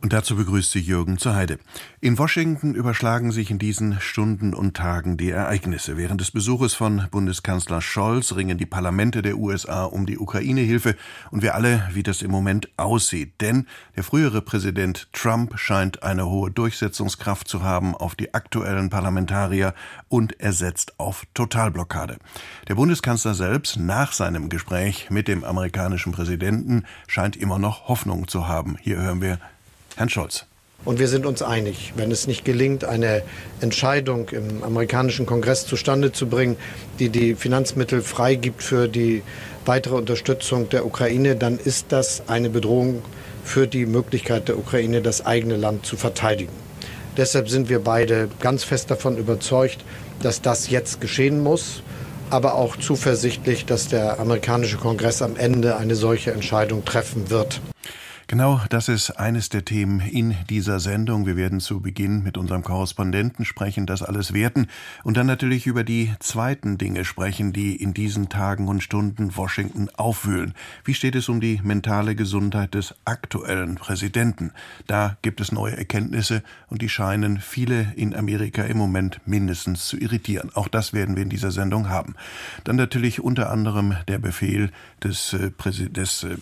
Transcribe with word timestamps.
Und 0.00 0.12
dazu 0.12 0.36
begrüßt 0.36 0.70
Sie 0.70 0.78
Jürgen 0.78 1.18
zur 1.18 1.34
Heide. 1.34 1.58
In 2.00 2.18
Washington 2.18 2.74
überschlagen 2.74 3.32
sich 3.32 3.50
in 3.50 3.58
diesen 3.58 4.00
Stunden 4.00 4.54
und 4.54 4.76
Tagen 4.76 5.16
die 5.16 5.30
Ereignisse. 5.30 5.96
Während 5.96 6.20
des 6.20 6.30
Besuches 6.30 6.74
von 6.74 7.08
Bundeskanzler 7.10 7.80
Scholz 7.80 8.36
ringen 8.36 8.58
die 8.58 8.66
Parlamente 8.66 9.22
der 9.22 9.36
USA 9.36 9.82
um 9.84 10.06
die 10.06 10.18
Ukraine-Hilfe 10.18 10.94
und 11.32 11.42
wir 11.42 11.56
alle, 11.56 11.88
wie 11.94 12.04
das 12.04 12.22
im 12.22 12.30
Moment 12.30 12.68
aussieht. 12.76 13.40
Denn 13.40 13.66
der 13.96 14.04
frühere 14.04 14.40
Präsident 14.40 15.08
Trump 15.12 15.58
scheint 15.58 16.04
eine 16.04 16.26
hohe 16.26 16.52
Durchsetzungskraft 16.52 17.48
zu 17.48 17.64
haben 17.64 17.96
auf 17.96 18.14
die 18.14 18.34
aktuellen 18.34 18.90
Parlamentarier 18.90 19.74
und 20.08 20.38
er 20.38 20.52
setzt 20.52 21.00
auf 21.00 21.26
Totalblockade. 21.34 22.18
Der 22.68 22.76
Bundeskanzler 22.76 23.34
selbst 23.34 23.76
nach 23.78 24.12
seinem 24.12 24.48
Gespräch 24.48 25.10
mit 25.10 25.26
dem 25.26 25.42
amerikanischen 25.42 26.12
Präsidenten 26.12 26.84
scheint 27.08 27.36
immer 27.36 27.58
noch 27.58 27.88
Hoffnung 27.88 28.28
zu 28.28 28.46
haben. 28.46 28.76
Hier 28.80 28.98
hören 28.98 29.20
wir 29.20 29.40
Herrn 29.98 30.08
Scholz. 30.08 30.46
Und 30.84 31.00
wir 31.00 31.08
sind 31.08 31.26
uns 31.26 31.42
einig, 31.42 31.92
wenn 31.96 32.12
es 32.12 32.28
nicht 32.28 32.44
gelingt, 32.44 32.84
eine 32.84 33.22
Entscheidung 33.60 34.28
im 34.28 34.62
amerikanischen 34.62 35.26
Kongress 35.26 35.66
zustande 35.66 36.12
zu 36.12 36.28
bringen, 36.28 36.56
die 37.00 37.08
die 37.08 37.34
Finanzmittel 37.34 38.00
freigibt 38.00 38.62
für 38.62 38.86
die 38.86 39.22
weitere 39.66 39.96
Unterstützung 39.96 40.68
der 40.68 40.86
Ukraine, 40.86 41.34
dann 41.34 41.58
ist 41.58 41.86
das 41.88 42.22
eine 42.28 42.48
Bedrohung 42.48 43.02
für 43.42 43.66
die 43.66 43.86
Möglichkeit 43.86 44.46
der 44.46 44.56
Ukraine, 44.56 45.02
das 45.02 45.26
eigene 45.26 45.56
Land 45.56 45.84
zu 45.84 45.96
verteidigen. 45.96 46.52
Deshalb 47.16 47.48
sind 47.48 47.68
wir 47.68 47.80
beide 47.80 48.28
ganz 48.38 48.62
fest 48.62 48.92
davon 48.92 49.16
überzeugt, 49.18 49.78
dass 50.22 50.40
das 50.40 50.70
jetzt 50.70 51.00
geschehen 51.00 51.42
muss, 51.42 51.82
aber 52.30 52.54
auch 52.54 52.76
zuversichtlich, 52.76 53.66
dass 53.66 53.88
der 53.88 54.20
amerikanische 54.20 54.76
Kongress 54.76 55.22
am 55.22 55.36
Ende 55.36 55.76
eine 55.76 55.96
solche 55.96 56.30
Entscheidung 56.30 56.84
treffen 56.84 57.30
wird. 57.30 57.60
Genau, 58.30 58.60
das 58.68 58.88
ist 58.88 59.12
eines 59.12 59.48
der 59.48 59.64
Themen 59.64 60.00
in 60.00 60.36
dieser 60.50 60.80
Sendung. 60.80 61.24
Wir 61.24 61.38
werden 61.38 61.60
zu 61.60 61.80
Beginn 61.80 62.22
mit 62.22 62.36
unserem 62.36 62.62
Korrespondenten 62.62 63.46
sprechen, 63.46 63.86
das 63.86 64.02
alles 64.02 64.34
werten 64.34 64.66
und 65.02 65.16
dann 65.16 65.26
natürlich 65.26 65.66
über 65.66 65.82
die 65.82 66.12
zweiten 66.20 66.76
Dinge 66.76 67.06
sprechen, 67.06 67.54
die 67.54 67.74
in 67.74 67.94
diesen 67.94 68.28
Tagen 68.28 68.68
und 68.68 68.82
Stunden 68.82 69.34
Washington 69.34 69.88
aufwühlen. 69.96 70.52
Wie 70.84 70.92
steht 70.92 71.14
es 71.14 71.30
um 71.30 71.40
die 71.40 71.62
mentale 71.64 72.14
Gesundheit 72.14 72.74
des 72.74 72.94
aktuellen 73.06 73.76
Präsidenten? 73.76 74.52
Da 74.86 75.16
gibt 75.22 75.40
es 75.40 75.50
neue 75.50 75.78
Erkenntnisse 75.78 76.42
und 76.68 76.82
die 76.82 76.90
scheinen 76.90 77.40
viele 77.40 77.94
in 77.96 78.14
Amerika 78.14 78.62
im 78.62 78.76
Moment 78.76 79.22
mindestens 79.24 79.86
zu 79.86 79.96
irritieren. 79.96 80.50
Auch 80.52 80.68
das 80.68 80.92
werden 80.92 81.16
wir 81.16 81.22
in 81.22 81.30
dieser 81.30 81.50
Sendung 81.50 81.88
haben. 81.88 82.14
Dann 82.64 82.76
natürlich 82.76 83.20
unter 83.20 83.48
anderem 83.48 83.96
der 84.06 84.18
Befehl 84.18 84.70
des, 85.02 85.32
äh, 85.32 85.50
des, 85.88 86.24
äh, 86.24 86.36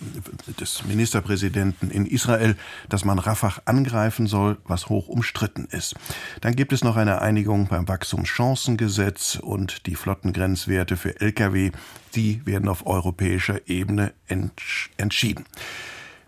des 0.59 0.84
Ministerpräsidenten 0.84 1.75
Präsidenten 1.77 1.91
in 1.91 2.06
Israel, 2.06 2.56
dass 2.88 3.05
man 3.05 3.19
Rafah 3.19 3.62
angreifen 3.64 4.27
soll, 4.27 4.58
was 4.64 4.88
hoch 4.88 5.08
umstritten 5.08 5.66
ist. 5.70 5.94
Dann 6.41 6.55
gibt 6.56 6.72
es 6.72 6.84
noch 6.84 6.96
eine 6.96 7.20
Einigung 7.20 7.66
beim 7.69 7.88
Wachstumschancengesetz 7.88 9.36
und 9.36 9.86
die 9.86 9.94
Flottengrenzwerte 9.94 10.97
für 10.97 11.20
Lkw, 11.20 11.72
die 12.14 12.44
werden 12.47 12.69
auf 12.69 12.86
europäischer 12.86 13.69
Ebene 13.69 14.12
entsch 14.27 14.91
entschieden. 14.97 15.44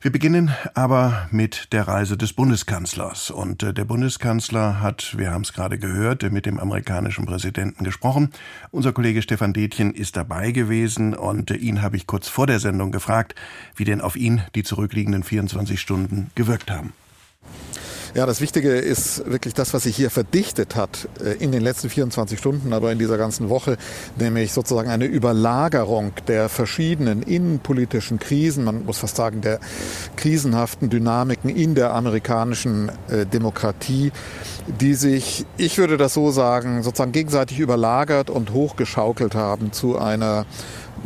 Wir 0.01 0.13
beginnen 0.13 0.55
aber 0.75 1.27
mit 1.33 1.73
der 1.73 1.89
Reise 1.89 2.17
des 2.17 2.33
Bundeskanzlers. 2.33 3.33
Und 3.33 3.65
äh, 3.65 3.75
der 3.75 3.85
Bundeskanzler 3.85 4.81
hat, 4.81 5.19
wir 5.19 5.33
haben 5.33 5.43
es 5.43 5.53
gerade 5.53 5.77
gehört, 5.77 6.23
mit 6.31 6.47
dem 6.47 6.61
amerikanischen 6.61 7.27
Präsidenten 7.27 7.83
gesprochen. 7.83 8.31
Unser 8.71 8.93
Kollege 8.93 9.23
Stefan 9.23 9.53
Detjen 9.53 9.93
ist 9.93 10.17
dabei 10.17 10.53
gewesen 10.53 11.15
und 11.17 11.51
äh, 11.51 11.57
ihn 11.57 11.83
habe 11.83 11.97
ich 11.97 12.07
kurz 12.07 12.29
vor 12.29 12.47
der 12.47 12.61
Sendung 12.61 12.93
gefragt, 12.93 13.35
wie 13.75 13.85
denn 13.85 14.01
auf 14.01 14.15
ihn 14.15 14.43
die 14.55 14.63
zurückliegenden 14.63 15.25
24 15.25 15.81
Stunden 15.81 16.31
gewirkt 16.37 16.71
haben. 16.71 16.93
Ja, 18.19 18.27
das 18.27 18.41
Wichtige 18.41 18.73
ist 18.73 19.31
wirklich 19.31 19.55
das, 19.55 19.73
was 19.75 19.85
sich 19.85 19.95
hier 19.95 20.11
verdichtet 20.11 20.75
hat 20.75 21.09
äh, 21.25 21.35
in 21.35 21.53
den 21.53 21.63
letzten 21.63 21.89
24 21.89 22.37
Stunden, 22.37 22.73
aber 22.73 22.91
in 22.91 22.99
dieser 22.99 23.17
ganzen 23.17 23.49
Woche, 23.49 23.77
nämlich 24.19 24.53
sozusagen 24.53 24.91
eine 24.91 25.05
Überlagerung 25.05 26.11
der 26.27 26.49
verschiedenen 26.49 27.23
innenpolitischen 27.23 28.19
Krisen, 28.19 28.65
man 28.65 28.85
muss 28.85 28.99
fast 28.99 29.15
sagen, 29.15 29.41
der 29.41 29.61
krisenhaften 30.17 30.91
Dynamiken 30.91 31.49
in 31.49 31.77
der 31.77 31.95
amerikanischen 31.95 32.91
äh, 33.09 33.25
Demokratie, 33.25 34.11
die 34.67 34.95
sich, 34.95 35.47
ich 35.57 35.79
würde 35.79 35.97
das 35.97 36.13
so 36.13 36.33
sagen, 36.33 36.83
sozusagen 36.83 37.13
gegenseitig 37.13 37.61
überlagert 37.61 38.31
und 38.31 38.53
hochgeschaukelt 38.53 39.37
haben 39.37 39.71
zu 39.71 39.97
einer 39.97 40.45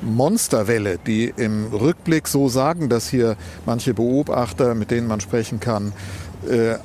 Monsterwelle, 0.00 0.98
die 1.06 1.32
im 1.36 1.66
Rückblick, 1.66 2.26
so 2.26 2.48
sagen 2.48 2.88
das 2.88 3.08
hier 3.08 3.36
manche 3.66 3.92
Beobachter, 3.92 4.74
mit 4.74 4.90
denen 4.90 5.06
man 5.06 5.20
sprechen 5.20 5.60
kann, 5.60 5.92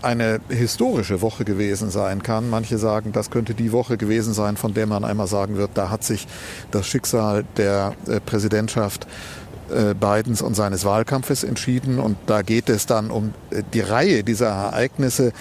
eine 0.02 0.40
historische 0.50 1.22
Woche 1.22 1.44
gewesen 1.44 1.90
sein 1.90 2.22
kann. 2.22 2.50
Manche 2.50 2.78
sagen, 2.78 3.12
das 3.12 3.32
könnte 3.32 3.54
die 3.54 3.72
Woche 3.72 3.98
gewesen 3.98 4.34
sein, 4.34 4.58
von 4.58 4.74
der 4.74 4.86
man 4.86 5.04
einmal 5.04 5.28
sagen 5.28 5.58
wird, 5.58 5.72
da 5.74 5.90
hat 5.90 6.04
sich 6.04 6.28
das 6.72 6.86
Schicksal 6.88 7.44
der 7.58 7.96
äh, 8.08 8.20
Präsidentschaft 8.20 9.08
äh, 9.70 9.94
Bidens 9.94 10.42
und 10.42 10.56
seines 10.56 10.86
Wahlkampfes 10.86 11.44
entschieden. 11.44 12.00
Und 12.00 12.18
da 12.28 12.42
geht 12.42 12.70
es 12.70 12.86
dann 12.86 13.12
um 13.12 13.34
die 13.74 13.82
Reihe 13.82 14.24
dieser 14.24 14.48
Ereignisse, 14.48 15.34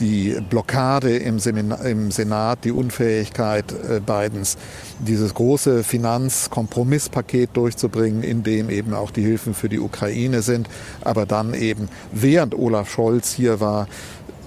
die 0.00 0.36
Blockade 0.48 1.16
im, 1.16 1.38
Seminar, 1.38 1.84
im 1.84 2.10
Senat, 2.10 2.64
die 2.64 2.72
Unfähigkeit 2.72 3.72
äh, 3.72 4.00
Bidens, 4.00 4.56
dieses 4.98 5.34
große 5.34 5.84
Finanzkompromisspaket 5.84 7.50
durchzubringen, 7.52 8.22
in 8.22 8.42
dem 8.42 8.70
eben 8.70 8.94
auch 8.94 9.10
die 9.10 9.22
Hilfen 9.22 9.54
für 9.54 9.68
die 9.68 9.78
Ukraine 9.78 10.42
sind, 10.42 10.68
aber 11.02 11.26
dann 11.26 11.54
eben 11.54 11.88
während 12.12 12.54
Olaf 12.54 12.90
Scholz 12.90 13.32
hier 13.32 13.60
war, 13.60 13.86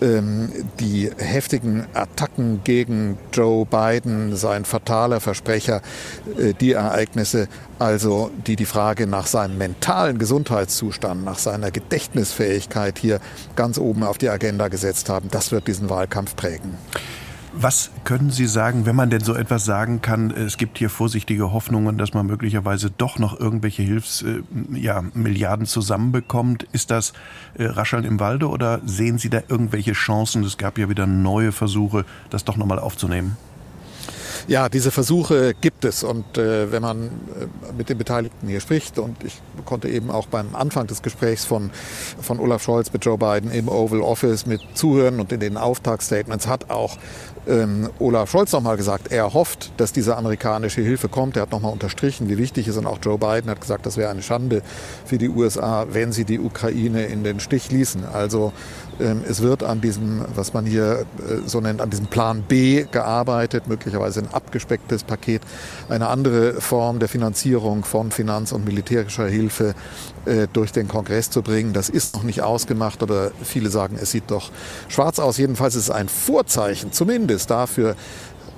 die 0.01 1.09
heftigen 1.17 1.85
Attacken 1.93 2.61
gegen 2.63 3.17
Joe 3.31 3.65
Biden, 3.65 4.35
sein 4.35 4.65
fataler 4.65 5.19
Versprecher, 5.19 5.81
äh, 6.37 6.53
die 6.53 6.73
Ereignisse, 6.73 7.47
also 7.79 8.31
die 8.47 8.55
die 8.55 8.65
Frage 8.65 9.07
nach 9.07 9.27
seinem 9.27 9.57
mentalen 9.57 10.17
Gesundheitszustand, 10.17 11.23
nach 11.23 11.39
seiner 11.39 11.71
Gedächtnisfähigkeit 11.71 12.97
hier 12.99 13.19
ganz 13.55 13.77
oben 13.77 14.03
auf 14.03 14.17
die 14.17 14.29
Agenda 14.29 14.67
gesetzt 14.67 15.09
haben, 15.09 15.29
das 15.31 15.51
wird 15.51 15.67
diesen 15.67 15.89
Wahlkampf 15.89 16.35
prägen. 16.35 16.77
Was 17.55 17.91
können 18.03 18.31
Sie 18.31 18.47
sagen, 18.47 18.87
wenn 18.87 18.95
man 18.95 19.11
denn 19.11 19.21
so 19.21 19.35
etwas 19.35 19.63
sagen 19.63 20.01
kann? 20.01 20.31
Es 20.31 20.57
gibt 20.57 20.79
hier 20.79 20.89
vorsichtige 20.89 21.53
Hoffnungen, 21.53 21.99
dass 21.99 22.13
man 22.15 22.25
möglicherweise 22.25 22.89
doch 22.89 23.19
noch 23.19 23.39
irgendwelche 23.39 23.83
Hilfsmilliarden 23.83 25.25
äh, 25.25 25.37
ja, 25.37 25.63
zusammenbekommt. 25.63 26.63
Ist 26.71 26.89
das 26.89 27.13
äh, 27.53 27.65
Rascheln 27.65 28.05
im 28.05 28.19
Walde 28.19 28.49
oder 28.49 28.81
sehen 28.85 29.19
Sie 29.19 29.29
da 29.29 29.43
irgendwelche 29.47 29.93
Chancen? 29.93 30.43
Es 30.43 30.57
gab 30.57 30.79
ja 30.79 30.89
wieder 30.89 31.05
neue 31.05 31.51
Versuche, 31.51 32.05
das 32.31 32.43
doch 32.43 32.57
nochmal 32.57 32.79
aufzunehmen. 32.79 33.37
Ja, 34.47 34.67
diese 34.67 34.91
Versuche 34.91 35.53
gibt 35.53 35.85
es 35.85 36.03
und 36.03 36.37
äh, 36.37 36.71
wenn 36.71 36.81
man 36.81 37.05
äh, 37.05 37.11
mit 37.77 37.87
den 37.87 37.97
Beteiligten 37.97 38.47
hier 38.47 38.59
spricht 38.59 38.99
und 38.99 39.23
ich 39.23 39.41
konnte 39.63 39.87
eben 39.87 40.11
auch 40.11 40.27
beim 40.27 40.53
Anfang 40.53 40.85
des 40.87 41.01
Gesprächs 41.01 41.45
von, 41.45 41.71
von 42.21 42.39
Olaf 42.39 42.61
Scholz 42.61 42.91
mit 42.91 43.05
Joe 43.05 43.17
Biden 43.17 43.51
im 43.51 43.69
Oval 43.69 44.01
Office 44.01 44.45
mit 44.45 44.61
zuhören 44.73 45.21
und 45.21 45.31
in 45.31 45.39
den 45.39 45.55
Auftagsstatements 45.55 46.47
hat 46.47 46.69
auch 46.69 46.97
ähm, 47.47 47.89
Olaf 47.99 48.31
Scholz 48.31 48.51
nochmal 48.51 48.77
gesagt, 48.77 49.11
er 49.11 49.33
hofft, 49.33 49.71
dass 49.77 49.91
diese 49.91 50.15
amerikanische 50.15 50.81
Hilfe 50.81 51.09
kommt. 51.09 51.35
Er 51.35 51.43
hat 51.43 51.51
nochmal 51.51 51.71
unterstrichen, 51.71 52.29
wie 52.29 52.37
wichtig 52.37 52.67
es 52.67 52.75
ist. 52.75 52.79
Und 52.79 52.87
auch 52.87 52.99
Joe 53.01 53.17
Biden 53.17 53.49
hat 53.49 53.59
gesagt, 53.59 53.85
das 53.85 53.97
wäre 53.97 54.09
eine 54.09 54.21
Schande 54.21 54.61
für 55.05 55.17
die 55.17 55.29
USA, 55.29 55.85
wenn 55.91 56.11
sie 56.11 56.25
die 56.25 56.39
Ukraine 56.39 57.05
in 57.05 57.23
den 57.23 57.39
Stich 57.39 57.71
ließen. 57.71 58.05
Also 58.05 58.53
ähm, 58.99 59.21
es 59.27 59.41
wird 59.41 59.63
an 59.63 59.81
diesem, 59.81 60.23
was 60.35 60.53
man 60.53 60.65
hier 60.65 61.05
äh, 61.19 61.47
so 61.47 61.59
nennt, 61.59 61.81
an 61.81 61.89
diesem 61.89 62.07
Plan 62.07 62.43
B 62.47 62.85
gearbeitet, 62.89 63.67
möglicherweise 63.67 64.21
ein 64.21 64.33
abgespecktes 64.33 65.03
Paket, 65.03 65.41
eine 65.89 66.07
andere 66.07 66.61
Form 66.61 66.99
der 66.99 67.09
Finanzierung 67.09 67.83
von 67.83 68.11
Finanz- 68.11 68.51
und 68.51 68.65
militärischer 68.65 69.27
Hilfe 69.27 69.75
äh, 70.25 70.47
durch 70.51 70.71
den 70.71 70.87
Kongress 70.87 71.29
zu 71.29 71.41
bringen. 71.41 71.73
Das 71.73 71.89
ist 71.89 72.15
noch 72.15 72.23
nicht 72.23 72.41
ausgemacht, 72.41 73.03
aber 73.03 73.31
viele 73.43 73.69
sagen, 73.69 73.97
es 74.01 74.11
sieht 74.11 74.29
doch 74.31 74.51
schwarz 74.87 75.19
aus. 75.19 75.37
Jedenfalls 75.37 75.75
ist 75.75 75.83
es 75.83 75.91
ein 75.91 76.09
Vorzeichen, 76.09 76.91
zumindest 76.91 77.49
dafür, 77.49 77.95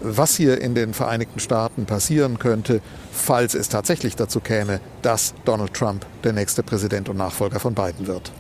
was 0.02 0.36
hier 0.36 0.62
in 0.62 0.76
den 0.76 0.94
Vereinigten 0.94 1.40
Staaten 1.40 1.86
passieren 1.86 2.38
könnte, 2.40 2.82
falls 3.12 3.54
es 3.54 3.70
tatsächlich 3.70 4.16
dazu 4.16 4.40
käme, 4.40 4.80
dass 5.02 5.34
Donald 5.46 5.74
Trump 5.74 6.06
der 6.24 6.34
nächste 6.34 6.64
Präsident 6.64 7.10
und 7.10 7.18
Nachfolger 7.18 7.60
von 7.60 7.74
Biden 7.74 8.08
wird. 8.08 8.32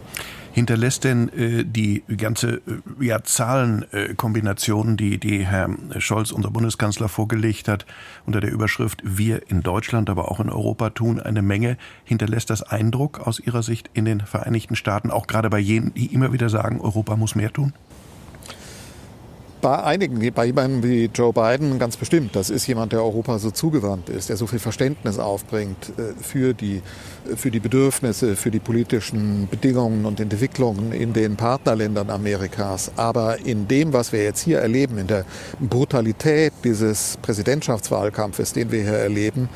Hinterlässt 0.55 1.03
denn 1.03 1.27
äh, 1.33 1.65
die 1.65 2.05
ganze 2.15 2.61
äh, 2.61 2.61
ja, 3.01 3.21
Zahlenkombination, 3.21 4.93
äh, 4.93 4.95
die, 4.95 5.17
die 5.17 5.45
Herr 5.45 5.69
Scholz, 5.97 6.31
unser 6.31 6.49
Bundeskanzler, 6.49 7.09
vorgelegt 7.09 7.67
hat, 7.67 7.85
unter 8.25 8.39
der 8.39 8.53
Überschrift 8.53 9.01
Wir 9.03 9.49
in 9.49 9.63
Deutschland, 9.63 10.09
aber 10.09 10.31
auch 10.31 10.39
in 10.39 10.49
Europa 10.49 10.91
tun 10.91 11.19
eine 11.19 11.41
Menge, 11.41 11.75
hinterlässt 12.05 12.49
das 12.49 12.63
Eindruck 12.63 13.19
aus 13.19 13.41
Ihrer 13.41 13.63
Sicht 13.63 13.89
in 13.93 14.05
den 14.05 14.21
Vereinigten 14.21 14.77
Staaten, 14.77 15.11
auch 15.11 15.27
gerade 15.27 15.49
bei 15.49 15.59
jenen, 15.59 15.93
die 15.93 16.05
immer 16.13 16.31
wieder 16.31 16.47
sagen, 16.47 16.79
Europa 16.79 17.17
muss 17.17 17.35
mehr 17.35 17.51
tun? 17.51 17.73
Bei 19.65 19.83
einigen, 19.83 20.31
bei 20.35 20.45
jemandem 20.45 20.83
wie 20.83 21.05
Joe 21.05 21.33
Biden 21.33 21.79
ganz 21.79 21.97
bestimmt. 21.97 22.35
Das 22.35 22.51
ist 22.51 22.67
jemand, 22.67 22.91
der 22.91 23.01
Europa 23.01 23.39
so 23.39 23.49
zugewandt 23.49 24.09
ist, 24.09 24.29
der 24.29 24.37
so 24.37 24.45
viel 24.45 24.59
Verständnis 24.59 25.17
aufbringt 25.17 25.89
äh, 25.97 26.13
für 26.21 26.53
die, 26.53 26.83
für 27.35 27.49
die 27.49 27.59
Bedürfnisse, 27.59 28.35
für 28.35 28.51
die 28.51 28.59
politischen 28.59 29.47
Bedingungen 29.49 30.05
und 30.05 30.19
Entwicklungen 30.19 30.91
in 30.91 31.13
den 31.13 31.35
Partnerländern 31.35 32.11
Amerikas. 32.11 32.91
Aber 32.95 33.39
in 33.43 33.67
dem, 33.67 33.91
was 33.91 34.11
wir 34.11 34.23
jetzt 34.23 34.41
hier 34.41 34.59
erleben, 34.59 34.99
in 34.99 35.07
der 35.07 35.25
Brutalität 35.59 36.53
dieses 36.63 37.17
Präsidentschaftswahlkampfes, 37.23 38.53
den 38.53 38.71
wir 38.71 38.83
hier 38.83 38.99
erleben, 38.99 39.49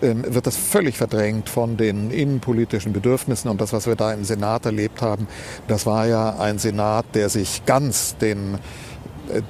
ähm, 0.00 0.24
wird 0.26 0.46
das 0.46 0.56
völlig 0.56 0.96
verdrängt 0.96 1.50
von 1.50 1.76
den 1.76 2.10
innenpolitischen 2.10 2.94
Bedürfnissen. 2.94 3.50
Und 3.50 3.60
das, 3.60 3.74
was 3.74 3.86
wir 3.86 3.94
da 3.94 4.14
im 4.14 4.24
Senat 4.24 4.64
erlebt 4.64 5.02
haben, 5.02 5.28
das 5.68 5.84
war 5.84 6.06
ja 6.06 6.38
ein 6.38 6.58
Senat, 6.58 7.04
der 7.12 7.28
sich 7.28 7.66
ganz 7.66 8.16
den, 8.16 8.54
äh, 8.54 8.58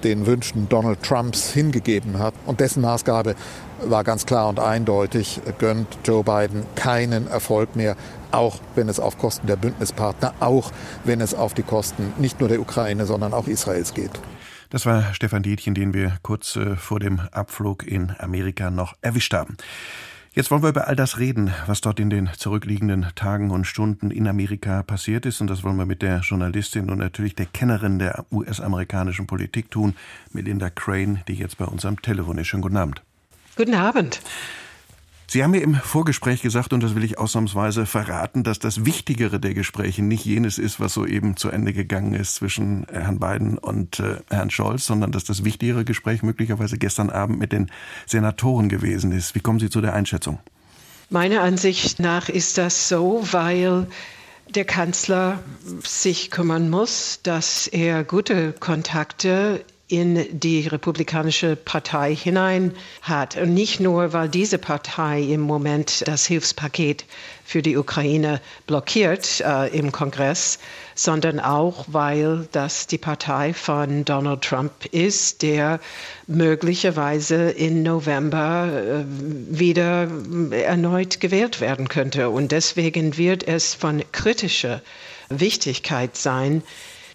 den 0.03 0.27
Wünschen 0.27 0.69
Donald 0.69 1.03
Trumps 1.03 1.53
hingegeben 1.53 2.19
hat. 2.19 2.35
Und 2.47 2.61
dessen 2.61 2.83
Maßgabe 2.83 3.35
war 3.83 4.05
ganz 4.05 4.27
klar 4.27 4.49
und 4.49 4.61
eindeutig, 4.61 5.41
gönnt 5.59 5.99
Joe 6.05 6.25
Biden 6.25 6.65
keinen 6.75 7.27
Erfolg 7.29 7.77
mehr, 7.77 7.97
auch 8.31 8.61
wenn 8.75 8.89
es 8.89 9.01
auf 9.01 9.19
Kosten 9.19 9.47
der 9.47 9.57
Bündnispartner, 9.57 10.35
auch 10.41 10.73
wenn 11.05 11.21
es 11.21 11.35
auf 11.35 11.55
die 11.55 11.63
Kosten 11.63 12.13
nicht 12.19 12.41
nur 12.41 12.49
der 12.49 12.61
Ukraine, 12.61 13.07
sondern 13.07 13.35
auch 13.35 13.47
Israels 13.47 13.95
geht. 13.95 14.13
Das 14.71 14.87
war 14.87 15.15
Stefan 15.15 15.43
Dietchen, 15.45 15.75
den 15.75 15.95
wir 15.95 16.17
kurz 16.23 16.57
äh, 16.57 16.75
vor 16.75 16.99
dem 16.99 17.21
Abflug 17.31 17.87
in 17.87 18.13
Amerika 18.19 18.71
noch 18.71 18.95
erwischt 19.03 19.33
haben. 19.33 19.57
Jetzt 20.35 20.51
wollen 20.51 20.65
wir 20.65 20.71
über 20.71 20.89
all 20.89 20.97
das 20.97 21.19
reden, 21.19 21.55
was 21.69 21.81
dort 21.81 22.01
in 22.01 22.11
den 22.11 22.29
zurückliegenden 22.37 23.07
Tagen 23.15 23.53
und 23.53 23.67
Stunden 23.67 24.11
in 24.11 24.27
Amerika 24.27 24.83
passiert 24.83 25.27
ist. 25.27 25.41
Und 25.41 25.47
das 25.47 25.63
wollen 25.63 25.77
wir 25.77 25.87
mit 25.87 26.03
der 26.03 26.19
Journalistin 26.23 26.91
und 26.91 26.99
natürlich 26.99 27.37
der 27.37 27.47
Kennerin 27.47 28.01
der 28.01 28.27
US-amerikanischen 28.33 29.29
Politik 29.29 29.71
tun, 29.71 29.95
Melinda 30.33 30.71
Crane, 30.71 31.21
die 31.29 31.35
jetzt 31.35 31.57
bei 31.59 31.67
uns 31.67 31.85
am 31.85 32.03
Telefon 32.03 32.39
ist. 32.39 32.49
Schönen 32.49 32.63
guten 32.63 32.77
Abend. 32.77 33.01
Guten 33.55 33.75
Abend. 33.75 34.21
Sie 35.27 35.43
haben 35.43 35.53
mir 35.53 35.63
im 35.63 35.75
Vorgespräch 35.75 36.43
gesagt, 36.43 36.73
und 36.73 36.83
das 36.83 36.95
will 36.95 37.05
ich 37.05 37.19
ausnahmsweise 37.19 37.87
verraten, 37.87 38.45
dass 38.45 38.59
das 38.59 38.85
Wichtigere 38.85 39.41
der 39.41 39.55
Gespräche 39.55 40.03
nicht 40.03 40.25
jenes 40.25 40.59
ist, 40.59 40.81
was 40.81 40.95
soeben 40.95 41.37
zu 41.37 41.49
Ende 41.49 41.73
gegangen 41.73 42.15
ist 42.15 42.37
zwischen 42.37 42.87
Herrn 42.91 43.19
Biden 43.19 43.59
und 43.59 44.01
äh, 44.01 44.19
Herrn 44.31 44.51
Scholz, 44.51 44.87
sondern 44.87 45.13
dass 45.13 45.25
das 45.25 45.45
wichtigere 45.45 45.85
Gespräch 45.85 46.23
möglicherweise 46.23 46.79
gestern 46.79 47.11
Abend 47.11 47.39
mit 47.39 47.53
den 47.53 47.71
Senatoren 48.07 48.69
gewesen 48.69 49.13
ist. 49.13 49.35
Wie 49.35 49.41
kommen 49.41 49.59
Sie 49.59 49.71
zu 49.71 49.81
der 49.81 49.95
Einschätzung? 49.95 50.39
Meiner 51.11 51.43
Ansicht 51.43 52.01
nach 52.01 52.29
ist 52.29 52.59
das 52.59 52.89
so, 52.89 53.27
weil 53.33 53.87
der 54.49 54.65
Kanzler 54.65 55.41
sich 55.83 56.31
kümmern 56.31 56.71
muss, 56.71 57.21
dass 57.23 57.67
er 57.67 58.05
gute 58.05 58.53
Kontakte 58.53 59.65
in 59.95 60.39
die 60.39 60.67
Republikanische 60.67 61.57
Partei 61.57 62.15
hinein 62.15 62.73
hat. 63.03 63.37
Und 63.37 63.55
nicht 63.55 63.81
nur, 63.81 64.13
weil 64.13 64.29
diese 64.29 64.59
Partei 64.59 65.23
im 65.23 65.41
Moment 65.41 66.07
das 66.07 66.27
Hilfspaket 66.27 67.05
für 67.45 67.63
die 67.63 67.77
Ukraine 67.77 68.41
blockiert 68.67 69.41
äh, 69.41 69.69
im 69.77 69.93
Kongress, 69.93 70.59
sondern 70.95 71.41
auch, 71.41 71.85
weil 71.89 72.49
das 72.53 72.87
die 72.87 72.99
Partei 72.99 73.53
von 73.53 74.05
Donald 74.05 74.43
Trump 74.43 74.73
ist, 74.93 75.43
der 75.43 75.81
möglicherweise 76.27 77.51
im 77.51 77.83
November 77.83 78.69
äh, 78.73 79.05
wieder 79.07 80.09
erneut 80.51 81.21
gewählt 81.21 81.61
werden 81.61 81.89
könnte. 81.89 82.31
Und 82.31 82.53
deswegen 82.53 83.17
wird 83.19 83.47
es 83.47 83.75
von 83.75 84.03
kritischer 84.13 84.81
Wichtigkeit 85.29 86.17
sein, 86.17 86.63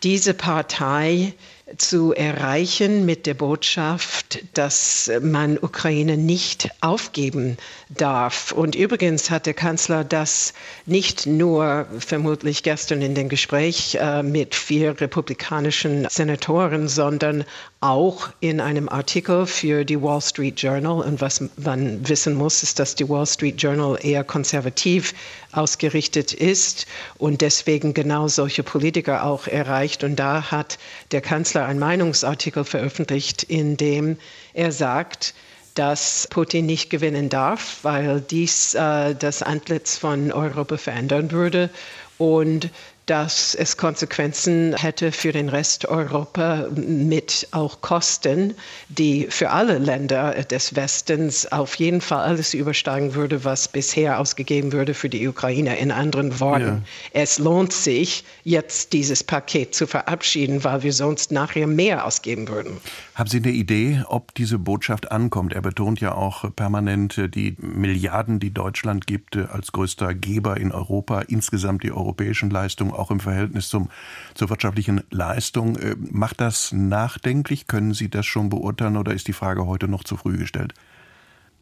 diese 0.04 0.34
Partei 0.34 1.34
zu 1.78 2.14
erreichen 2.14 3.06
mit 3.06 3.26
der 3.26 3.34
Botschaft, 3.34 4.44
dass 4.54 5.12
man 5.22 5.58
Ukraine 5.58 6.18
nicht 6.18 6.70
aufgeben 6.82 7.58
darf. 7.90 8.52
Und 8.52 8.76
übrigens 8.76 9.32
hat 9.32 9.48
der 9.48 9.56
Kanzler 9.56 10.04
das 10.04 10.54
nicht 10.86 11.26
nur 11.26 11.88
vermutlich 11.98 12.62
gestern 12.62 13.02
in 13.02 13.16
dem 13.16 13.30
Gespräch 13.30 13.98
äh, 14.00 14.22
mit 14.22 14.54
vier 14.54 15.02
republikanischen 15.02 16.08
Senatoren, 16.08 16.88
sondern 16.88 17.46
auch 17.82 18.30
in 18.42 18.60
einem 18.60 18.90
Artikel 18.90 19.48
für 19.48 19.86
die 19.86 20.00
Wall 20.02 20.22
Street 20.22 20.62
Journal. 20.62 21.02
Und 21.02 21.20
was 21.20 21.44
man 21.58 22.08
wissen 22.08 22.36
muss, 22.36 22.62
ist, 22.62 22.78
dass 22.78 22.94
die 22.94 23.10
Wall 23.10 23.26
Street 23.26 23.60
Journal 23.60 23.98
eher 24.00 24.24
konservativ 24.24 25.16
ausgerichtet 25.52 26.32
ist 26.32 26.86
und 27.18 27.42
deswegen 27.42 27.96
genau 27.96 28.28
solche 28.28 28.62
Politiker 28.62 29.24
auch 29.24 29.48
erreicht. 29.48 30.04
Und 30.04 30.18
da 30.18 30.52
hat 30.52 30.78
der 31.12 31.22
Kanzler 31.22 31.66
einen 31.66 31.80
Meinungsartikel 31.80 32.66
veröffentlicht, 32.66 33.42
in 33.44 33.78
dem 33.78 34.18
er 34.54 34.72
sagt, 34.72 35.34
dass 35.80 36.28
Putin 36.30 36.66
nicht 36.66 36.90
gewinnen 36.90 37.30
darf, 37.30 37.80
weil 37.84 38.20
dies 38.20 38.76
äh, 38.76 39.16
das 39.16 39.42
Antlitz 39.42 39.98
von 39.98 40.34
Europa 40.34 40.76
verändern 40.76 41.32
würde. 41.32 41.70
Und 42.18 42.70
dass 43.10 43.56
es 43.56 43.76
Konsequenzen 43.76 44.76
hätte 44.76 45.12
für 45.12 45.32
den 45.32 45.50
Rest 45.50 45.88
Europa 45.88 46.68
mit 46.76 47.48
auch 47.50 47.82
Kosten, 47.82 48.54
die 48.90 49.26
für 49.32 49.50
alle 49.50 49.80
Länder 49.80 50.34
des 50.44 50.76
Westens 50.76 51.52
auf 51.52 51.74
jeden 51.76 52.02
Fall 52.02 52.20
alles 52.20 52.54
übersteigen 52.54 53.16
würde, 53.16 53.44
was 53.44 53.68
bisher 53.68 54.20
ausgegeben 54.20 54.74
würde 54.74 54.94
für 54.94 55.10
die 55.10 55.28
Ukraine. 55.28 55.80
In 55.80 55.92
anderen 55.92 56.40
Worten, 56.40 56.64
ja. 56.64 56.82
es 57.14 57.40
lohnt 57.40 57.74
sich, 57.74 58.24
jetzt 58.44 58.94
dieses 58.94 59.24
Paket 59.24 59.74
zu 59.74 59.88
verabschieden, 59.88 60.64
weil 60.64 60.84
wir 60.84 60.94
sonst 60.94 61.32
nachher 61.32 61.66
mehr 61.66 62.06
ausgeben 62.06 62.48
würden. 62.48 62.78
Haben 63.16 63.30
Sie 63.30 63.38
eine 63.38 63.52
Idee, 63.52 64.04
ob 64.08 64.36
diese 64.36 64.60
Botschaft 64.60 65.12
ankommt? 65.12 65.54
Er 65.54 65.62
betont 65.62 66.00
ja 66.00 66.14
auch 66.14 66.46
permanent 66.56 67.20
die 67.34 67.56
Milliarden, 67.60 68.40
die 68.40 68.52
Deutschland 68.52 69.08
gibt 69.08 69.36
als 69.36 69.72
größter 69.72 70.14
Geber 70.14 70.58
in 70.58 70.72
Europa, 70.72 71.22
insgesamt 71.22 71.82
die 71.82 71.92
europäischen 71.92 72.52
Leistungen 72.52 72.99
auch 73.00 73.12
im 73.12 73.20
Verhältnis 73.20 73.70
zum, 73.70 73.90
zur 74.36 74.50
wirtschaftlichen 74.50 75.02
Leistung. 75.10 75.78
Äh, 75.78 75.96
macht 75.98 76.42
das 76.42 76.72
nachdenklich? 76.72 77.68
Können 77.68 77.94
Sie 77.94 78.10
das 78.10 78.26
schon 78.26 78.50
beurteilen 78.50 78.98
oder 78.98 79.14
ist 79.14 79.28
die 79.28 79.34
Frage 79.34 79.66
heute 79.66 79.88
noch 79.88 80.04
zu 80.04 80.18
früh 80.18 80.38
gestellt? 80.38 80.74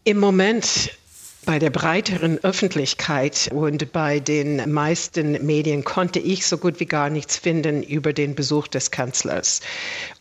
Im 0.04 0.20
Moment 0.20 0.92
bei 1.46 1.60
der 1.60 1.70
breiteren 1.70 2.44
Öffentlichkeit 2.44 3.50
und 3.54 3.94
bei 3.94 4.20
den 4.20 4.70
meisten 4.72 5.46
Medien 5.46 5.86
konnte 5.86 6.20
ich 6.20 6.46
so 6.46 6.58
gut 6.58 6.82
wie 6.82 6.86
gar 6.86 7.10
nichts 7.10 7.38
finden 7.38 7.84
über 7.84 8.12
den 8.12 8.36
Besuch 8.36 8.68
des 8.68 8.92
Kanzlers 8.92 9.62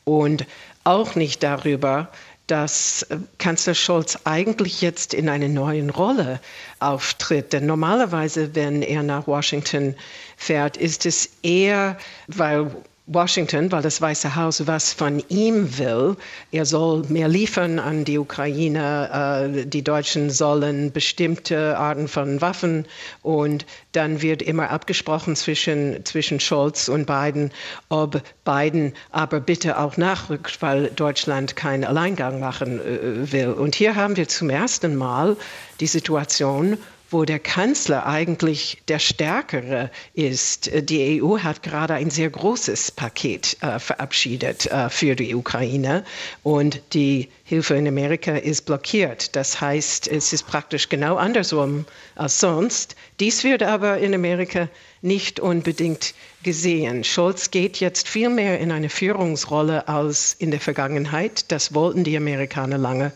und 0.05 0.47
auch 0.85 1.17
nicht 1.17 1.43
darüber, 1.43 2.13
dass 2.47 3.03
äh, 3.03 3.19
Kanzler 3.39 3.75
Scholz 3.75 4.19
eigentlich 4.25 4.81
jetzt 4.81 5.15
in 5.15 5.29
einer 5.29 5.49
neuen 5.49 5.91
Rolle 5.91 6.41
auftritt. 6.79 7.53
Denn 7.53 7.67
normalerweise, 7.67 8.55
wenn 8.55 8.83
er 8.83 9.03
nach 9.03 9.27
Washington 9.27 9.97
fährt, 10.37 10.77
ist 10.77 11.07
es 11.07 11.31
eher, 11.43 11.97
weil 12.27 12.71
Washington, 13.09 13.71
weil 13.71 13.83
das 13.83 14.01
Weiße 14.01 14.35
Haus 14.35 14.67
was 14.67 14.93
von 14.93 15.23
ihm 15.29 15.79
will. 15.79 16.17
Er 16.51 16.67
soll 16.67 17.05
mehr 17.09 17.29
liefern 17.29 17.79
an 17.79 18.05
die 18.05 18.19
Ukraine. 18.19 19.45
Äh, 19.55 19.67
die 19.67 19.85
Deutschen 19.85 20.29
sollen 20.29 20.91
bestimmte 20.91 21.79
Arten 21.79 22.09
von 22.09 22.41
Waffen 22.41 22.85
und 23.23 23.65
dann 23.93 24.23
wird 24.23 24.43
immer 24.43 24.71
abgesprochen 24.71 25.37
zwischen, 25.37 26.05
zwischen 26.05 26.41
Scholz 26.41 26.89
und 26.89 27.07
Biden, 27.07 27.53
ob 27.91 28.23
Biden 28.45 28.93
aber 29.13 29.39
bitte 29.39 29.79
auch 29.79 29.97
nachrückt, 29.97 30.61
weil 30.61 30.89
Deutschland 30.89 31.55
keinen 31.55 31.85
Alleingang 31.85 32.41
machen 32.41 32.81
äh, 32.81 33.31
will. 33.33 33.53
Und 33.53 33.77
hier 33.77 33.95
haben 33.95 34.17
wir 34.17 34.27
zum 34.27 34.51
ersten 34.51 34.97
Mal 34.97 35.37
die 35.79 35.87
Situation, 35.87 36.77
wo 37.11 37.25
der 37.25 37.39
Kanzler 37.39 38.07
eigentlich 38.07 38.79
der 38.89 38.99
Stärkere 38.99 39.91
ist. 40.15 40.71
Die 40.75 41.23
EU 41.23 41.39
hat 41.39 41.63
gerade 41.63 41.95
ein 41.95 42.11
sehr 42.11 42.31
großes 42.31 42.91
Paket 42.91 43.57
äh, 43.61 43.79
verabschiedet 43.79 44.67
äh, 44.67 44.89
für 44.91 45.15
die 45.15 45.35
Ukraine 45.35 46.05
und 46.43 46.83
die 46.95 47.29
Hilfe 47.45 47.75
in 47.77 47.87
Amerika 47.87 48.37
ist 48.37 48.67
blockiert. 48.67 49.37
Das 49.37 49.61
heißt, 49.61 50.09
es 50.09 50.33
ist 50.33 50.47
praktisch 50.47 50.89
genau 50.89 51.17
andersrum 51.17 51.85
als 52.17 52.41
sonst. 52.41 52.97
Dies 53.21 53.45
wird 53.45 53.63
aber 53.63 53.99
in 53.99 54.15
Amerika 54.15 54.69
nicht 55.01 55.39
unbedingt 55.39 56.15
gesehen. 56.43 57.05
Scholz 57.05 57.51
geht 57.53 57.79
jetzt 57.79 58.09
viel 58.09 58.31
mehr 58.31 58.59
in 58.59 58.73
eine 58.73 58.89
Führungsrolle 58.89 59.87
als 59.87 60.35
in 60.39 60.51
der 60.51 60.61
Vergangenheit. 60.61 61.53
Das 61.53 61.73
wollten 61.73 62.03
die 62.03 62.17
Amerikaner 62.17 62.79
lange 62.79 63.13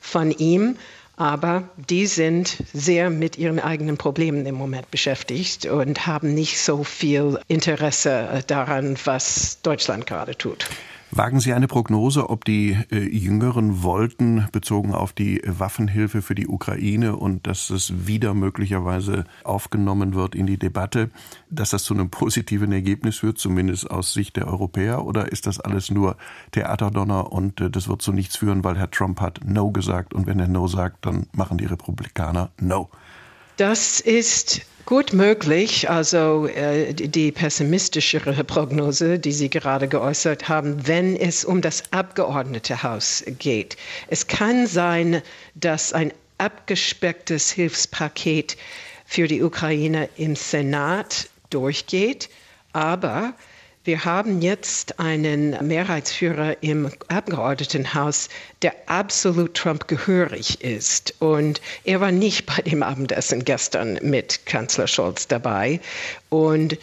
von 0.00 0.30
ihm 0.30 0.76
aber 1.22 1.68
die 1.76 2.06
sind 2.06 2.56
sehr 2.72 3.08
mit 3.08 3.38
ihren 3.38 3.60
eigenen 3.60 3.96
Problemen 3.96 4.44
im 4.44 4.56
Moment 4.56 4.90
beschäftigt 4.90 5.66
und 5.66 6.06
haben 6.06 6.34
nicht 6.34 6.60
so 6.60 6.82
viel 6.82 7.38
Interesse 7.46 8.42
daran, 8.48 8.96
was 9.04 9.60
Deutschland 9.62 10.06
gerade 10.06 10.36
tut. 10.36 10.68
Wagen 11.14 11.40
Sie 11.40 11.52
eine 11.52 11.68
Prognose, 11.68 12.30
ob 12.30 12.46
die 12.46 12.74
äh, 12.90 13.00
Jüngeren 13.00 13.82
wollten, 13.82 14.48
bezogen 14.50 14.94
auf 14.94 15.12
die 15.12 15.42
Waffenhilfe 15.44 16.22
für 16.22 16.34
die 16.34 16.48
Ukraine 16.48 17.16
und 17.16 17.46
dass 17.46 17.68
es 17.68 18.06
wieder 18.06 18.32
möglicherweise 18.32 19.24
aufgenommen 19.44 20.14
wird 20.14 20.34
in 20.34 20.46
die 20.46 20.56
Debatte, 20.56 21.10
dass 21.50 21.68
das 21.68 21.84
zu 21.84 21.92
einem 21.92 22.08
positiven 22.08 22.72
Ergebnis 22.72 23.18
führt, 23.18 23.36
zumindest 23.36 23.90
aus 23.90 24.14
Sicht 24.14 24.36
der 24.36 24.48
Europäer? 24.48 25.04
Oder 25.04 25.30
ist 25.30 25.46
das 25.46 25.60
alles 25.60 25.90
nur 25.90 26.16
Theaterdonner 26.52 27.30
und 27.30 27.60
äh, 27.60 27.68
das 27.68 27.88
wird 27.88 28.00
zu 28.00 28.12
nichts 28.12 28.36
führen, 28.36 28.64
weil 28.64 28.78
Herr 28.78 28.90
Trump 28.90 29.20
hat 29.20 29.40
No 29.44 29.70
gesagt 29.70 30.14
und 30.14 30.26
wenn 30.26 30.40
er 30.40 30.48
No 30.48 30.66
sagt, 30.66 31.04
dann 31.04 31.26
machen 31.32 31.58
die 31.58 31.66
Republikaner 31.66 32.52
No? 32.58 32.88
Das 33.58 34.00
ist 34.00 34.62
Gut 34.84 35.12
möglich. 35.12 35.88
Also 35.88 36.46
äh, 36.46 36.92
die 36.92 37.30
pessimistischere 37.30 38.42
Prognose, 38.42 39.18
die 39.18 39.32
Sie 39.32 39.48
gerade 39.48 39.86
geäußert 39.86 40.48
haben, 40.48 40.86
wenn 40.86 41.16
es 41.16 41.44
um 41.44 41.60
das 41.60 41.92
Abgeordnetehaus 41.92 43.22
geht. 43.38 43.76
Es 44.08 44.26
kann 44.26 44.66
sein, 44.66 45.22
dass 45.54 45.92
ein 45.92 46.12
abgespecktes 46.38 47.52
Hilfspaket 47.52 48.56
für 49.06 49.28
die 49.28 49.42
Ukraine 49.42 50.08
im 50.16 50.34
Senat 50.34 51.28
durchgeht, 51.50 52.28
aber 52.72 53.34
wir 53.84 54.04
haben 54.04 54.42
jetzt 54.42 55.00
einen 55.00 55.66
Mehrheitsführer 55.66 56.62
im 56.62 56.90
Abgeordnetenhaus, 57.08 58.28
der 58.62 58.74
absolut 58.86 59.54
Trump 59.54 59.88
gehörig 59.88 60.60
ist. 60.62 61.14
Und 61.18 61.60
er 61.84 62.00
war 62.00 62.12
nicht 62.12 62.46
bei 62.46 62.62
dem 62.62 62.82
Abendessen 62.84 63.44
gestern 63.44 63.98
mit 64.02 64.46
Kanzler 64.46 64.86
Scholz 64.86 65.26
dabei. 65.26 65.80
Und 66.28 66.78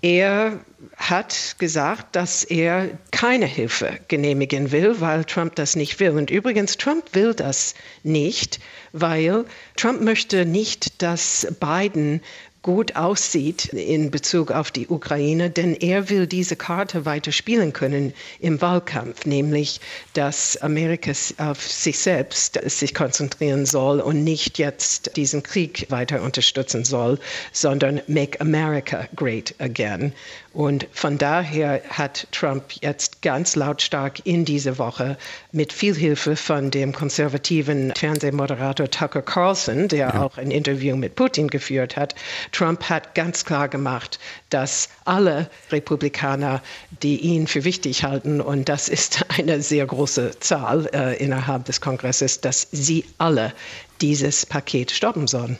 er 0.00 0.60
hat 0.96 1.56
gesagt, 1.58 2.14
dass 2.14 2.44
er 2.44 2.88
keine 3.10 3.46
Hilfe 3.46 3.98
genehmigen 4.06 4.70
will, 4.70 5.00
weil 5.00 5.24
Trump 5.24 5.56
das 5.56 5.74
nicht 5.74 5.98
will. 5.98 6.12
Und 6.12 6.30
übrigens, 6.30 6.76
Trump 6.76 7.04
will 7.14 7.34
das 7.34 7.74
nicht, 8.04 8.60
weil 8.92 9.44
Trump 9.76 10.00
möchte 10.00 10.46
nicht, 10.46 11.02
dass 11.02 11.48
Biden 11.58 12.22
gut 12.62 12.96
aussieht 12.96 13.66
in 13.66 14.10
Bezug 14.10 14.50
auf 14.50 14.70
die 14.70 14.88
Ukraine, 14.88 15.50
denn 15.50 15.74
er 15.74 16.10
will 16.10 16.26
diese 16.26 16.56
Karte 16.56 17.04
weiter 17.04 17.32
spielen 17.32 17.72
können 17.72 18.12
im 18.40 18.60
Wahlkampf, 18.60 19.26
nämlich 19.26 19.80
dass 20.14 20.56
Amerika 20.56 21.12
auf 21.38 21.62
sich 21.62 21.98
selbst 21.98 22.58
sich 22.64 22.94
konzentrieren 22.94 23.64
soll 23.64 24.00
und 24.00 24.24
nicht 24.24 24.58
jetzt 24.58 25.16
diesen 25.16 25.42
Krieg 25.42 25.86
weiter 25.90 26.22
unterstützen 26.22 26.84
soll, 26.84 27.18
sondern 27.52 28.00
Make 28.06 28.40
America 28.40 29.06
Great 29.14 29.54
Again. 29.58 30.12
Und 30.58 30.88
von 30.90 31.18
daher 31.18 31.82
hat 31.88 32.26
Trump 32.32 32.64
jetzt 32.80 33.22
ganz 33.22 33.54
lautstark 33.54 34.26
in 34.26 34.44
dieser 34.44 34.76
Woche 34.76 35.16
mit 35.52 35.72
viel 35.72 35.94
Hilfe 35.94 36.34
von 36.34 36.72
dem 36.72 36.92
konservativen 36.92 37.92
Fernsehmoderator 37.94 38.90
Tucker 38.90 39.22
Carlson, 39.22 39.86
der 39.86 39.98
ja. 39.98 40.20
auch 40.20 40.36
ein 40.36 40.50
Interview 40.50 40.96
mit 40.96 41.14
Putin 41.14 41.46
geführt 41.46 41.96
hat, 41.96 42.16
Trump 42.50 42.90
hat 42.90 43.14
ganz 43.14 43.44
klar 43.44 43.68
gemacht, 43.68 44.18
dass 44.50 44.88
alle 45.04 45.48
Republikaner, 45.70 46.60
die 47.04 47.20
ihn 47.20 47.46
für 47.46 47.62
wichtig 47.62 48.02
halten, 48.02 48.40
und 48.40 48.68
das 48.68 48.88
ist 48.88 49.26
eine 49.38 49.62
sehr 49.62 49.86
große 49.86 50.40
Zahl 50.40 50.90
äh, 50.92 51.16
innerhalb 51.22 51.66
des 51.66 51.80
Kongresses, 51.80 52.40
dass 52.40 52.66
sie 52.72 53.04
alle 53.18 53.52
dieses 54.00 54.44
Paket 54.44 54.90
stoppen 54.90 55.28
sollen. 55.28 55.56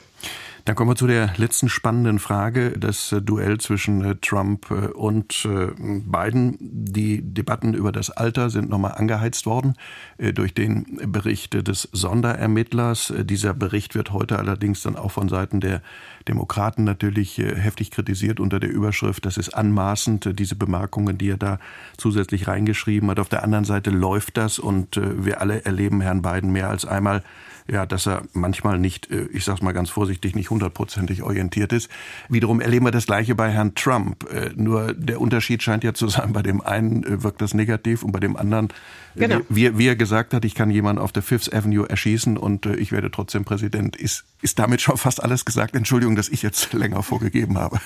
Dann 0.68 0.74
kommen 0.74 0.90
wir 0.90 0.96
zu 0.96 1.06
der 1.06 1.32
letzten 1.38 1.70
spannenden 1.70 2.18
Frage, 2.18 2.72
das 2.72 3.10
äh, 3.10 3.22
Duell 3.22 3.56
zwischen 3.56 4.04
äh, 4.04 4.16
Trump 4.16 4.70
äh, 4.70 4.88
und 4.88 5.48
Biden. 5.78 6.58
Die 6.60 7.22
Debatten 7.22 7.72
über 7.72 7.90
das 7.90 8.10
Alter 8.10 8.50
sind 8.50 8.68
nochmal 8.68 8.92
angeheizt 8.92 9.46
worden 9.46 9.76
durch 10.18 10.52
den 10.52 11.00
Bericht 11.10 11.54
des 11.66 11.88
Sonderermittlers. 11.92 13.14
Dieser 13.20 13.54
Bericht 13.54 13.94
wird 13.94 14.12
heute 14.12 14.38
allerdings 14.38 14.82
dann 14.82 14.96
auch 14.96 15.10
von 15.10 15.30
Seiten 15.30 15.60
der 15.60 15.80
Demokraten 16.26 16.84
natürlich 16.84 17.38
heftig 17.38 17.90
kritisiert 17.90 18.40
unter 18.40 18.60
der 18.60 18.70
Überschrift, 18.70 19.24
das 19.24 19.36
ist 19.36 19.50
anmaßend, 19.50 20.38
diese 20.38 20.56
Bemerkungen, 20.56 21.16
die 21.16 21.30
er 21.30 21.36
da 21.36 21.58
zusätzlich 21.96 22.48
reingeschrieben 22.48 23.08
hat. 23.10 23.20
Auf 23.20 23.28
der 23.28 23.44
anderen 23.44 23.64
Seite 23.64 23.90
läuft 23.90 24.36
das 24.36 24.58
und 24.58 25.00
wir 25.00 25.40
alle 25.40 25.64
erleben 25.64 26.00
Herrn 26.00 26.22
Biden 26.22 26.50
mehr 26.52 26.68
als 26.68 26.84
einmal 26.84 27.22
ja, 27.70 27.86
dass 27.86 28.06
er 28.06 28.22
manchmal 28.32 28.78
nicht, 28.78 29.10
äh, 29.10 29.26
ich 29.32 29.44
sag's 29.44 29.62
mal 29.62 29.72
ganz 29.72 29.90
vorsichtig, 29.90 30.34
nicht 30.34 30.50
hundertprozentig 30.50 31.22
orientiert 31.22 31.72
ist. 31.72 31.90
Wiederum 32.28 32.60
erleben 32.60 32.86
wir 32.86 32.90
das 32.90 33.06
Gleiche 33.06 33.34
bei 33.34 33.50
Herrn 33.50 33.74
Trump. 33.74 34.30
Äh, 34.30 34.50
nur 34.54 34.94
der 34.94 35.20
Unterschied 35.20 35.62
scheint 35.62 35.84
ja 35.84 35.94
zu 35.94 36.08
sein, 36.08 36.32
bei 36.32 36.42
dem 36.42 36.60
einen 36.60 37.04
äh, 37.04 37.22
wirkt 37.22 37.42
das 37.42 37.54
negativ 37.54 38.02
und 38.02 38.12
bei 38.12 38.20
dem 38.20 38.36
anderen, 38.36 38.68
genau. 39.14 39.40
wie, 39.48 39.76
wie 39.76 39.86
er 39.86 39.96
gesagt 39.96 40.34
hat, 40.34 40.44
ich 40.44 40.54
kann 40.54 40.70
jemanden 40.70 41.00
auf 41.00 41.12
der 41.12 41.22
Fifth 41.22 41.52
Avenue 41.52 41.88
erschießen 41.88 42.36
und 42.36 42.66
ich 42.66 42.92
werde 42.92 43.10
trotzdem 43.10 43.44
Präsident. 43.44 43.96
Ist, 43.96 44.24
ist 44.40 44.58
damit 44.58 44.80
schon 44.80 44.96
fast 44.96 45.22
alles 45.22 45.44
gesagt? 45.44 45.76
Entschuldigung, 45.76 46.16
dass 46.16 46.28
ich 46.28 46.42
jetzt 46.42 46.72
länger 46.72 47.02
vorgegeben 47.02 47.58
habe. 47.58 47.80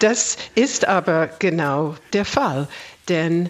Das 0.00 0.36
ist 0.54 0.86
aber 0.86 1.28
genau 1.38 1.96
der 2.12 2.24
Fall, 2.24 2.68
denn 3.08 3.48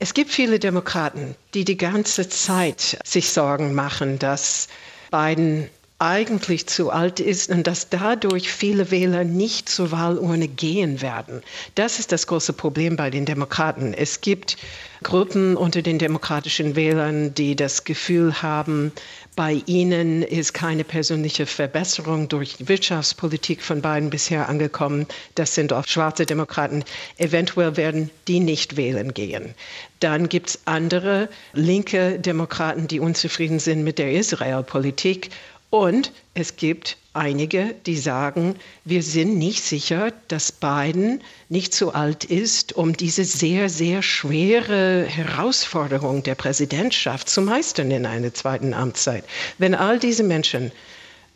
es 0.00 0.14
gibt 0.14 0.30
viele 0.30 0.58
Demokraten, 0.58 1.36
die 1.54 1.64
die 1.66 1.76
ganze 1.76 2.28
Zeit 2.28 2.98
sich 3.04 3.30
Sorgen 3.30 3.74
machen, 3.74 4.18
dass 4.18 4.68
Biden 5.10 5.68
eigentlich 5.98 6.66
zu 6.66 6.90
alt 6.90 7.20
ist 7.20 7.50
und 7.50 7.66
dass 7.66 7.90
dadurch 7.90 8.50
viele 8.50 8.90
Wähler 8.90 9.24
nicht 9.24 9.68
zur 9.68 9.92
Wahlurne 9.92 10.48
gehen 10.48 11.02
werden. 11.02 11.42
Das 11.74 11.98
ist 11.98 12.10
das 12.12 12.26
große 12.26 12.54
Problem 12.54 12.96
bei 12.96 13.10
den 13.10 13.26
Demokraten. 13.26 13.92
Es 13.92 14.22
gibt 14.22 14.56
Gruppen 15.02 15.58
unter 15.58 15.82
den 15.82 15.98
demokratischen 15.98 16.74
Wählern, 16.74 17.34
die 17.34 17.54
das 17.54 17.84
Gefühl 17.84 18.40
haben, 18.40 18.92
bei 19.40 19.62
ihnen 19.64 20.20
ist 20.20 20.52
keine 20.52 20.84
persönliche 20.84 21.46
Verbesserung 21.46 22.28
durch 22.28 22.58
die 22.58 22.68
Wirtschaftspolitik 22.68 23.62
von 23.62 23.80
Biden 23.80 24.10
bisher 24.10 24.50
angekommen. 24.50 25.06
Das 25.34 25.54
sind 25.54 25.72
oft 25.72 25.88
schwarze 25.88 26.26
Demokraten. 26.26 26.84
Eventuell 27.16 27.78
werden 27.78 28.10
die 28.28 28.40
nicht 28.40 28.76
wählen 28.76 29.14
gehen. 29.14 29.54
Dann 29.98 30.28
gibt 30.28 30.50
es 30.50 30.60
andere 30.66 31.30
linke 31.54 32.18
Demokraten, 32.18 32.86
die 32.86 33.00
unzufrieden 33.00 33.60
sind 33.60 33.82
mit 33.82 33.98
der 33.98 34.12
Israel-Politik. 34.12 35.30
Und 35.70 36.12
es 36.34 36.56
gibt 36.56 36.98
einige, 37.12 37.74
die 37.86 37.96
sagen, 37.96 38.56
wir 38.84 39.02
sind 39.02 39.36
nicht 39.36 39.64
sicher, 39.64 40.12
dass 40.28 40.52
Biden 40.52 41.22
nicht 41.48 41.74
zu 41.74 41.92
alt 41.92 42.24
ist, 42.24 42.72
um 42.74 42.96
diese 42.96 43.24
sehr, 43.24 43.68
sehr 43.68 44.02
schwere 44.02 45.04
Herausforderung 45.06 46.22
der 46.22 46.36
Präsidentschaft 46.36 47.28
zu 47.28 47.42
meistern 47.42 47.90
in 47.90 48.06
einer 48.06 48.32
zweiten 48.32 48.74
Amtszeit. 48.74 49.24
Wenn 49.58 49.74
all 49.74 49.98
diese 49.98 50.22
Menschen 50.22 50.70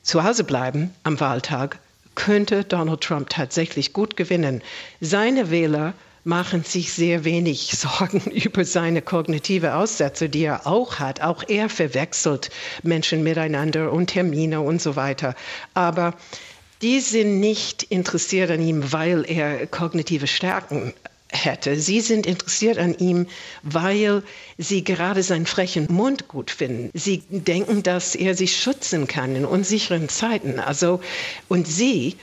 zu 0.02 0.22
Hause 0.22 0.44
bleiben 0.44 0.94
am 1.02 1.18
Wahltag, 1.18 1.78
könnte 2.14 2.62
Donald 2.62 3.00
Trump 3.00 3.30
tatsächlich 3.30 3.92
gut 3.92 4.16
gewinnen. 4.16 4.62
Seine 5.00 5.50
Wähler 5.50 5.94
machen 6.24 6.64
sich 6.64 6.92
sehr 6.92 7.24
wenig 7.24 7.72
Sorgen 7.76 8.20
über 8.30 8.64
seine 8.64 9.02
kognitive 9.02 9.74
Aussätze, 9.74 10.28
die 10.28 10.44
er 10.44 10.66
auch 10.66 10.98
hat. 10.98 11.20
Auch 11.20 11.44
er 11.46 11.68
verwechselt 11.68 12.50
Menschen 12.82 13.22
miteinander 13.22 13.92
und 13.92 14.08
Termine 14.08 14.60
und 14.60 14.80
so 14.82 14.96
weiter. 14.96 15.34
Aber 15.74 16.14
die 16.82 17.00
sind 17.00 17.40
nicht 17.40 17.84
interessiert 17.84 18.50
an 18.50 18.60
ihm, 18.60 18.92
weil 18.92 19.24
er 19.28 19.66
kognitive 19.66 20.26
Stärken 20.26 20.92
hätte. 21.30 21.78
Sie 21.78 22.00
sind 22.00 22.26
interessiert 22.26 22.78
an 22.78 22.96
ihm, 22.98 23.26
weil 23.62 24.22
sie 24.58 24.84
gerade 24.84 25.22
seinen 25.22 25.46
frechen 25.46 25.86
Mund 25.90 26.28
gut 26.28 26.50
finden. 26.50 26.90
Sie 26.94 27.22
denken, 27.28 27.82
dass 27.82 28.14
er 28.14 28.34
sie 28.34 28.48
schützen 28.48 29.06
kann 29.06 29.34
in 29.34 29.44
unsicheren 29.44 30.08
Zeiten. 30.08 30.60
Also, 30.60 31.00
und 31.48 31.66
sie 31.66 32.16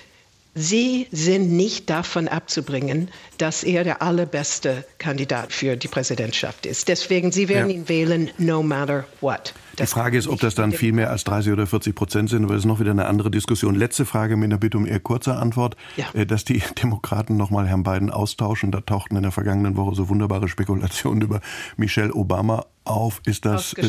Sie 0.54 1.08
sind 1.12 1.52
nicht 1.52 1.90
davon 1.90 2.28
abzubringen, 2.28 3.10
dass 3.38 3.64
er 3.64 3.86
der 3.86 4.02
allerbeste 4.02 4.86
Kandidat 4.98 5.54
für 5.54 5.78
die 5.78 5.88
Präsidentschaft 5.88 6.66
ist. 6.66 6.90
Deswegen, 6.90 7.32
Sie 7.32 7.48
werden 7.48 7.70
ja. 7.70 7.76
ihn 7.78 7.90
wählen, 7.90 8.32
no 8.38 8.62
matter 8.62 9.06
what. 9.22 9.54
Die 9.80 9.86
Frage 9.86 10.18
ist, 10.18 10.28
ob 10.28 10.40
das 10.40 10.56
dann 10.56 10.72
viel 10.72 10.92
mehr 10.92 11.10
als 11.10 11.24
30 11.24 11.54
oder 11.54 11.68
40 11.68 11.96
Prozent 11.96 12.30
sind, 12.30 12.44
aber 12.44 12.54
das 12.54 12.64
ist 12.64 12.68
noch 12.68 12.80
wieder 12.80 12.92
eine 12.92 13.06
andere 13.06 13.32
Diskussion. 13.32 13.76
Letzte 13.76 14.06
Frage 14.06 14.38
mit 14.38 14.46
einer 14.46 14.58
Bitte 14.58 14.78
um 14.78 14.86
eher 14.86 15.00
kurze 15.00 15.36
Antwort, 15.36 15.76
ja. 15.96 16.06
Äh, 16.14 16.26
dass 16.26 16.46
die 16.46 16.62
Demokraten 16.82 17.38
nochmal 17.38 17.68
Herrn 17.68 17.84
Biden 17.84 18.10
austauschen. 18.10 18.72
Da 18.72 18.82
tauchten 18.82 19.16
in 19.16 19.24
der 19.24 19.32
vergangenen 19.32 19.78
Woche 19.78 19.96
so 19.96 20.10
wunderbare 20.10 20.48
Spekulationen 20.48 21.22
über 21.22 21.42
Michelle 21.78 22.14
Obama 22.14 22.66
auf. 22.84 23.22
Ist 23.26 23.46
das, 23.46 23.74
äh, 23.78 23.84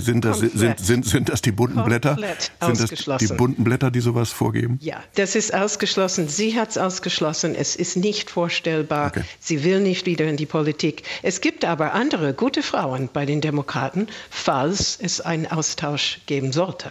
sind, 0.00 0.24
das 0.24 0.38
sind, 0.38 0.78
sind, 0.78 1.04
sind 1.04 1.28
das 1.28 1.42
die 1.42 1.52
bunten 1.52 1.82
Blätter? 1.84 2.16
Sind 2.60 2.80
das 2.80 3.18
die 3.18 3.26
bunten 3.26 3.64
Blätter, 3.64 3.90
die 3.90 4.00
sowas 4.00 4.30
vorgeben? 4.30 4.78
Ja, 4.80 5.02
das 5.14 5.34
ist 5.34 5.52
ausgeschlossen. 5.52 6.28
Sie 6.28 6.58
hat 6.58 6.70
es 6.70 6.78
ausgeschlossen. 6.78 7.54
Es 7.54 7.76
ist 7.76 7.96
nicht 7.96 8.30
vorstellbar. 8.30 9.08
Okay. 9.08 9.22
Sie 9.40 9.64
will 9.64 9.80
nicht 9.80 10.06
wieder 10.06 10.26
in 10.26 10.36
die 10.36 10.46
Politik. 10.46 11.02
Es 11.22 11.40
gibt 11.40 11.64
aber 11.64 11.94
andere 11.94 12.34
gute 12.34 12.62
Frauen 12.62 13.08
bei 13.12 13.26
den 13.26 13.40
Demokraten, 13.40 14.06
falls 14.30 14.98
es 15.00 15.20
einen 15.26 15.46
Austausch 15.46 16.20
geben 16.26 16.52
sollte. 16.52 16.90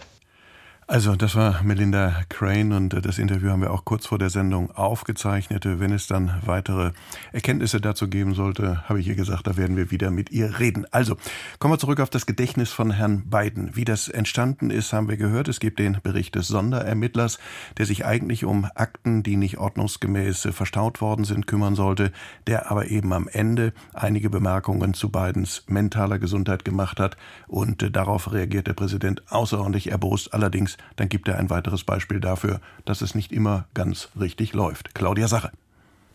Also, 0.88 1.16
das 1.16 1.34
war 1.34 1.64
Melinda 1.64 2.22
Crane 2.28 2.72
und 2.72 2.94
äh, 2.94 3.02
das 3.02 3.18
Interview 3.18 3.50
haben 3.50 3.60
wir 3.60 3.72
auch 3.72 3.84
kurz 3.84 4.06
vor 4.06 4.18
der 4.18 4.30
Sendung 4.30 4.70
aufgezeichnet. 4.70 5.64
Wenn 5.64 5.90
es 5.90 6.06
dann 6.06 6.40
weitere 6.46 6.92
Erkenntnisse 7.32 7.80
dazu 7.80 8.06
geben 8.06 8.34
sollte, 8.34 8.88
habe 8.88 9.00
ich 9.00 9.08
ihr 9.08 9.16
gesagt, 9.16 9.48
da 9.48 9.56
werden 9.56 9.76
wir 9.76 9.90
wieder 9.90 10.12
mit 10.12 10.30
ihr 10.30 10.60
reden. 10.60 10.86
Also, 10.92 11.16
kommen 11.58 11.74
wir 11.74 11.80
zurück 11.80 11.98
auf 11.98 12.08
das 12.08 12.24
Gedächtnis 12.24 12.70
von 12.70 12.92
Herrn 12.92 13.28
Biden. 13.28 13.74
Wie 13.74 13.84
das 13.84 14.08
entstanden 14.08 14.70
ist, 14.70 14.92
haben 14.92 15.08
wir 15.08 15.16
gehört. 15.16 15.48
Es 15.48 15.58
gibt 15.58 15.80
den 15.80 15.98
Bericht 16.04 16.36
des 16.36 16.46
Sonderermittlers, 16.46 17.40
der 17.78 17.86
sich 17.86 18.06
eigentlich 18.06 18.44
um 18.44 18.68
Akten, 18.76 19.24
die 19.24 19.36
nicht 19.36 19.58
ordnungsgemäß 19.58 20.50
verstaut 20.52 21.00
worden 21.00 21.24
sind, 21.24 21.48
kümmern 21.48 21.74
sollte, 21.74 22.12
der 22.46 22.70
aber 22.70 22.86
eben 22.86 23.12
am 23.12 23.26
Ende 23.26 23.72
einige 23.92 24.30
Bemerkungen 24.30 24.94
zu 24.94 25.10
Bidens 25.10 25.64
mentaler 25.66 26.20
Gesundheit 26.20 26.64
gemacht 26.64 27.00
hat 27.00 27.16
und 27.48 27.82
äh, 27.82 27.90
darauf 27.90 28.30
reagiert 28.32 28.68
der 28.68 28.74
Präsident 28.74 29.24
außerordentlich 29.32 29.90
erbost. 29.90 30.32
Allerdings 30.32 30.75
dann 30.96 31.08
gibt 31.08 31.28
er 31.28 31.38
ein 31.38 31.50
weiteres 31.50 31.84
Beispiel 31.84 32.20
dafür, 32.20 32.60
dass 32.84 33.02
es 33.02 33.14
nicht 33.14 33.32
immer 33.32 33.66
ganz 33.74 34.08
richtig 34.18 34.52
läuft. 34.52 34.94
Claudia 34.94 35.28
Sache. 35.28 35.52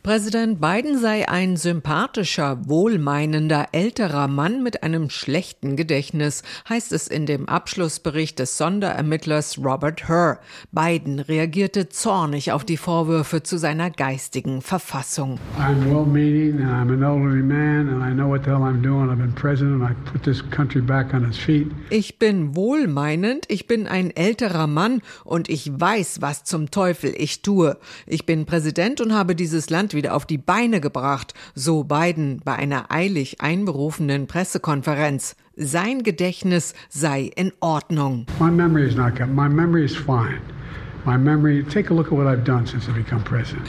Präsident 0.03 0.59
Biden 0.59 0.97
sei 0.97 1.29
ein 1.29 1.57
sympathischer, 1.57 2.67
wohlmeinender, 2.67 3.67
älterer 3.71 4.27
Mann 4.27 4.63
mit 4.63 4.81
einem 4.81 5.11
schlechten 5.11 5.75
Gedächtnis, 5.75 6.41
heißt 6.67 6.91
es 6.91 7.07
in 7.07 7.27
dem 7.27 7.47
Abschlussbericht 7.47 8.39
des 8.39 8.57
Sonderermittlers 8.57 9.59
Robert 9.59 10.09
Hur. 10.09 10.39
Biden 10.71 11.19
reagierte 11.19 11.89
zornig 11.89 12.51
auf 12.51 12.65
die 12.65 12.77
Vorwürfe 12.77 13.43
zu 13.43 13.59
seiner 13.59 13.91
geistigen 13.91 14.63
Verfassung. 14.63 15.37
I'm 15.59 15.85
well-meaning 15.85 16.59
and 16.61 16.71
I'm 16.71 16.91
an 16.91 17.03
elderly 17.03 17.43
man 17.43 17.87
and 17.87 18.03
I 18.03 18.11
know 18.11 18.27
what 18.27 18.45
the 18.45 18.49
hell 18.49 18.63
I'm 18.63 18.81
doing. 18.81 19.11
I've 19.11 19.19
been 19.19 19.35
president 19.35 19.83
and 19.83 19.91
I 19.91 19.93
put 20.11 20.23
this 20.23 20.41
country 20.49 20.81
back 20.81 21.13
on 21.13 21.29
its 21.29 21.37
feet. 21.37 21.67
Ich 21.91 22.17
bin 22.17 22.55
wohlmeinend, 22.55 23.45
ich 23.49 23.67
bin 23.67 23.85
ein 23.85 24.09
älterer 24.09 24.65
Mann 24.65 25.03
und 25.25 25.47
ich 25.47 25.71
weiß, 25.79 26.23
was 26.23 26.43
zum 26.43 26.71
Teufel 26.71 27.13
ich 27.15 27.43
tue. 27.43 27.77
Ich 28.07 28.25
bin 28.25 28.47
Präsident 28.47 28.99
und 28.99 29.13
habe 29.13 29.35
dieses 29.35 29.69
Land 29.69 29.90
Land 29.91 29.93
wieder 29.93 30.15
auf 30.15 30.25
die 30.25 30.37
Beine 30.37 30.79
gebracht, 30.79 31.33
so 31.53 31.83
Biden 31.83 32.41
bei 32.43 32.55
einer 32.55 32.91
eilig 32.91 33.41
einberufenen 33.41 34.27
Pressekonferenz. 34.27 35.35
Sein 35.55 36.03
Gedächtnis 36.03 36.73
sei 36.89 37.29
in 37.35 37.51
Ordnung. 37.59 38.25
My 38.39 38.49
memory 38.49 38.87
is 38.87 38.95
not 38.95 39.17
good. 39.17 39.27
My 39.27 39.49
memory 39.49 39.83
is 39.83 39.95
fine. 39.95 40.39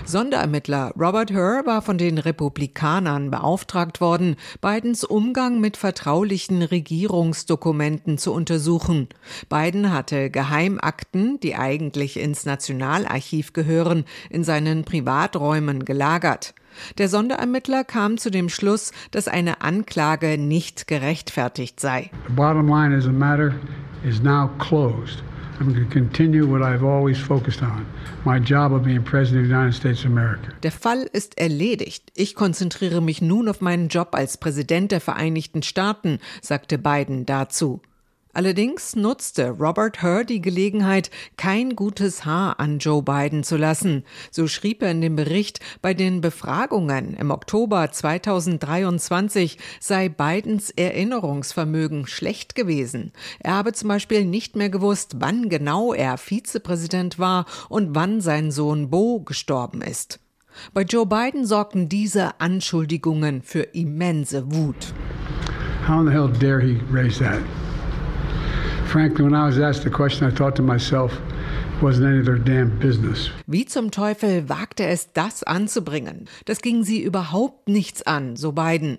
Sonderermittler 0.04 0.92
Robert 0.98 1.32
Hur 1.32 1.62
war 1.64 1.80
von 1.80 1.96
den 1.96 2.18
Republikanern 2.18 3.30
beauftragt 3.30 4.00
worden, 4.02 4.36
Bidens 4.60 5.04
Umgang 5.04 5.58
mit 5.60 5.78
vertraulichen 5.78 6.62
Regierungsdokumenten 6.62 8.18
zu 8.18 8.32
untersuchen. 8.32 9.08
Biden 9.48 9.92
hatte 9.92 10.28
Geheimakten, 10.28 11.40
die 11.40 11.54
eigentlich 11.56 12.18
ins 12.18 12.44
Nationalarchiv 12.44 13.54
gehören, 13.54 14.04
in 14.28 14.44
seinen 14.44 14.84
Privaträumen 14.84 15.86
gelagert. 15.86 16.54
Der 16.98 17.08
Sonderermittler 17.08 17.84
kam 17.84 18.18
zu 18.18 18.30
dem 18.30 18.48
Schluss, 18.50 18.92
dass 19.10 19.28
eine 19.28 19.62
Anklage 19.62 20.36
nicht 20.38 20.86
gerechtfertigt 20.86 21.80
sei. 21.80 22.10
The 22.28 22.34
bottom 22.34 22.68
line 22.68 22.94
is 22.94 23.04
the 23.04 23.10
matter 23.10 23.54
is 24.04 24.22
now 24.22 24.50
closed. 24.58 25.22
Der 30.62 30.73
Fall 30.73 31.09
ist 31.12 31.38
erledigt. 31.38 32.11
Ich 32.16 32.35
konzentriere 32.35 33.00
mich 33.00 33.23
nun 33.23 33.49
auf 33.49 33.61
meinen 33.61 33.88
Job 33.88 34.09
als 34.12 34.38
Präsident 34.38 34.92
der 34.92 35.00
Vereinigten 35.00 35.62
Staaten, 35.62 36.19
sagte 36.40 36.78
Biden 36.78 37.26
dazu. 37.26 37.81
Allerdings 38.34 38.96
nutzte 38.96 39.50
Robert 39.50 40.02
Hur 40.02 40.24
die 40.24 40.40
Gelegenheit, 40.40 41.10
kein 41.36 41.76
gutes 41.76 42.24
Haar 42.24 42.58
an 42.58 42.78
Joe 42.78 43.02
Biden 43.02 43.44
zu 43.44 43.58
lassen. 43.58 44.04
So 44.30 44.48
schrieb 44.48 44.82
er 44.82 44.90
in 44.90 45.02
dem 45.02 45.16
Bericht, 45.16 45.60
bei 45.82 45.92
den 45.92 46.22
Befragungen 46.22 47.14
im 47.14 47.30
Oktober 47.30 47.92
2023 47.92 49.58
sei 49.80 50.08
Bidens 50.08 50.70
Erinnerungsvermögen 50.70 52.06
schlecht 52.06 52.54
gewesen. 52.54 53.12
Er 53.40 53.52
habe 53.52 53.74
zum 53.74 53.90
Beispiel 53.90 54.24
nicht 54.24 54.56
mehr 54.56 54.70
gewusst, 54.70 55.16
wann 55.18 55.50
genau 55.50 55.92
er 55.92 56.16
Vizepräsident 56.16 57.18
war 57.18 57.44
und 57.68 57.94
wann 57.94 58.22
sein 58.22 58.50
Sohn 58.50 58.88
Bo 58.88 59.20
gestorben 59.20 59.82
ist. 59.82 60.20
Bei 60.72 60.82
Joe 60.82 61.04
Biden 61.04 61.44
sorgten 61.44 61.90
diese 61.90 62.40
Anschuldigungen 62.40 63.42
für 63.42 63.62
immense 63.74 64.54
Wut. 64.54 64.94
How 65.86 66.00
in 66.00 66.06
the 66.06 66.12
hell 66.12 66.28
dare 66.28 66.62
he 66.62 66.80
raise 66.90 67.18
that? 67.18 67.42
Frankly, 68.92 69.25
when 69.25 69.34
I 69.34 69.46
was 69.46 69.58
asked 69.58 69.84
the 69.84 69.90
question, 69.90 70.26
I 70.26 70.30
thought 70.30 70.54
to 70.56 70.62
myself, 70.62 71.18
wasn't 71.80 72.08
any 72.08 72.18
of 72.18 72.26
their 72.26 72.38
damn 72.38 72.78
business. 72.78 73.30
Wie 73.46 73.64
zum 73.64 73.90
Teufel 73.90 74.49
wagte 74.49 74.84
es, 74.84 75.12
das 75.14 75.42
anzubringen? 75.42 76.28
Das 76.44 76.61
ging 76.61 76.84
sie 76.84 77.02
überhaupt 77.02 77.68
nichts 77.68 78.02
an, 78.02 78.37
so 78.37 78.52
Biden. 78.52 78.99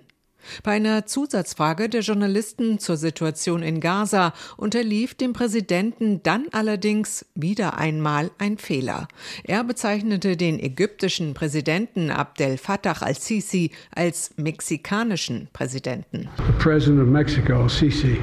Bei 0.62 0.72
einer 0.72 1.06
Zusatzfrage 1.06 1.88
der 1.88 2.02
Journalisten 2.02 2.78
zur 2.78 2.96
Situation 2.96 3.62
in 3.62 3.80
Gaza 3.80 4.32
unterlief 4.56 5.14
dem 5.14 5.32
Präsidenten 5.32 6.22
dann 6.22 6.46
allerdings 6.52 7.26
wieder 7.34 7.78
einmal 7.78 8.30
ein 8.38 8.58
Fehler. 8.58 9.08
Er 9.44 9.64
bezeichnete 9.64 10.36
den 10.36 10.58
ägyptischen 10.58 11.34
Präsidenten 11.34 12.10
Abdel 12.10 12.58
Fattah 12.58 13.00
al-Sisi 13.00 13.70
als 13.94 14.32
mexikanischen 14.36 15.48
Präsidenten. 15.52 16.28
The 16.36 16.52
President 16.58 17.00
of 17.00 17.08
Mexico, 17.08 17.62
al-Sisi, 17.62 18.18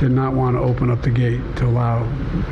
did 0.00 0.12
not 0.12 0.34
want 0.34 0.56
to 0.56 0.62
open 0.62 0.90
up 0.90 1.02
the 1.02 1.10
gate 1.10 1.40
to 1.56 1.66
allow 1.66 2.06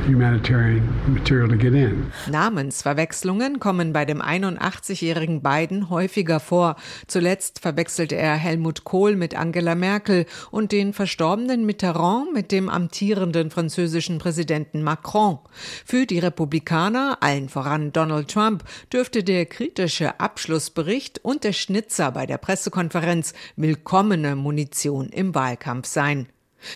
humanitarian 0.07 0.83
material 1.07 1.48
to 1.48 1.57
get 1.57 1.74
in. 1.74 2.07
Namensverwechslungen 2.31 3.61
kommen 3.61 3.92
bei 3.92 4.05
dem 4.05 4.22
81-jährigen 4.22 5.42
Biden 5.42 5.90
häufiger 5.90 6.40
vor. 6.40 6.77
Zuletzt 7.07 7.61
verwechselte 7.61 8.16
er 8.16 8.35
Helmut 8.37 8.85
Kohl 8.85 9.04
Kohl 9.05 9.17
mit 9.17 9.37
Angela 9.37 9.75
Merkel 9.75 10.25
und 10.51 10.73
den 10.73 10.95
verstorbenen 10.95 11.67
Mitterrand 11.67 12.33
mit 12.33 12.51
dem 12.51 12.71
amtierenden 12.71 13.51
französischen 13.51 14.17
Präsidenten 14.17 14.83
Macron. 14.83 15.40
Für 15.85 16.07
die 16.07 16.21
Republikaner, 16.21 17.19
allen 17.21 17.51
voran 17.51 17.93
Donald 17.93 18.31
Trump, 18.31 18.64
dürfte 18.90 19.23
der 19.23 19.45
kritische 19.45 20.21
Abschlussbericht 20.21 21.23
und 21.23 21.45
der 21.45 21.53
Schnitzer 21.53 22.12
bei 22.12 22.25
der 22.25 22.38
Pressekonferenz 22.38 23.35
willkommene 23.57 24.37
Munition 24.37 25.11
im 25.11 25.35
Wahlkampf 25.35 25.87
sein. 25.87 26.27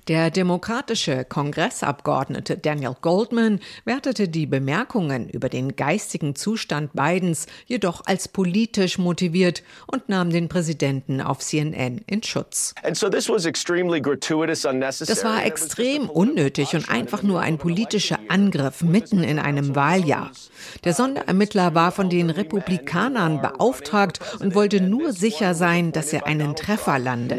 Der 0.09 0.31
demokratische 0.31 1.25
Kongressabgeordnete 1.25 2.57
Daniel 2.57 2.97
Goldman 3.01 3.61
wertete 3.85 4.29
die 4.29 4.47
Bemerkungen 4.47 5.29
über 5.29 5.49
den 5.49 5.77
geistigen 5.77 6.35
Zustand 6.35 6.93
Bidens 6.93 7.47
jedoch 7.67 8.03
als 8.07 8.29
politisch 8.29 8.99
motiviert 8.99 9.63
und 9.87 10.09
nahm 10.09 10.31
den 10.31 10.49
Präsidenten 10.49 11.21
auf 11.21 11.41
CNN 11.41 12.01
in 12.07 12.23
Schutz. 12.23 12.75
Das 12.83 13.03
war 15.25 15.45
extrem 15.45 16.11
unnötig 16.11 16.75
und 16.75 16.91
einfach 16.91 17.23
nur 17.23 17.41
ein 17.41 17.59
politischer 17.59 18.19
Angriff 18.29 18.83
mitten 18.83 19.23
in 19.23 19.39
einem 19.39 19.75
Wahljahr. 19.75 20.31
Der 20.85 20.95
Sonderermittler 20.95 21.75
war 21.75 21.93
von 21.93 22.11
den 22.11 22.31
Republikanern 22.31 23.41
beauftragt 23.41 24.21
und 24.41 24.55
wollte 24.55 24.81
nur 24.81 25.13
sicher 25.13 25.55
sein, 25.55 25.93
dass 25.93 26.13
er 26.13 26.27
einen 26.27 26.57
Treffer 26.57 26.99
landet. 26.99 27.39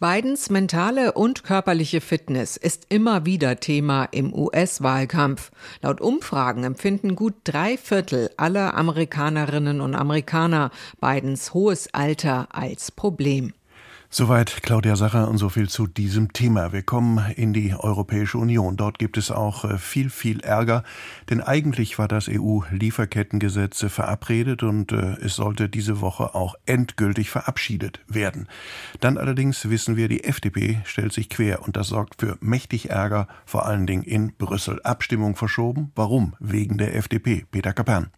Bidens 0.00 0.50
mentale 0.50 1.12
und 1.12 1.44
körperliche 1.44 2.00
Fitness 2.00 2.56
ist 2.56 2.86
immer 2.88 3.26
wieder 3.26 3.60
Thema 3.60 4.04
im 4.04 4.34
US-Wahlkampf. 4.34 5.50
Laut 5.82 6.00
Umfragen 6.00 6.64
empfinden 6.64 7.16
gut 7.16 7.34
drei 7.44 7.76
Viertel 7.76 8.30
aller 8.36 8.74
Amerikanerinnen 8.74 9.80
und 9.80 9.94
Amerikaner 9.94 10.70
Bidens 11.00 11.54
hohes 11.54 11.92
Alter 11.92 12.48
als 12.50 12.92
Problem. 12.92 13.52
Soweit 14.16 14.62
Claudia 14.62 14.94
Sacher 14.94 15.26
und 15.26 15.38
so 15.38 15.48
viel 15.48 15.68
zu 15.68 15.88
diesem 15.88 16.32
Thema. 16.32 16.72
Wir 16.72 16.82
kommen 16.82 17.32
in 17.34 17.52
die 17.52 17.74
Europäische 17.74 18.38
Union. 18.38 18.76
Dort 18.76 19.00
gibt 19.00 19.16
es 19.16 19.32
auch 19.32 19.64
äh, 19.64 19.76
viel, 19.76 20.08
viel 20.08 20.38
Ärger, 20.38 20.84
denn 21.30 21.40
eigentlich 21.40 21.98
war 21.98 22.06
das 22.06 22.28
EU-Lieferkettengesetz 22.28 23.84
verabredet 23.88 24.62
und 24.62 24.92
äh, 24.92 25.16
es 25.20 25.34
sollte 25.34 25.68
diese 25.68 26.00
Woche 26.00 26.36
auch 26.36 26.54
endgültig 26.64 27.28
verabschiedet 27.28 28.02
werden. 28.06 28.46
Dann 29.00 29.18
allerdings 29.18 29.68
wissen 29.68 29.96
wir, 29.96 30.06
die 30.06 30.22
FDP 30.22 30.80
stellt 30.84 31.12
sich 31.12 31.28
quer 31.28 31.62
und 31.64 31.76
das 31.76 31.88
sorgt 31.88 32.20
für 32.20 32.38
mächtig 32.40 32.90
Ärger, 32.90 33.26
vor 33.46 33.66
allen 33.66 33.88
Dingen 33.88 34.04
in 34.04 34.32
Brüssel. 34.36 34.80
Abstimmung 34.84 35.34
verschoben. 35.34 35.90
Warum? 35.96 36.36
Wegen 36.38 36.78
der 36.78 36.94
FDP. 36.94 37.46
Peter 37.50 37.72
Kapern. 37.72 38.12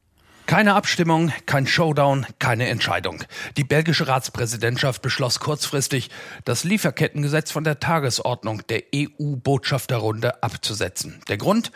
Keine 0.46 0.74
Abstimmung, 0.74 1.32
kein 1.46 1.66
Showdown, 1.66 2.24
keine 2.38 2.68
Entscheidung. 2.68 3.24
Die 3.56 3.64
belgische 3.64 4.06
Ratspräsidentschaft 4.06 5.02
beschloss 5.02 5.40
kurzfristig, 5.40 6.09
das 6.44 6.62
Lieferkettengesetz 6.62 7.50
von 7.50 7.64
der 7.64 7.80
Tagesordnung 7.80 8.64
der 8.68 8.85
EU-Botschafterrunde 8.94 10.44
abzusetzen. 10.44 11.20
Der 11.28 11.37
Grund? 11.37 11.72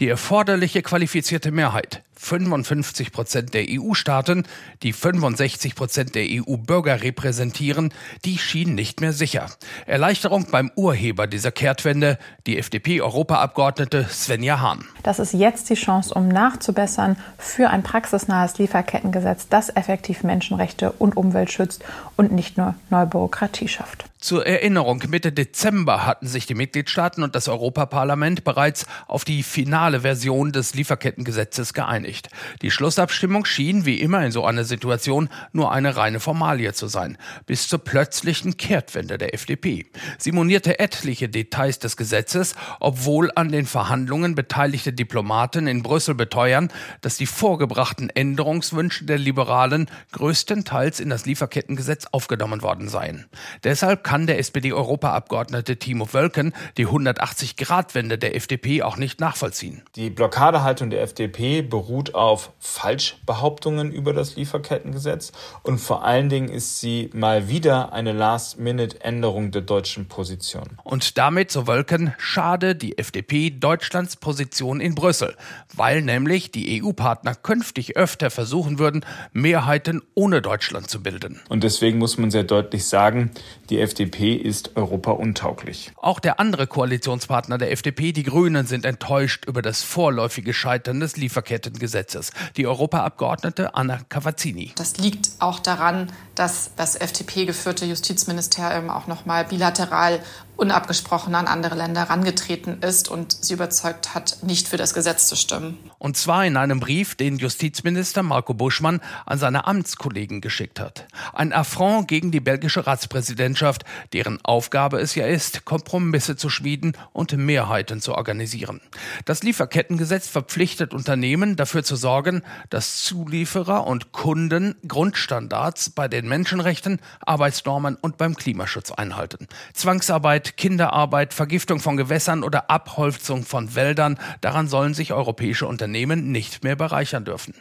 Die 0.00 0.08
erforderliche 0.08 0.82
qualifizierte 0.82 1.52
Mehrheit 1.52 2.02
55 2.16 3.12
Prozent 3.12 3.54
der 3.54 3.66
EU-Staaten, 3.68 4.44
die 4.82 4.92
65 4.92 5.76
Prozent 5.76 6.14
der 6.16 6.24
EU-Bürger 6.28 7.02
repräsentieren, 7.02 7.92
die 8.24 8.38
schien 8.38 8.74
nicht 8.74 9.00
mehr 9.00 9.12
sicher. 9.12 9.46
Erleichterung 9.86 10.46
beim 10.50 10.72
Urheber 10.74 11.28
dieser 11.28 11.52
Kehrtwende, 11.52 12.18
die 12.46 12.58
FDP-Europaabgeordnete 12.58 14.06
Svenja 14.10 14.60
Hahn. 14.60 14.84
Das 15.04 15.20
ist 15.20 15.32
jetzt 15.32 15.70
die 15.70 15.74
Chance, 15.74 16.12
um 16.14 16.26
nachzubessern 16.26 17.16
für 17.38 17.70
ein 17.70 17.84
praxisnahes 17.84 18.58
Lieferkettengesetz, 18.58 19.48
das 19.48 19.68
effektiv 19.76 20.24
Menschenrechte 20.24 20.90
und 20.90 21.16
Umwelt 21.16 21.52
schützt 21.52 21.84
und 22.16 22.32
nicht 22.32 22.56
nur 22.56 22.74
neue 22.90 23.06
Bürokratie 23.06 23.68
schafft. 23.68 24.06
Zur 24.24 24.46
Erinnerung, 24.46 25.02
Mitte 25.08 25.32
Dezember 25.32 26.06
hatten 26.06 26.26
sich 26.26 26.46
die 26.46 26.54
Mitgliedstaaten 26.54 27.22
und 27.22 27.34
das 27.34 27.46
Europaparlament 27.46 28.42
bereits 28.42 28.86
auf 29.06 29.22
die 29.26 29.42
finale 29.42 30.00
Version 30.00 30.50
des 30.50 30.72
Lieferkettengesetzes 30.72 31.74
geeinigt. 31.74 32.30
Die 32.62 32.70
Schlussabstimmung 32.70 33.44
schien, 33.44 33.84
wie 33.84 34.00
immer 34.00 34.24
in 34.24 34.32
so 34.32 34.46
einer 34.46 34.64
Situation, 34.64 35.28
nur 35.52 35.72
eine 35.72 35.96
reine 35.96 36.20
Formalie 36.20 36.72
zu 36.72 36.86
sein, 36.86 37.18
bis 37.44 37.68
zur 37.68 37.80
plötzlichen 37.80 38.56
Kehrtwende 38.56 39.18
der 39.18 39.34
FDP. 39.34 39.84
Sie 40.16 40.32
monierte 40.32 40.78
etliche 40.78 41.28
Details 41.28 41.78
des 41.78 41.98
Gesetzes, 41.98 42.54
obwohl 42.80 43.30
an 43.34 43.52
den 43.52 43.66
Verhandlungen 43.66 44.34
beteiligte 44.34 44.94
Diplomaten 44.94 45.66
in 45.66 45.82
Brüssel 45.82 46.14
beteuern, 46.14 46.70
dass 47.02 47.18
die 47.18 47.26
vorgebrachten 47.26 48.08
Änderungswünsche 48.08 49.04
der 49.04 49.18
Liberalen 49.18 49.90
größtenteils 50.12 50.98
in 50.98 51.10
das 51.10 51.26
Lieferkettengesetz 51.26 52.06
aufgenommen 52.06 52.62
worden 52.62 52.88
seien. 52.88 53.26
Deshalb 53.64 54.02
kann 54.14 54.28
der 54.28 54.38
SPD-Europaabgeordnete 54.38 55.76
Timo 55.76 56.12
Wölken 56.12 56.52
die 56.76 56.86
180-Grad-Wende 56.86 58.16
der 58.16 58.36
FDP 58.36 58.84
auch 58.84 58.96
nicht 58.96 59.18
nachvollziehen. 59.18 59.82
Die 59.96 60.08
Blockadehaltung 60.08 60.88
der 60.88 61.02
FDP 61.02 61.62
beruht 61.62 62.14
auf 62.14 62.52
Falschbehauptungen 62.60 63.90
über 63.90 64.12
das 64.12 64.36
Lieferkettengesetz 64.36 65.32
und 65.64 65.78
vor 65.78 66.04
allen 66.04 66.28
Dingen 66.28 66.48
ist 66.48 66.78
sie 66.78 67.10
mal 67.12 67.48
wieder 67.48 67.92
eine 67.92 68.12
Last-Minute-Änderung 68.12 69.50
der 69.50 69.62
deutschen 69.62 70.06
Position. 70.06 70.78
Und 70.84 71.18
damit, 71.18 71.50
so 71.50 71.66
Wölken, 71.66 72.14
schade 72.16 72.76
die 72.76 72.96
FDP 72.96 73.50
Deutschlands 73.50 74.14
Position 74.14 74.78
in 74.78 74.94
Brüssel, 74.94 75.34
weil 75.74 76.02
nämlich 76.02 76.52
die 76.52 76.80
EU-Partner 76.80 77.34
künftig 77.34 77.96
öfter 77.96 78.30
versuchen 78.30 78.78
würden, 78.78 79.04
Mehrheiten 79.32 80.02
ohne 80.14 80.40
Deutschland 80.40 80.88
zu 80.88 81.02
bilden. 81.02 81.40
Und 81.48 81.64
deswegen 81.64 81.98
muss 81.98 82.16
man 82.16 82.30
sehr 82.30 82.44
deutlich 82.44 82.84
sagen, 82.84 83.32
die 83.70 83.80
FDP 83.80 84.03
ist 84.12 84.76
europauntauglich. 84.76 85.92
Auch 85.96 86.20
der 86.20 86.38
andere 86.40 86.66
Koalitionspartner 86.66 87.58
der 87.58 87.72
FDP, 87.72 88.12
die 88.12 88.22
Grünen, 88.22 88.66
sind 88.66 88.84
enttäuscht 88.84 89.44
über 89.46 89.62
das 89.62 89.82
vorläufige 89.82 90.52
Scheitern 90.52 91.00
des 91.00 91.16
Lieferkettengesetzes. 91.16 92.30
Die 92.56 92.66
Europaabgeordnete 92.66 93.74
Anna 93.74 94.00
Cavazzini. 94.08 94.72
Das 94.76 94.98
liegt 94.98 95.30
auch 95.38 95.58
daran, 95.58 96.12
dass 96.34 96.70
das 96.76 96.96
FDP-geführte 96.96 97.84
Justizministerium 97.86 98.90
auch 98.90 99.06
noch 99.06 99.26
mal 99.26 99.44
bilateral 99.44 100.20
unabgesprochen 100.56 101.34
an 101.34 101.46
andere 101.46 101.74
Länder 101.74 102.02
herangetreten 102.02 102.80
ist 102.80 103.08
und 103.08 103.32
sie 103.44 103.54
überzeugt 103.54 104.14
hat, 104.14 104.38
nicht 104.42 104.68
für 104.68 104.76
das 104.76 104.94
Gesetz 104.94 105.26
zu 105.26 105.36
stimmen. 105.36 105.78
Und 105.98 106.16
zwar 106.16 106.44
in 106.44 106.56
einem 106.56 106.80
Brief, 106.80 107.14
den 107.14 107.38
Justizminister 107.38 108.22
Marco 108.22 108.54
Buschmann 108.54 109.00
an 109.26 109.38
seine 109.38 109.66
Amtskollegen 109.66 110.40
geschickt 110.40 110.78
hat. 110.80 111.06
Ein 111.32 111.52
Affront 111.52 112.08
gegen 112.08 112.30
die 112.30 112.40
belgische 112.40 112.86
Ratspräsidentschaft, 112.86 113.84
deren 114.12 114.38
Aufgabe 114.44 114.98
es 114.98 115.14
ja 115.14 115.26
ist, 115.26 115.64
Kompromisse 115.64 116.36
zu 116.36 116.50
schmieden 116.50 116.96
und 117.12 117.36
Mehrheiten 117.36 118.00
zu 118.00 118.14
organisieren. 118.14 118.80
Das 119.24 119.42
Lieferkettengesetz 119.42 120.28
verpflichtet 120.28 120.92
Unternehmen 120.92 121.56
dafür 121.56 121.82
zu 121.82 121.96
sorgen, 121.96 122.42
dass 122.70 123.02
Zulieferer 123.04 123.86
und 123.86 124.12
Kunden 124.12 124.76
Grundstandards 124.86 125.90
bei 125.90 126.06
den 126.08 126.28
Menschenrechten, 126.28 127.00
Arbeitsnormen 127.20 127.96
und 127.96 128.18
beim 128.18 128.36
Klimaschutz 128.36 128.92
einhalten. 128.92 129.48
Zwangsarbeit 129.72 130.43
Kinderarbeit, 130.52 131.04
Kinderarbeit, 131.14 131.34
Vergiftung 131.34 131.80
von 131.80 131.96
Gewässern 131.96 132.42
oder 132.42 132.70
Abholzung 132.70 133.44
von 133.44 133.74
Wäldern, 133.74 134.18
daran 134.40 134.68
sollen 134.68 134.94
sich 134.94 135.12
europäische 135.12 135.66
Unternehmen 135.66 136.32
nicht 136.32 136.64
mehr 136.64 136.76
bereichern 136.76 137.24
dürfen. 137.24 137.54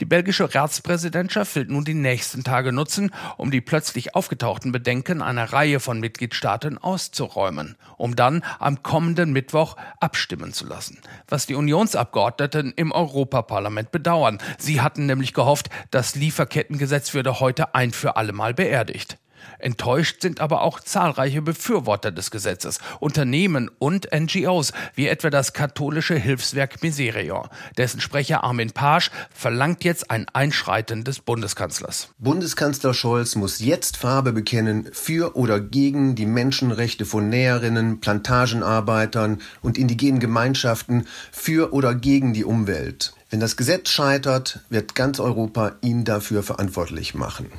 Die 0.00 0.04
belgische 0.04 0.54
Ratspräsidentschaft 0.54 1.54
will 1.56 1.66
nun 1.66 1.84
die 1.84 1.94
nächsten 1.94 2.44
Tage 2.44 2.72
nutzen, 2.72 3.10
um 3.36 3.50
die 3.50 3.60
plötzlich 3.60 4.14
aufgetauchten 4.14 4.72
Bedenken 4.72 5.22
einer 5.22 5.52
Reihe 5.52 5.80
von 5.80 6.00
Mitgliedstaaten 6.00 6.78
auszuräumen, 6.78 7.76
um 7.96 8.16
dann 8.16 8.44
am 8.58 8.82
kommenden 8.82 9.32
Mittwoch 9.32 9.76
abstimmen 10.00 10.52
zu 10.52 10.66
lassen. 10.66 10.98
Was 11.28 11.46
die 11.46 11.54
Unionsabgeordneten 11.54 12.72
im 12.76 12.92
Europaparlament 12.92 13.90
bedauern. 13.90 14.38
Sie 14.58 14.80
hatten 14.80 15.06
nämlich 15.06 15.34
gehofft, 15.34 15.68
das 15.90 16.14
Lieferkettengesetz 16.14 17.14
würde 17.14 17.40
heute 17.40 17.74
ein 17.74 17.92
für 17.92 18.16
allemal 18.16 18.54
beerdigt. 18.54 19.18
Enttäuscht 19.58 20.22
sind 20.22 20.40
aber 20.40 20.62
auch 20.62 20.80
zahlreiche 20.80 21.42
Befürworter 21.42 22.12
des 22.12 22.30
Gesetzes, 22.30 22.78
Unternehmen 23.00 23.70
und 23.78 24.08
NGOs, 24.12 24.72
wie 24.94 25.08
etwa 25.08 25.30
das 25.30 25.52
katholische 25.52 26.16
Hilfswerk 26.16 26.82
Miserior. 26.82 27.50
Dessen 27.76 28.00
Sprecher 28.00 28.44
Armin 28.44 28.72
Pasch 28.72 29.10
verlangt 29.34 29.84
jetzt 29.84 30.10
ein 30.10 30.26
Einschreiten 30.32 31.04
des 31.04 31.20
Bundeskanzlers. 31.20 32.08
Bundeskanzler 32.18 32.94
Scholz 32.94 33.34
muss 33.36 33.60
jetzt 33.60 33.96
Farbe 33.96 34.32
bekennen 34.32 34.88
für 34.92 35.36
oder 35.36 35.60
gegen 35.60 36.14
die 36.14 36.26
Menschenrechte 36.26 37.04
von 37.04 37.28
Näherinnen, 37.28 38.00
Plantagenarbeitern 38.00 39.40
und 39.62 39.78
indigenen 39.78 40.20
Gemeinschaften, 40.20 41.06
für 41.32 41.72
oder 41.72 41.94
gegen 41.94 42.32
die 42.32 42.44
Umwelt. 42.44 43.14
Wenn 43.30 43.40
das 43.40 43.56
Gesetz 43.56 43.88
scheitert, 43.90 44.60
wird 44.68 44.94
ganz 44.94 45.18
Europa 45.18 45.72
ihn 45.80 46.04
dafür 46.04 46.42
verantwortlich 46.42 47.14
machen. 47.14 47.50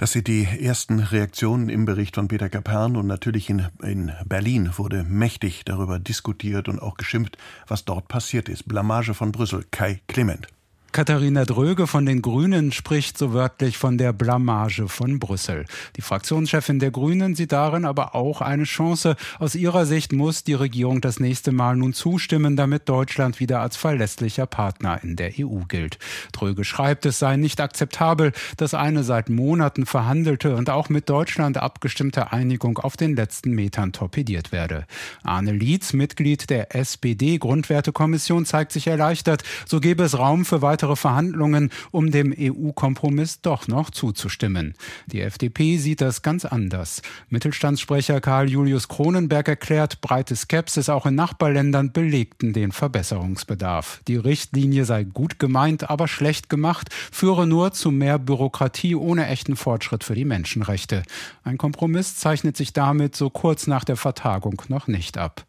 Das 0.00 0.12
sind 0.12 0.28
die 0.28 0.44
ersten 0.44 1.00
Reaktionen 1.00 1.68
im 1.68 1.84
Bericht 1.84 2.14
von 2.14 2.26
Peter 2.26 2.48
Kapern 2.48 2.96
und 2.96 3.06
natürlich 3.06 3.50
in, 3.50 3.66
in 3.82 4.10
Berlin 4.24 4.70
wurde 4.78 5.04
mächtig 5.04 5.66
darüber 5.66 5.98
diskutiert 5.98 6.68
und 6.68 6.80
auch 6.80 6.96
geschimpft, 6.96 7.36
was 7.68 7.84
dort 7.84 8.08
passiert 8.08 8.48
ist. 8.48 8.66
Blamage 8.66 9.12
von 9.12 9.30
Brüssel. 9.30 9.66
Kai 9.70 10.00
Clement. 10.08 10.46
Katharina 10.92 11.44
Dröge 11.44 11.86
von 11.86 12.04
den 12.04 12.20
Grünen 12.20 12.72
spricht 12.72 13.16
so 13.16 13.32
wörtlich 13.32 13.78
von 13.78 13.96
der 13.96 14.12
Blamage 14.12 14.88
von 14.88 15.20
Brüssel. 15.20 15.64
Die 15.96 16.02
Fraktionschefin 16.02 16.80
der 16.80 16.90
Grünen 16.90 17.36
sieht 17.36 17.52
darin 17.52 17.84
aber 17.84 18.16
auch 18.16 18.40
eine 18.40 18.64
Chance. 18.64 19.14
Aus 19.38 19.54
ihrer 19.54 19.86
Sicht 19.86 20.12
muss 20.12 20.42
die 20.42 20.54
Regierung 20.54 21.00
das 21.00 21.20
nächste 21.20 21.52
Mal 21.52 21.76
nun 21.76 21.92
zustimmen, 21.92 22.56
damit 22.56 22.88
Deutschland 22.88 23.38
wieder 23.38 23.60
als 23.60 23.76
verlässlicher 23.76 24.46
Partner 24.46 24.98
in 25.04 25.14
der 25.14 25.30
EU 25.38 25.60
gilt. 25.68 26.00
Dröge 26.32 26.64
schreibt, 26.64 27.06
es 27.06 27.20
sei 27.20 27.36
nicht 27.36 27.60
akzeptabel, 27.60 28.32
dass 28.56 28.74
eine 28.74 29.04
seit 29.04 29.28
Monaten 29.30 29.86
verhandelte 29.86 30.56
und 30.56 30.70
auch 30.70 30.88
mit 30.88 31.08
Deutschland 31.08 31.56
abgestimmte 31.58 32.32
Einigung 32.32 32.78
auf 32.78 32.96
den 32.96 33.14
letzten 33.14 33.52
Metern 33.52 33.92
torpediert 33.92 34.50
werde. 34.50 34.86
Arne 35.22 35.52
Lietz, 35.52 35.92
Mitglied 35.92 36.50
der 36.50 36.74
SPD-Grundwertekommission, 36.74 38.44
zeigt 38.44 38.72
sich 38.72 38.88
erleichtert. 38.88 39.44
So 39.66 39.78
gebe 39.78 40.02
es 40.02 40.18
Raum 40.18 40.44
für 40.44 40.62
weitere 40.62 40.79
weitere 40.80 40.96
Verhandlungen, 40.96 41.68
um 41.90 42.10
dem 42.10 42.34
EU-Kompromiss 42.38 43.42
doch 43.42 43.68
noch 43.68 43.90
zuzustimmen. 43.90 44.72
Die 45.08 45.20
FDP 45.20 45.76
sieht 45.76 46.00
das 46.00 46.22
ganz 46.22 46.46
anders. 46.46 47.02
Mittelstandssprecher 47.28 48.22
Karl 48.22 48.48
Julius 48.48 48.88
Kronenberg 48.88 49.46
erklärt, 49.48 50.00
breite 50.00 50.34
Skepsis 50.34 50.88
auch 50.88 51.04
in 51.04 51.16
Nachbarländern 51.16 51.92
belegten 51.92 52.54
den 52.54 52.72
Verbesserungsbedarf. 52.72 54.00
Die 54.08 54.16
Richtlinie 54.16 54.86
sei 54.86 55.04
gut 55.04 55.38
gemeint, 55.38 55.90
aber 55.90 56.08
schlecht 56.08 56.48
gemacht, 56.48 56.88
führe 57.12 57.46
nur 57.46 57.72
zu 57.72 57.90
mehr 57.90 58.18
Bürokratie 58.18 58.94
ohne 58.94 59.26
echten 59.26 59.56
Fortschritt 59.56 60.02
für 60.02 60.14
die 60.14 60.24
Menschenrechte. 60.24 61.02
Ein 61.44 61.58
Kompromiss 61.58 62.16
zeichnet 62.16 62.56
sich 62.56 62.72
damit 62.72 63.14
so 63.16 63.28
kurz 63.28 63.66
nach 63.66 63.84
der 63.84 63.96
Vertagung 63.96 64.62
noch 64.68 64.86
nicht 64.86 65.18
ab. 65.18 65.44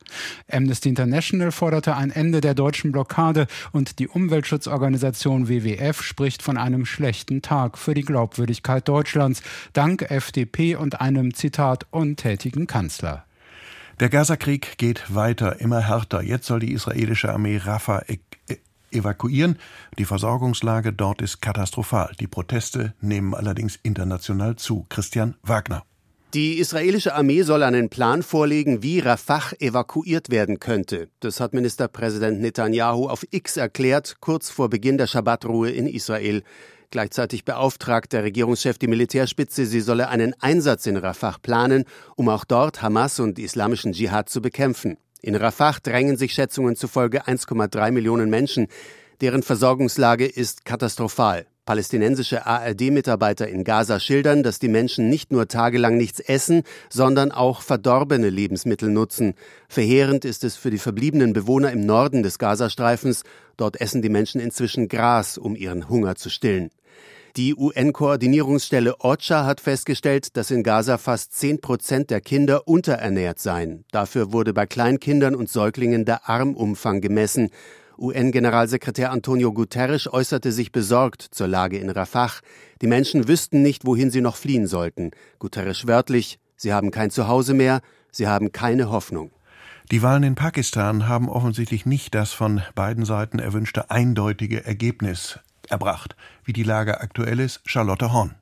Amnesty 0.52 0.90
International 0.90 1.54
forderte 1.54 1.96
ein 1.96 2.12
Ende 2.12 2.42
der 2.42 2.54
deutschen 2.54 2.92
Blockade 2.92 3.48
und 3.72 4.00
die 4.00 4.10
Umweltschutzorganisation 4.10 5.21
Organisation 5.26 5.48
WWF 5.48 6.02
spricht 6.02 6.42
von 6.42 6.58
einem 6.58 6.86
schlechten 6.86 7.42
Tag 7.42 7.78
für 7.78 7.94
die 7.94 8.02
Glaubwürdigkeit 8.02 8.88
Deutschlands, 8.88 9.44
dank 9.74 10.10
FDP 10.10 10.76
und 10.76 11.00
einem 11.00 11.34
Zitat 11.34 11.86
untätigen 11.92 12.66
Kanzler. 12.66 13.26
Der 14.00 14.10
Gazakrieg 14.10 14.78
geht 14.78 15.14
weiter, 15.14 15.62
immer 15.62 15.82
härter. 15.82 16.24
Jetzt 16.24 16.48
soll 16.48 16.60
die 16.60 16.72
israelische 16.72 17.32
Armee 17.32 17.58
Rafah 17.58 18.04
e 18.08 18.18
e 18.50 18.58
evakuieren. 18.92 19.58
Die 20.00 20.06
Versorgungslage 20.06 20.92
dort 20.92 21.22
ist 21.22 21.42
katastrophal. 21.42 22.12
Die 22.20 22.28
Proteste 22.28 22.94
nehmen 23.00 23.36
allerdings 23.36 23.80
international 23.84 24.56
zu. 24.56 24.86
Christian 24.90 25.36
Wagner. 25.44 25.84
Die 26.34 26.60
israelische 26.60 27.14
Armee 27.14 27.42
soll 27.42 27.62
einen 27.62 27.90
Plan 27.90 28.24
vorlegen, 28.24 28.82
wie 28.82 29.00
Rafah 29.00 29.52
evakuiert 29.60 30.30
werden 30.30 30.60
könnte. 30.60 31.10
Das 31.20 31.42
hat 31.42 31.54
Ministerpräsident 31.54 32.40
Netanyahu 32.40 33.10
auf 33.10 33.26
X 33.32 33.58
erklärt, 33.58 34.16
kurz 34.22 34.50
vor 34.50 34.70
Beginn 34.70 34.98
der 34.98 35.08
Schabbatruhe 35.08 35.72
in 35.72 35.88
Israel. 35.88 36.44
Gleichzeitig 36.90 37.44
beauftragt 37.44 38.14
der 38.14 38.24
Regierungschef 38.24 38.78
die 38.78 38.88
Militärspitze, 38.88 39.66
sie 39.66 39.82
solle 39.82 40.08
einen 40.08 40.34
Einsatz 40.40 40.86
in 40.86 40.96
Rafah 40.96 41.36
planen, 41.42 41.84
um 42.16 42.30
auch 42.30 42.46
dort 42.46 42.82
Hamas 42.82 43.20
und 43.20 43.38
islamischen 43.38 43.92
Dschihad 43.92 44.30
zu 44.30 44.42
bekämpfen. 44.42 44.96
In 45.22 45.36
Rafah 45.36 45.80
drängen 45.84 46.16
sich 46.16 46.34
Schätzungen 46.34 46.78
zufolge 46.78 47.26
1,3 47.26 47.92
Millionen 47.92 48.30
Menschen. 48.30 48.68
Deren 49.20 49.44
Versorgungslage 49.44 50.28
ist 50.28 50.64
katastrophal. 50.64 51.46
Palästinensische 51.66 52.46
ARD-Mitarbeiter 52.46 53.48
in 53.48 53.64
Gaza 53.64 54.00
schildern, 54.00 54.44
dass 54.44 54.60
die 54.60 54.68
Menschen 54.68 55.10
nicht 55.10 55.32
nur 55.32 55.48
tagelang 55.48 55.96
nichts 55.96 56.20
essen, 56.20 56.64
sondern 56.90 57.32
auch 57.32 57.62
verdorbene 57.62 58.30
Lebensmittel 58.30 58.90
nutzen. 58.90 59.36
Verheerend 59.70 60.26
ist 60.26 60.44
es 60.44 60.56
für 60.56 60.72
die 60.72 60.80
verbliebenen 60.80 61.34
Bewohner 61.34 61.72
im 61.72 61.86
Norden 61.86 62.24
des 62.24 62.40
Gazastreifens. 62.40 63.24
Dort 63.58 63.80
essen 63.80 64.02
die 64.02 64.10
Menschen 64.10 64.42
inzwischen 64.42 64.88
Gras, 64.88 65.38
um 65.38 65.56
ihren 65.56 65.88
Hunger 65.88 66.16
zu 66.16 66.30
stillen. 66.30 66.72
Die 67.38 67.56
UN-Koordinierungsstelle 67.56 68.96
OCHA 69.00 69.46
hat 69.46 69.62
festgestellt, 69.62 70.36
dass 70.36 70.52
in 70.52 70.64
Gaza 70.64 70.98
fast 70.98 71.34
10 71.34 71.62
Prozent 71.62 72.10
der 72.10 72.20
Kinder 72.20 72.68
unterernährt 72.68 73.40
seien. 73.40 73.86
Dafür 73.92 74.34
wurde 74.34 74.54
bei 74.54 74.66
Kleinkindern 74.66 75.36
und 75.36 75.50
Säuglingen 75.50 76.04
der 76.04 76.28
Armumfang 76.28 77.00
gemessen. 77.00 77.50
UN-Generalsekretär 78.02 79.12
Antonio 79.12 79.54
Guterres 79.54 80.12
äußerte 80.12 80.52
sich 80.52 80.72
besorgt 80.72 81.22
zur 81.22 81.48
Lage 81.48 81.78
in 81.78 81.92
Rafah. 81.92 82.32
Die 82.82 82.88
Menschen 82.88 83.28
wüssten 83.28 83.62
nicht, 83.62 83.86
wohin 83.86 84.10
sie 84.10 84.22
noch 84.22 84.38
fliehen 84.38 84.66
sollten. 84.66 85.12
Guterres 85.38 85.86
wörtlich, 85.86 86.40
sie 86.56 86.74
haben 86.74 86.90
kein 86.90 87.12
Zuhause 87.12 87.54
mehr, 87.54 87.82
sie 88.12 88.28
haben 88.28 88.52
keine 88.52 88.90
Hoffnung. 88.90 89.30
Die 89.92 90.02
Wahlen 90.02 90.24
in 90.24 90.36
Pakistan 90.36 91.08
haben 91.08 91.30
offensichtlich 91.30 91.86
nicht 91.86 92.16
das 92.16 92.34
von 92.34 92.62
beiden 92.74 93.06
Seiten 93.06 93.38
erwünschte 93.38 93.92
eindeutige 93.92 94.66
Ergebnis 94.66 95.40
erbracht. 95.70 96.16
Wie 96.44 96.54
die 96.54 96.64
Lage 96.64 97.02
aktuell 97.02 97.40
ist, 97.40 97.62
Charlotte 97.66 98.12
Horn. 98.12 98.34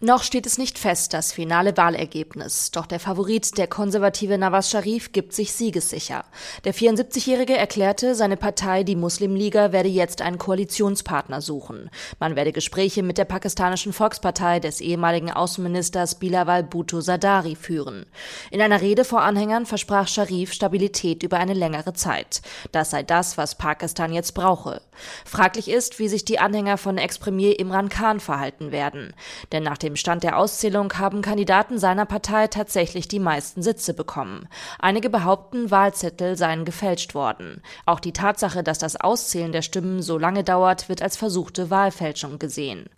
Noch 0.00 0.22
steht 0.22 0.46
es 0.46 0.58
nicht 0.58 0.78
fest, 0.78 1.12
das 1.12 1.32
finale 1.32 1.76
Wahlergebnis. 1.76 2.70
Doch 2.70 2.86
der 2.86 3.00
Favorit, 3.00 3.58
der 3.58 3.66
konservative 3.66 4.38
Nawaz 4.38 4.70
Sharif, 4.70 5.10
gibt 5.10 5.32
sich 5.32 5.52
siegessicher. 5.52 6.24
Der 6.62 6.72
74-Jährige 6.72 7.56
erklärte, 7.56 8.14
seine 8.14 8.36
Partei, 8.36 8.84
die 8.84 8.94
Muslimliga, 8.94 9.72
werde 9.72 9.88
jetzt 9.88 10.22
einen 10.22 10.38
Koalitionspartner 10.38 11.40
suchen. 11.40 11.90
Man 12.20 12.36
werde 12.36 12.52
Gespräche 12.52 13.02
mit 13.02 13.18
der 13.18 13.24
pakistanischen 13.24 13.92
Volkspartei 13.92 14.60
des 14.60 14.80
ehemaligen 14.80 15.32
Außenministers 15.32 16.20
Bilawal 16.20 16.62
Bhutto 16.62 17.00
Sadari 17.00 17.56
führen. 17.56 18.06
In 18.52 18.62
einer 18.62 18.80
Rede 18.80 19.04
vor 19.04 19.22
Anhängern 19.22 19.66
versprach 19.66 20.06
Sharif 20.06 20.52
Stabilität 20.52 21.24
über 21.24 21.38
eine 21.38 21.54
längere 21.54 21.92
Zeit. 21.92 22.40
Das 22.70 22.90
sei 22.90 23.02
das, 23.02 23.36
was 23.36 23.56
Pakistan 23.58 24.12
jetzt 24.12 24.34
brauche. 24.34 24.80
Fraglich 25.24 25.68
ist, 25.68 25.98
wie 25.98 26.08
sich 26.08 26.24
die 26.24 26.38
Anhänger 26.38 26.78
von 26.78 26.98
Ex-Premier 26.98 27.58
Imran 27.58 27.88
Khan 27.88 28.20
verhalten 28.20 28.70
werden. 28.70 29.12
Denn 29.50 29.64
nach 29.64 29.78
dem 29.78 29.87
Stand 29.96 30.22
der 30.22 30.38
Auszählung 30.38 30.92
haben 30.94 31.22
Kandidaten 31.22 31.78
seiner 31.78 32.06
Partei 32.06 32.46
tatsächlich 32.46 33.08
die 33.08 33.18
meisten 33.18 33.62
Sitze 33.62 33.94
bekommen. 33.94 34.48
Einige 34.78 35.10
behaupten, 35.10 35.70
Wahlzettel 35.70 36.36
seien 36.36 36.64
gefälscht 36.64 37.14
worden. 37.14 37.62
Auch 37.86 38.00
die 38.00 38.12
Tatsache, 38.12 38.62
dass 38.62 38.78
das 38.78 38.96
Auszählen 38.96 39.52
der 39.52 39.62
Stimmen 39.62 40.02
so 40.02 40.18
lange 40.18 40.44
dauert, 40.44 40.88
wird 40.88 41.02
als 41.02 41.16
versuchte 41.16 41.70
Wahlfälschung 41.70 42.38
gesehen. 42.38 42.88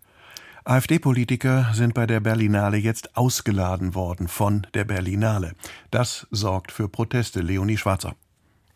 AfD-Politiker 0.65 1.71
sind 1.73 1.95
bei 1.95 2.07
der 2.07 2.21
Berlinale 2.21 2.77
jetzt 2.77 3.17
ausgeladen 3.17 3.95
worden 3.95 4.29
von 4.29 4.67
der 4.75 4.85
Berlinale. 4.85 5.53
Das 5.91 6.27
sorgt 6.31 6.71
für 6.71 6.89
Proteste. 6.89 7.41
Leonie 7.41 7.79
Schwarzer. 7.79 8.15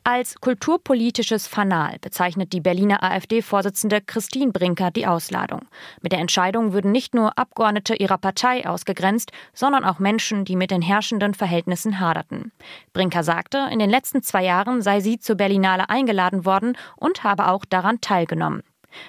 Als 0.06 0.38
kulturpolitisches 0.38 1.46
Fanal 1.46 1.96
bezeichnet 1.98 2.52
die 2.52 2.60
Berliner 2.60 3.02
AfD-Vorsitzende 3.02 4.02
Christine 4.02 4.52
Brinker 4.52 4.90
die 4.90 5.06
Ausladung. 5.06 5.62
Mit 6.02 6.12
der 6.12 6.18
Entscheidung 6.18 6.74
würden 6.74 6.92
nicht 6.92 7.14
nur 7.14 7.38
Abgeordnete 7.38 7.94
ihrer 7.94 8.18
Partei 8.18 8.68
ausgegrenzt, 8.68 9.32
sondern 9.54 9.82
auch 9.82 10.00
Menschen, 10.00 10.44
die 10.44 10.56
mit 10.56 10.70
den 10.70 10.82
herrschenden 10.82 11.32
Verhältnissen 11.32 12.00
haderten. 12.00 12.52
Brinker 12.92 13.24
sagte, 13.24 13.66
in 13.72 13.78
den 13.78 13.88
letzten 13.88 14.22
zwei 14.22 14.44
Jahren 14.44 14.82
sei 14.82 15.00
sie 15.00 15.18
zur 15.18 15.36
Berlinale 15.36 15.88
eingeladen 15.88 16.44
worden 16.44 16.76
und 16.96 17.24
habe 17.24 17.48
auch 17.48 17.64
daran 17.64 18.02
teilgenommen. 18.02 18.62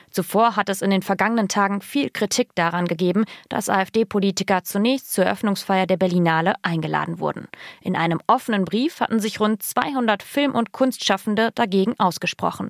Zuvor 0.09 0.55
hat 0.55 0.69
es 0.69 0.81
in 0.81 0.89
den 0.89 1.01
vergangenen 1.01 1.47
Tagen 1.47 1.81
viel 1.81 2.09
Kritik 2.09 2.55
daran 2.55 2.85
gegeben, 2.85 3.25
dass 3.49 3.69
AfD-Politiker 3.69 4.63
zunächst 4.63 5.13
zur 5.13 5.25
Eröffnungsfeier 5.25 5.85
der 5.85 5.97
Berlinale 5.97 6.55
eingeladen 6.61 7.19
wurden. 7.19 7.47
In 7.81 7.95
einem 7.95 8.19
offenen 8.27 8.65
Brief 8.65 8.99
hatten 8.99 9.19
sich 9.19 9.39
rund 9.39 9.63
200 9.63 10.23
Film- 10.23 10.55
und 10.55 10.71
Kunstschaffende 10.71 11.51
dagegen 11.53 11.95
ausgesprochen. 11.99 12.69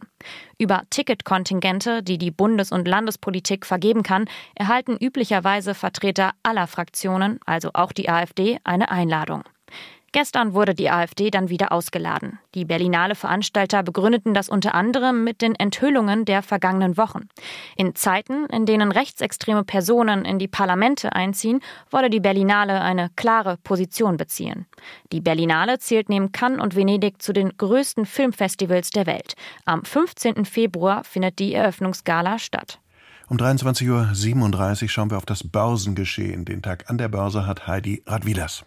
Über 0.58 0.84
Ticketkontingente, 0.90 2.04
die 2.04 2.18
die 2.18 2.32
Bundes- 2.32 2.72
und 2.72 2.88
Landespolitik 2.88 3.66
vergeben 3.66 4.04
kann, 4.04 4.26
erhalten 4.56 4.98
üblicherweise 5.00 5.74
Vertreter 5.74 6.32
aller 6.44 6.68
Fraktionen, 6.68 7.40
also 7.46 7.72
auch 7.74 7.92
die 7.92 8.10
AfD, 8.10 8.60
eine 8.64 8.90
Einladung. 8.90 9.44
Gestern 10.16 10.54
wurde 10.54 10.74
die 10.74 10.90
AfD 10.90 11.30
dann 11.30 11.50
wieder 11.50 11.74
ausgeladen. 11.74 12.40
Die 12.54 12.64
Berlinale 12.64 13.16
Veranstalter 13.16 13.84
begründeten 13.84 14.34
das 14.34 14.48
unter 14.48 14.74
anderem 14.74 15.26
mit 15.26 15.42
den 15.42 15.56
Enthüllungen 15.56 16.24
der 16.24 16.42
vergangenen 16.42 16.96
Wochen. 16.96 17.28
In 17.76 17.96
Zeiten, 17.96 18.46
in 18.46 18.66
denen 18.66 18.94
rechtsextreme 18.94 19.66
Personen 19.66 20.24
in 20.24 20.40
die 20.40 20.48
Parlamente 20.48 21.12
einziehen, 21.12 21.60
wolle 21.92 22.10
die 22.10 22.22
Berlinale 22.22 22.80
eine 22.80 23.10
klare 23.18 23.58
Position 23.58 24.16
beziehen. 24.16 24.68
Die 25.12 25.20
Berlinale 25.20 25.80
zählt 25.80 26.08
neben 26.08 26.32
Cannes 26.32 26.62
und 26.62 26.78
Venedig 26.78 27.22
zu 27.22 27.34
den 27.34 27.50
größten 27.58 28.06
Filmfestivals 28.06 28.92
der 28.92 29.08
Welt. 29.08 29.34
Am 29.66 29.84
15. 29.84 30.46
Februar 30.46 31.04
findet 31.04 31.40
die 31.40 31.54
Eröffnungsgala 31.54 32.40
statt. 32.40 32.80
Um 33.28 33.36
23.37 33.36 34.84
Uhr 34.84 34.88
schauen 34.88 35.12
wir 35.12 35.18
auf 35.18 35.26
das 35.26 35.46
Börsengeschehen. 35.46 36.46
Den 36.46 36.62
Tag 36.62 36.90
an 36.90 36.98
der 36.98 37.10
Börse 37.10 37.46
hat 37.46 37.68
Heidi 37.68 38.02
Radwilas. 38.06 38.64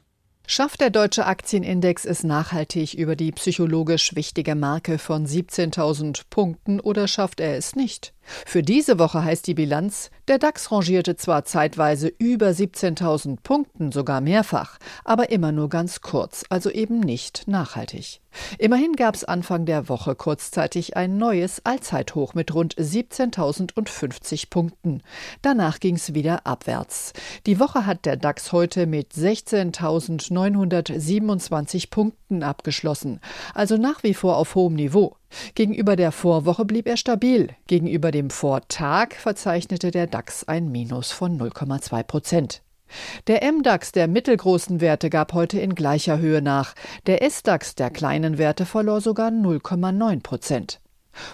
Schafft 0.50 0.80
der 0.80 0.88
deutsche 0.88 1.26
Aktienindex 1.26 2.06
es 2.06 2.24
nachhaltig 2.24 2.94
über 2.94 3.16
die 3.16 3.32
psychologisch 3.32 4.14
wichtige 4.14 4.54
Marke 4.54 4.96
von 4.96 5.26
17.000 5.26 6.22
Punkten 6.30 6.80
oder 6.80 7.06
schafft 7.06 7.40
er 7.40 7.58
es 7.58 7.76
nicht? 7.76 8.14
Für 8.46 8.62
diese 8.62 8.98
Woche 8.98 9.24
heißt 9.24 9.46
die 9.46 9.54
Bilanz, 9.54 10.10
der 10.28 10.38
DAX 10.38 10.70
rangierte 10.70 11.16
zwar 11.16 11.44
zeitweise 11.44 12.12
über 12.18 12.48
17.000 12.48 13.38
Punkten, 13.42 13.92
sogar 13.92 14.20
mehrfach, 14.20 14.78
aber 15.04 15.30
immer 15.30 15.52
nur 15.52 15.68
ganz 15.68 16.00
kurz, 16.00 16.44
also 16.48 16.70
eben 16.70 17.00
nicht 17.00 17.48
nachhaltig. 17.48 18.20
Immerhin 18.58 18.94
gab 18.94 19.14
es 19.14 19.24
Anfang 19.24 19.64
der 19.64 19.88
Woche 19.88 20.14
kurzzeitig 20.14 20.96
ein 20.96 21.16
neues 21.16 21.64
Allzeithoch 21.64 22.34
mit 22.34 22.54
rund 22.54 22.76
17.050 22.76 24.50
Punkten. 24.50 25.02
Danach 25.42 25.80
ging 25.80 25.96
es 25.96 26.14
wieder 26.14 26.46
abwärts. 26.46 27.12
Die 27.46 27.58
Woche 27.58 27.86
hat 27.86 28.04
der 28.04 28.16
DAX 28.16 28.52
heute 28.52 28.86
mit 28.86 29.12
16.927 29.12 31.90
Punkten 31.90 32.42
abgeschlossen, 32.42 33.20
also 33.54 33.76
nach 33.76 34.02
wie 34.02 34.14
vor 34.14 34.36
auf 34.36 34.54
hohem 34.54 34.74
Niveau. 34.74 35.16
Gegenüber 35.54 35.96
der 35.96 36.12
Vorwoche 36.12 36.64
blieb 36.64 36.86
er 36.86 36.96
stabil. 36.96 37.50
Gegenüber 37.66 38.10
dem 38.10 38.30
Vortag 38.30 39.14
verzeichnete 39.14 39.90
der 39.90 40.06
DAX 40.06 40.44
ein 40.44 40.70
Minus 40.70 41.12
von 41.12 41.38
0,2 41.38 42.02
Prozent. 42.02 42.62
Der 43.26 43.40
MDAX 43.52 43.92
der 43.92 44.08
mittelgroßen 44.08 44.80
Werte 44.80 45.10
gab 45.10 45.34
heute 45.34 45.60
in 45.60 45.74
gleicher 45.74 46.18
Höhe 46.18 46.40
nach. 46.40 46.74
Der 47.06 47.22
SDAX 47.28 47.74
der 47.74 47.90
kleinen 47.90 48.38
Werte 48.38 48.64
verlor 48.66 49.00
sogar 49.00 49.28
0,9 49.28 50.22
Prozent. 50.22 50.80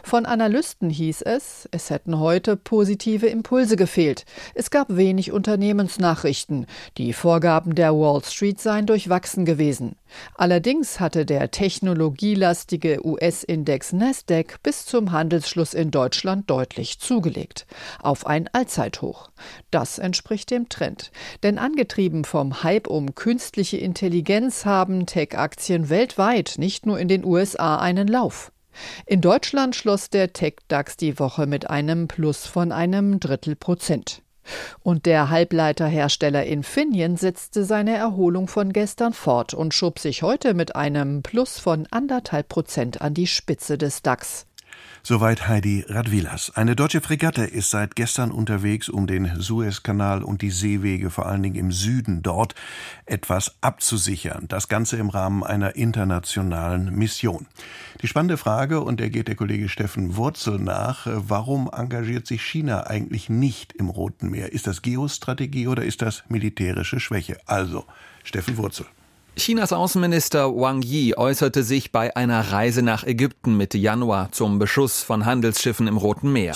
Von 0.03 0.27
Analysten 0.27 0.90
hieß 0.90 1.23
es, 1.23 1.68
es 1.70 1.90
hätten 1.90 2.18
heute 2.18 2.57
positive 2.57 3.27
Impulse 3.27 3.77
gefehlt. 3.77 4.25
Es 4.55 4.70
gab 4.70 4.94
wenig 4.97 5.33
Unternehmensnachrichten. 5.33 6.66
Die 6.99 7.12
Vorgaben 7.12 7.75
der 7.75 7.94
Wall 7.94 8.23
Street 8.25 8.61
seien 8.61 8.87
durchwachsen 8.87 9.44
gewesen. 9.44 9.97
Allerdings 10.35 11.01
hatte 11.01 11.27
der 11.27 11.51
technologielastige 11.51 13.05
US-Index 13.05 13.92
Nasdaq 13.92 14.62
bis 14.62 14.87
zum 14.87 15.12
Handelsschluss 15.12 15.75
in 15.75 15.90
Deutschland 15.90 16.49
deutlich 16.51 16.99
zugelegt. 17.01 17.66
Auf 18.01 18.27
ein 18.27 18.49
Allzeithoch. 18.53 19.31
Das 19.70 19.99
entspricht 19.99 20.51
dem 20.51 20.68
Trend. 20.68 21.11
Denn 21.42 21.59
angetrieben 21.59 22.25
vom 22.25 22.62
Hype 22.62 22.87
um 22.87 23.14
künstliche 23.14 23.77
Intelligenz 23.77 24.64
haben 24.64 25.07
Tech-Aktien 25.07 25.88
weltweit, 25.88 26.55
nicht 26.59 26.87
nur 26.87 26.99
in 26.99 27.09
den 27.09 27.25
USA, 27.25 27.77
einen 27.77 28.09
Lauf. 28.09 28.53
In 29.06 29.20
Deutschland 29.20 29.76
schloss 29.76 30.10
der 30.10 30.32
Tech-DAX 30.32 30.96
die 30.96 31.18
Woche 31.18 31.46
mit 31.46 31.70
einem 31.70 32.08
Plus 32.08 32.46
von 32.46 32.72
einem 32.72 33.20
Drittel 33.20 33.56
Prozent. 33.56 34.22
Und 34.80 35.06
der 35.06 35.30
Halbleiterhersteller 35.30 36.44
Infineon 36.44 37.16
setzte 37.16 37.64
seine 37.64 37.96
Erholung 37.96 38.48
von 38.48 38.72
gestern 38.72 39.12
fort 39.12 39.54
und 39.54 39.72
schob 39.72 39.98
sich 39.98 40.22
heute 40.22 40.54
mit 40.54 40.76
einem 40.76 41.22
Plus 41.22 41.58
von 41.58 41.87
anderthalb 41.90 42.48
Prozent 42.48 43.00
an 43.00 43.14
die 43.14 43.26
Spitze 43.26 43.78
des 43.78 44.02
DAX. 44.02 44.46
Soweit 45.07 45.49
Heidi 45.49 45.85
Radwilas. 45.87 46.57
Eine 46.57 46.75
deutsche 46.75 47.03
Fregatte 47.03 47.45
ist 47.45 47.69
seit 47.69 47.95
gestern 47.95 48.31
unterwegs, 48.31 48.88
um 48.88 49.07
den 49.07 49.38
Suezkanal 49.38 50.23
und 50.23 50.40
die 50.40 50.49
Seewege, 50.49 51.11
vor 51.11 51.27
allen 51.27 51.43
Dingen 51.43 51.57
im 51.57 51.73
Süden 51.73 52.23
dort, 52.23 52.55
etwas 53.05 53.55
abzusichern. 53.61 54.47
Das 54.49 54.69
Ganze 54.69 54.97
im 54.97 55.11
Rahmen 55.11 55.45
einer 55.45 55.77
internationalen 55.77 56.87
Mission. 56.95 57.47
Die 58.01 58.09
spannende 58.09 58.38
Frage, 58.38 58.81
und 58.81 58.99
der 58.99 59.11
geht 59.11 59.29
der 59.29 59.35
Kollege 59.35 59.69
Steffen 59.69 60.17
Wurzel 60.17 60.59
nach, 60.59 61.07
warum 61.07 61.69
engagiert 61.71 62.27
sich 62.27 62.40
China 62.40 62.87
eigentlich 62.87 63.29
nicht 63.29 63.75
im 63.75 63.90
Roten 63.90 64.31
Meer? 64.31 64.55
Ist 64.55 64.67
das 64.67 64.81
Geostrategie 64.81 65.69
oder 65.69 65.85
ist 65.85 66.01
das 66.01 66.25
militärische 66.31 66.99
Schwäche? 66.99 67.37
Also, 67.45 67.85
Steffen 68.23 68.57
Wurzel. 68.57 68.87
Chinas 69.37 69.73
Außenminister 69.73 70.55
Wang 70.55 70.83
Yi 70.83 71.16
äußerte 71.16 71.64
sich 71.64 71.90
bei 71.90 72.14
einer 72.14 72.53
Reise 72.53 72.83
nach 72.83 73.03
Ägypten 73.05 73.57
Mitte 73.57 73.79
Januar 73.79 74.31
zum 74.31 74.61
Beschuss 74.61 75.03
von 75.03 75.25
Handelsschiffen 75.27 75.88
im 75.88 75.97
Roten 75.97 76.33
Meer. 76.33 76.55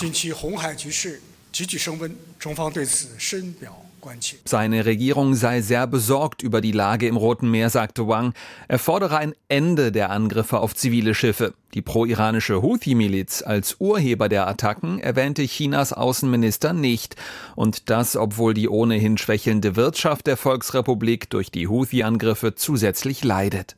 Seine 4.44 4.84
Regierung 4.84 5.34
sei 5.34 5.60
sehr 5.60 5.86
besorgt 5.88 6.42
über 6.42 6.60
die 6.60 6.72
Lage 6.72 7.08
im 7.08 7.16
Roten 7.16 7.50
Meer, 7.50 7.68
sagte 7.68 8.06
Wang. 8.06 8.32
Er 8.68 8.78
fordere 8.78 9.18
ein 9.18 9.34
Ende 9.48 9.90
der 9.90 10.10
Angriffe 10.10 10.60
auf 10.60 10.74
zivile 10.76 11.14
Schiffe. 11.14 11.54
Die 11.74 11.82
pro-iranische 11.82 12.62
Houthi-Miliz 12.62 13.42
als 13.42 13.76
Urheber 13.78 14.30
der 14.30 14.48
Attacken 14.48 15.00
erwähnte 15.00 15.42
Chinas 15.42 15.92
Außenminister 15.92 16.72
nicht. 16.72 17.16
Und 17.56 17.90
das, 17.90 18.16
obwohl 18.16 18.54
die 18.54 18.70
ohnehin 18.70 19.18
schwächelnde 19.18 19.76
Wirtschaft 19.76 20.26
der 20.26 20.38
Volksrepublik 20.38 21.28
durch 21.28 21.50
die 21.50 21.68
Houthi-Angriffe 21.68 22.54
zusätzlich 22.54 23.22
leidet. 23.22 23.76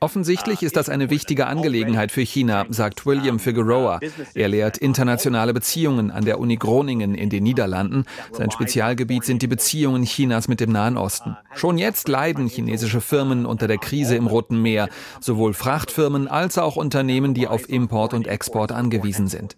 Offensichtlich 0.00 0.62
ist 0.62 0.76
das 0.76 0.88
eine 0.88 1.10
wichtige 1.10 1.46
Angelegenheit 1.46 2.10
für 2.10 2.22
China, 2.22 2.64
sagt 2.70 3.04
William 3.04 3.38
Figueroa. 3.38 4.00
Er 4.34 4.48
lehrt 4.48 4.78
internationale 4.78 5.52
Beziehungen 5.52 6.10
an 6.10 6.24
der 6.24 6.40
Uni 6.40 6.56
Groningen 6.56 7.14
in 7.14 7.28
den 7.28 7.42
Niederlanden. 7.42 8.04
Sein 8.32 8.50
Spezialgebiet 8.50 9.24
sind 9.24 9.42
die 9.42 9.46
Beziehungen 9.46 10.04
Chinas 10.04 10.48
mit 10.48 10.60
dem 10.60 10.72
Nahen 10.72 10.96
Osten. 10.96 11.36
Schon 11.54 11.76
jetzt 11.76 12.08
leiden 12.08 12.48
chinesische 12.48 13.02
Firmen 13.02 13.44
unter 13.44 13.68
der 13.68 13.78
Krise 13.78 14.16
im 14.16 14.26
Roten 14.26 14.62
Meer. 14.62 14.88
Sowohl 15.20 15.52
Fracht 15.52 15.97
Firmen 15.98 16.28
als 16.28 16.58
auch 16.58 16.76
Unternehmen, 16.76 17.34
die 17.34 17.48
auf 17.48 17.68
Import 17.68 18.14
und 18.14 18.28
Export 18.28 18.70
angewiesen 18.70 19.26
sind. 19.26 19.56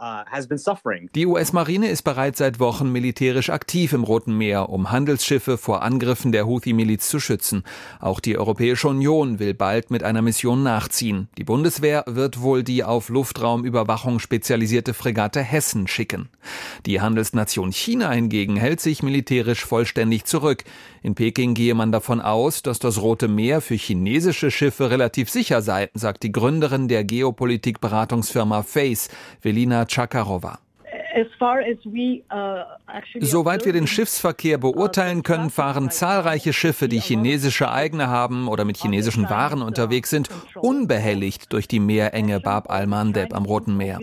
Uh, 0.00 0.22
die 1.12 1.26
US-Marine 1.26 1.88
ist 1.88 2.02
bereits 2.02 2.38
seit 2.38 2.60
Wochen 2.60 2.92
militärisch 2.92 3.50
aktiv 3.50 3.92
im 3.92 4.04
Roten 4.04 4.32
Meer, 4.38 4.68
um 4.68 4.92
Handelsschiffe 4.92 5.58
vor 5.58 5.82
Angriffen 5.82 6.30
der 6.30 6.46
Houthi-Miliz 6.46 7.08
zu 7.08 7.18
schützen. 7.18 7.64
Auch 7.98 8.20
die 8.20 8.38
Europäische 8.38 8.86
Union 8.86 9.40
will 9.40 9.54
bald 9.54 9.90
mit 9.90 10.04
einer 10.04 10.22
Mission 10.22 10.62
nachziehen. 10.62 11.28
Die 11.36 11.42
Bundeswehr 11.42 12.04
wird 12.06 12.40
wohl 12.42 12.62
die 12.62 12.84
auf 12.84 13.08
Luftraumüberwachung 13.08 14.20
spezialisierte 14.20 14.94
Fregatte 14.94 15.40
Hessen 15.40 15.88
schicken. 15.88 16.28
Die 16.86 17.00
Handelsnation 17.00 17.72
China 17.72 18.12
hingegen 18.12 18.54
hält 18.54 18.80
sich 18.80 19.02
militärisch 19.02 19.64
vollständig 19.64 20.26
zurück. 20.26 20.62
In 21.02 21.14
Peking 21.14 21.54
gehe 21.54 21.74
man 21.74 21.92
davon 21.92 22.20
aus, 22.20 22.62
dass 22.62 22.78
das 22.78 23.00
Rote 23.00 23.28
Meer 23.28 23.60
für 23.60 23.74
chinesische 23.74 24.50
Schiffe 24.50 24.90
relativ 24.90 25.30
sicher 25.30 25.62
sei, 25.62 25.90
sagt 25.94 26.22
die 26.22 26.32
Gründerin 26.32 26.88
der 26.88 27.04
Geopolitikberatungsfirma 27.04 28.62
FACE, 28.62 29.10
Velina 29.42 29.86
Chakarova. 29.86 30.58
Uh, 31.16 31.24
Soweit 33.20 33.64
wir 33.64 33.72
den 33.72 33.86
Schiffsverkehr 33.86 34.58
beurteilen 34.58 35.22
können, 35.22 35.50
fahren 35.50 35.90
zahlreiche 35.90 36.52
Schiffe, 36.52 36.88
die 36.88 37.00
chinesische 37.00 37.70
eigene 37.70 38.08
haben 38.08 38.46
oder 38.46 38.64
mit 38.64 38.76
chinesischen 38.76 39.28
Waren 39.28 39.62
unterwegs 39.62 40.10
sind, 40.10 40.28
unbehelligt 40.54 41.52
durch 41.52 41.66
die 41.66 41.80
Meerenge 41.80 42.40
Bab 42.40 42.70
al-Mandeb 42.70 43.34
am 43.34 43.46
Roten 43.46 43.76
Meer. 43.76 43.98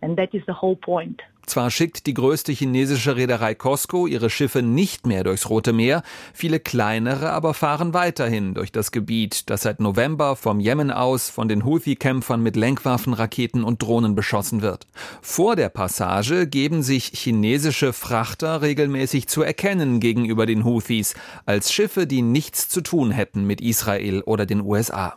And 0.00 0.16
that 0.16 0.32
is 0.32 0.42
the 0.46 0.52
whole 0.52 0.76
point. 0.76 1.20
Zwar 1.48 1.70
schickt 1.70 2.06
die 2.06 2.12
größte 2.12 2.52
chinesische 2.52 3.16
Reederei 3.16 3.54
Costco 3.54 4.06
ihre 4.06 4.28
Schiffe 4.28 4.62
nicht 4.62 5.06
mehr 5.06 5.24
durchs 5.24 5.48
Rote 5.48 5.72
Meer, 5.72 6.02
viele 6.34 6.60
kleinere 6.60 7.30
aber 7.30 7.54
fahren 7.54 7.94
weiterhin 7.94 8.52
durch 8.52 8.70
das 8.70 8.92
Gebiet, 8.92 9.48
das 9.48 9.62
seit 9.62 9.80
November 9.80 10.36
vom 10.36 10.60
Jemen 10.60 10.90
aus 10.90 11.30
von 11.30 11.48
den 11.48 11.64
Houthi-Kämpfern 11.64 12.42
mit 12.42 12.54
Lenkwaffen, 12.54 13.14
Raketen 13.14 13.64
und 13.64 13.82
Drohnen 13.82 14.14
beschossen 14.14 14.60
wird. 14.60 14.86
Vor 15.22 15.56
der 15.56 15.70
Passage 15.70 16.46
geben 16.46 16.82
sich 16.82 17.06
chinesische 17.14 17.94
Frachter 17.94 18.60
regelmäßig 18.60 19.26
zu 19.28 19.40
erkennen 19.40 20.00
gegenüber 20.00 20.44
den 20.44 20.66
Houthis 20.66 21.14
als 21.46 21.72
Schiffe, 21.72 22.06
die 22.06 22.20
nichts 22.20 22.68
zu 22.68 22.82
tun 22.82 23.10
hätten 23.10 23.46
mit 23.46 23.62
Israel 23.62 24.20
oder 24.20 24.44
den 24.44 24.60
USA. 24.60 25.16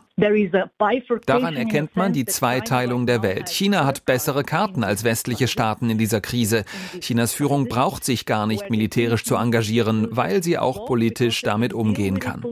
Daran 1.25 1.55
erkennt 1.55 1.95
man 1.95 2.13
die 2.13 2.25
Zweiteilung 2.25 3.07
der 3.07 3.23
Welt. 3.23 3.49
China 3.49 3.85
hat 3.85 4.05
bessere 4.05 4.43
Karten 4.43 4.83
als 4.83 5.03
westliche 5.03 5.47
Staaten 5.47 5.89
in 5.89 5.97
dieser 5.97 6.20
Krise. 6.21 6.65
Chinas 6.99 7.33
Führung 7.33 7.67
braucht 7.67 8.03
sich 8.03 8.25
gar 8.25 8.47
nicht 8.47 8.69
militärisch 8.69 9.23
zu 9.23 9.35
engagieren, 9.35 10.07
weil 10.11 10.43
sie 10.43 10.57
auch 10.57 10.85
politisch 10.85 11.41
damit 11.41 11.73
umgehen 11.73 12.19
kann. 12.19 12.43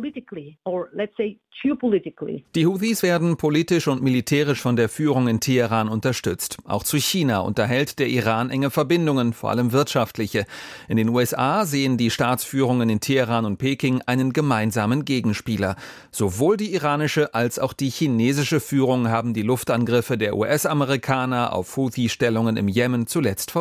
Die 2.55 2.65
Houthis 2.65 3.03
werden 3.03 3.38
politisch 3.38 3.88
und 3.88 4.01
militärisch 4.01 4.62
von 4.62 4.75
der 4.75 4.89
Führung 4.89 5.27
in 5.27 5.39
Teheran 5.39 5.89
unterstützt. 5.89 6.58
Auch 6.65 6.84
zu 6.84 6.97
China 6.97 7.39
unterhält 7.39 7.99
der 7.99 8.08
Iran 8.08 8.49
enge 8.49 8.69
Verbindungen, 8.69 9.34
vor 9.34 9.49
allem 9.49 9.71
wirtschaftliche. 9.71 10.45
In 10.88 10.97
den 10.97 11.10
USA 11.10 11.65
sehen 11.65 11.97
die 11.97 12.12
Staatsführungen 12.12 12.89
in 12.89 12.99
Teheran 12.99 13.45
und 13.45 13.58
Peking 13.58 14.01
einen 14.05 14.32
gemeinsamen 14.32 15.05
Gegenspieler. 15.05 15.75
Sowohl 16.12 16.58
die 16.58 16.73
iranische 16.73 17.34
als 17.34 17.60
auch 17.60 17.73
die 17.73 17.89
chinesische 17.89 18.60
Führung 18.60 19.10
haben 19.10 19.34
die 19.34 19.41
Luftangriffe 19.41 20.17
der 20.17 20.38
US-Amerikaner 20.38 21.53
auf 21.53 21.75
Houthi-Stellungen 21.75 22.58
im 22.58 22.67
Jemen 22.67 23.08
zuletzt 23.08 23.51
verurteilt. 23.51 23.58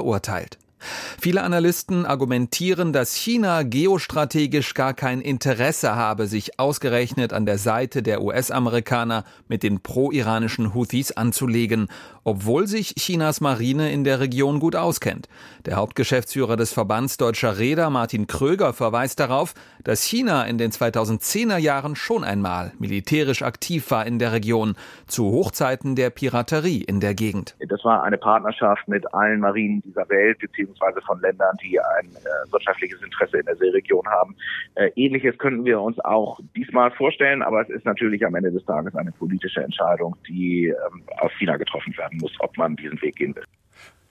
Viele 1.21 1.43
Analysten 1.43 2.07
argumentieren, 2.07 2.93
dass 2.93 3.15
China 3.15 3.65
geostrategisch 3.65 4.75
gar 4.75 4.95
kein 4.95 5.21
Interesse 5.21 5.97
habe, 5.97 6.29
sich 6.29 6.61
ausgerechnet 6.61 7.33
an 7.33 7.47
der 7.47 7.59
Seite 7.59 8.03
der 8.03 8.23
US-Amerikaner 8.23 9.25
mit 9.49 9.65
den 9.65 9.81
pro-iranischen 9.81 10.75
Houthis 10.75 11.13
anzulegen, 11.13 11.89
obwohl 12.29 12.67
sich 12.67 12.95
Chinas 12.95 13.41
Marine 13.41 13.91
in 13.91 14.05
der 14.05 14.21
Region 14.21 14.61
gut 14.61 14.77
auskennt. 14.77 15.31
Der 15.65 15.77
Hauptgeschäftsführer 15.77 16.57
des 16.57 16.75
Verbands 16.75 17.17
deutscher 17.17 17.59
Räder, 17.59 17.89
Martin 17.89 18.27
Kröger, 18.27 18.75
verweist 18.75 19.19
darauf, 19.19 19.55
dass 19.83 20.03
China 20.03 20.45
in 20.45 20.59
den 20.59 20.71
2010er 20.71 21.57
Jahren 21.57 21.97
schon 21.97 22.25
einmal 22.25 22.73
militärisch 22.79 23.41
aktiv 23.41 23.91
war 23.91 24.05
in 24.05 24.19
der 24.19 24.33
Region, 24.33 24.77
zu 25.07 25.33
Hochzeiten 25.33 25.97
der 25.97 26.11
Piraterie 26.11 26.83
in 26.83 27.01
der 27.01 27.15
Gegend. 27.15 27.57
Das 27.67 27.83
war 27.83 28.03
eine 28.03 28.19
Partnerschaft 28.19 28.87
mit 28.89 29.15
allen 29.15 29.41
Marinen 29.41 29.81
dieser 29.81 30.07
Welt, 30.11 30.39
beziehungsweise 30.39 31.01
von 31.07 31.19
Ländern, 31.23 31.57
die 31.63 31.81
ein 31.81 32.09
äh, 32.09 32.53
wirtschaftliches 32.53 33.01
Interesse 33.01 33.39
in 33.39 33.47
der 33.47 33.57
Seeregion 33.57 34.07
haben. 34.07 34.37
Äh, 34.75 34.91
Ähnliches 34.97 35.39
könnten 35.39 35.65
wir 35.65 35.81
uns 35.81 35.99
auch 36.01 36.41
diesmal 36.55 36.91
vorstellen, 36.91 37.43
aber 37.43 37.63
es 37.63 37.71
ist 37.71 37.87
natürlich 37.87 38.27
am 38.27 38.35
Ende 38.35 38.53
des 38.53 38.65
Tages 38.67 38.95
eine 38.95 39.13
politische 39.13 39.63
Entscheidung, 39.63 40.15
die 40.29 40.67
ähm, 40.67 41.03
aus 41.19 41.33
China 41.39 41.57
getroffen 41.57 41.97
werden 41.97 42.18
muss, 42.19 42.33
ob 42.41 42.57
man 42.57 42.77
diesen 42.77 43.01
Weg 43.03 43.17
gehen 43.17 43.35
will. 43.35 43.45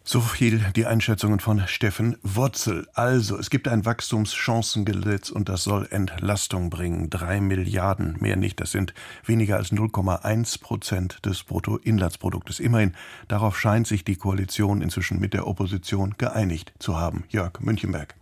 So 0.09 0.21
viel 0.21 0.63
die 0.73 0.85
Einschätzungen 0.85 1.41
von 1.41 1.67
Steffen 1.67 2.15
Wurzel. 2.23 2.87
Also, 2.93 3.37
es 3.37 3.49
gibt 3.49 3.67
ein 3.67 3.83
Wachstumschancengesetz 3.83 5.29
und 5.29 5.49
das 5.49 5.65
soll 5.65 5.85
Entlastung 5.91 6.69
bringen. 6.69 7.09
Drei 7.09 7.41
Milliarden, 7.41 8.15
mehr 8.21 8.37
nicht. 8.37 8.61
Das 8.61 8.71
sind 8.71 8.93
weniger 9.25 9.57
als 9.57 9.73
0,1 9.73 10.61
Prozent 10.61 11.25
des 11.25 11.43
Bruttoinlandsproduktes. 11.43 12.61
Immerhin, 12.61 12.93
darauf 13.27 13.59
scheint 13.59 13.85
sich 13.85 14.05
die 14.05 14.15
Koalition 14.15 14.81
inzwischen 14.81 15.19
mit 15.19 15.33
der 15.33 15.45
Opposition 15.45 16.15
geeinigt 16.17 16.71
zu 16.79 16.97
haben. 16.97 17.25
Jörg 17.27 17.59
Münchenberg. 17.59 18.15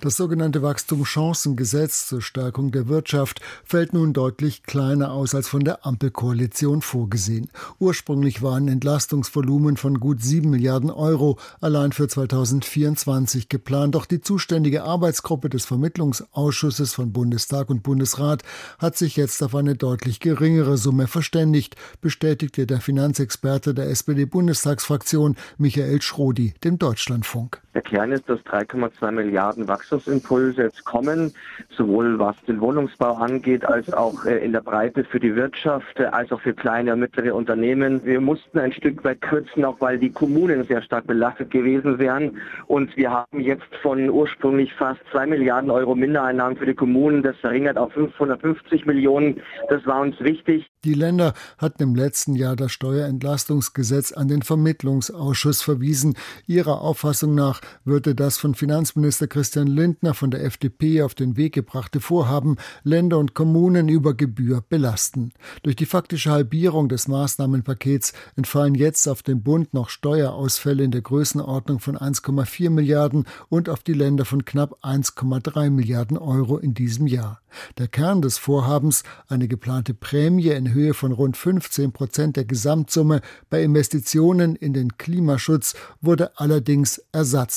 Das 0.00 0.16
sogenannte 0.16 0.62
Wachstumschancengesetz 0.62 2.06
zur 2.06 2.22
Stärkung 2.22 2.70
der 2.70 2.86
Wirtschaft 2.86 3.40
fällt 3.64 3.92
nun 3.92 4.12
deutlich 4.12 4.62
kleiner 4.62 5.10
aus 5.10 5.34
als 5.34 5.48
von 5.48 5.64
der 5.64 5.84
Ampelkoalition 5.84 6.82
vorgesehen. 6.82 7.50
Ursprünglich 7.80 8.40
war 8.40 8.56
ein 8.56 8.68
Entlastungsvolumen 8.68 9.76
von 9.76 9.98
gut 9.98 10.22
sieben 10.22 10.50
Milliarden 10.50 10.92
Euro 10.92 11.36
allein 11.60 11.90
für 11.90 12.06
2024 12.06 13.48
geplant. 13.48 13.96
Doch 13.96 14.06
die 14.06 14.20
zuständige 14.20 14.84
Arbeitsgruppe 14.84 15.48
des 15.48 15.64
Vermittlungsausschusses 15.64 16.94
von 16.94 17.12
Bundestag 17.12 17.68
und 17.68 17.82
Bundesrat 17.82 18.44
hat 18.78 18.96
sich 18.96 19.16
jetzt 19.16 19.42
auf 19.42 19.56
eine 19.56 19.74
deutlich 19.74 20.20
geringere 20.20 20.78
Summe 20.78 21.08
verständigt, 21.08 21.74
bestätigte 22.00 22.68
der 22.68 22.80
Finanzexperte 22.80 23.74
der 23.74 23.90
SPD-Bundestagsfraktion 23.90 25.34
Michael 25.56 26.00
Schrodi 26.02 26.54
dem 26.62 26.78
Deutschlandfunk. 26.78 27.62
Der 27.78 27.84
Kern 27.84 28.10
ist, 28.10 28.28
dass 28.28 28.40
3,2 28.40 29.12
Milliarden 29.12 29.68
Wachstumsimpulse 29.68 30.62
jetzt 30.64 30.84
kommen, 30.84 31.32
sowohl 31.76 32.18
was 32.18 32.34
den 32.48 32.60
Wohnungsbau 32.60 33.14
angeht, 33.14 33.64
als 33.64 33.92
auch 33.92 34.24
äh, 34.24 34.44
in 34.44 34.50
der 34.50 34.62
Breite 34.62 35.04
für 35.04 35.20
die 35.20 35.36
Wirtschaft, 35.36 36.00
äh, 36.00 36.06
als 36.06 36.32
auch 36.32 36.40
für 36.40 36.54
kleine 36.54 36.94
und 36.94 36.98
mittlere 36.98 37.36
Unternehmen. 37.36 38.04
Wir 38.04 38.20
mussten 38.20 38.58
ein 38.58 38.72
Stück 38.72 39.04
weit 39.04 39.20
kürzen, 39.20 39.64
auch 39.64 39.80
weil 39.80 39.96
die 39.96 40.10
Kommunen 40.10 40.64
sehr 40.64 40.82
stark 40.82 41.06
belastet 41.06 41.52
gewesen 41.52 42.00
wären. 42.00 42.38
Und 42.66 42.96
wir 42.96 43.12
haben 43.12 43.38
jetzt 43.38 43.72
von 43.80 44.10
ursprünglich 44.10 44.74
fast 44.74 44.98
2 45.12 45.26
Milliarden 45.26 45.70
Euro 45.70 45.94
Mindereinnahmen 45.94 46.58
für 46.58 46.66
die 46.66 46.74
Kommunen 46.74 47.22
das 47.22 47.36
verringert 47.36 47.78
auf 47.78 47.92
550 47.92 48.86
Millionen. 48.86 49.40
Das 49.68 49.86
war 49.86 50.00
uns 50.00 50.18
wichtig. 50.18 50.68
Die 50.84 50.94
Länder 50.94 51.32
hatten 51.58 51.82
im 51.84 51.94
letzten 51.94 52.34
Jahr 52.34 52.56
das 52.56 52.72
Steuerentlastungsgesetz 52.72 54.10
an 54.10 54.26
den 54.26 54.42
Vermittlungsausschuss 54.42 55.62
verwiesen. 55.62 56.16
Ihrer 56.48 56.80
Auffassung 56.80 57.36
nach 57.36 57.60
würde 57.84 58.14
das 58.14 58.38
von 58.38 58.54
Finanzminister 58.54 59.26
Christian 59.26 59.66
Lindner 59.66 60.14
von 60.14 60.30
der 60.30 60.44
FDP 60.44 61.02
auf 61.02 61.14
den 61.14 61.36
Weg 61.36 61.54
gebrachte 61.54 62.00
Vorhaben 62.00 62.56
Länder 62.82 63.18
und 63.18 63.34
Kommunen 63.34 63.88
über 63.88 64.14
Gebühr 64.14 64.62
belasten. 64.68 65.32
Durch 65.62 65.76
die 65.76 65.86
faktische 65.86 66.30
Halbierung 66.30 66.88
des 66.88 67.08
Maßnahmenpakets 67.08 68.12
entfallen 68.36 68.74
jetzt 68.74 69.08
auf 69.08 69.22
den 69.22 69.42
Bund 69.42 69.74
noch 69.74 69.88
Steuerausfälle 69.88 70.84
in 70.84 70.90
der 70.90 71.02
Größenordnung 71.02 71.80
von 71.80 71.96
1,4 71.96 72.70
Milliarden 72.70 73.24
und 73.48 73.68
auf 73.68 73.82
die 73.82 73.92
Länder 73.92 74.24
von 74.24 74.44
knapp 74.44 74.78
1,3 74.84 75.70
Milliarden 75.70 76.18
Euro 76.18 76.58
in 76.58 76.74
diesem 76.74 77.06
Jahr. 77.06 77.40
Der 77.78 77.88
Kern 77.88 78.22
des 78.22 78.38
Vorhabens, 78.38 79.04
eine 79.28 79.48
geplante 79.48 79.94
Prämie 79.94 80.48
in 80.48 80.72
Höhe 80.72 80.94
von 80.94 81.12
rund 81.12 81.36
15 81.36 81.92
Prozent 81.92 82.36
der 82.36 82.44
Gesamtsumme 82.44 83.20
bei 83.50 83.62
Investitionen 83.62 84.56
in 84.56 84.72
den 84.72 84.96
Klimaschutz, 84.98 85.74
wurde 86.00 86.38
allerdings 86.38 87.02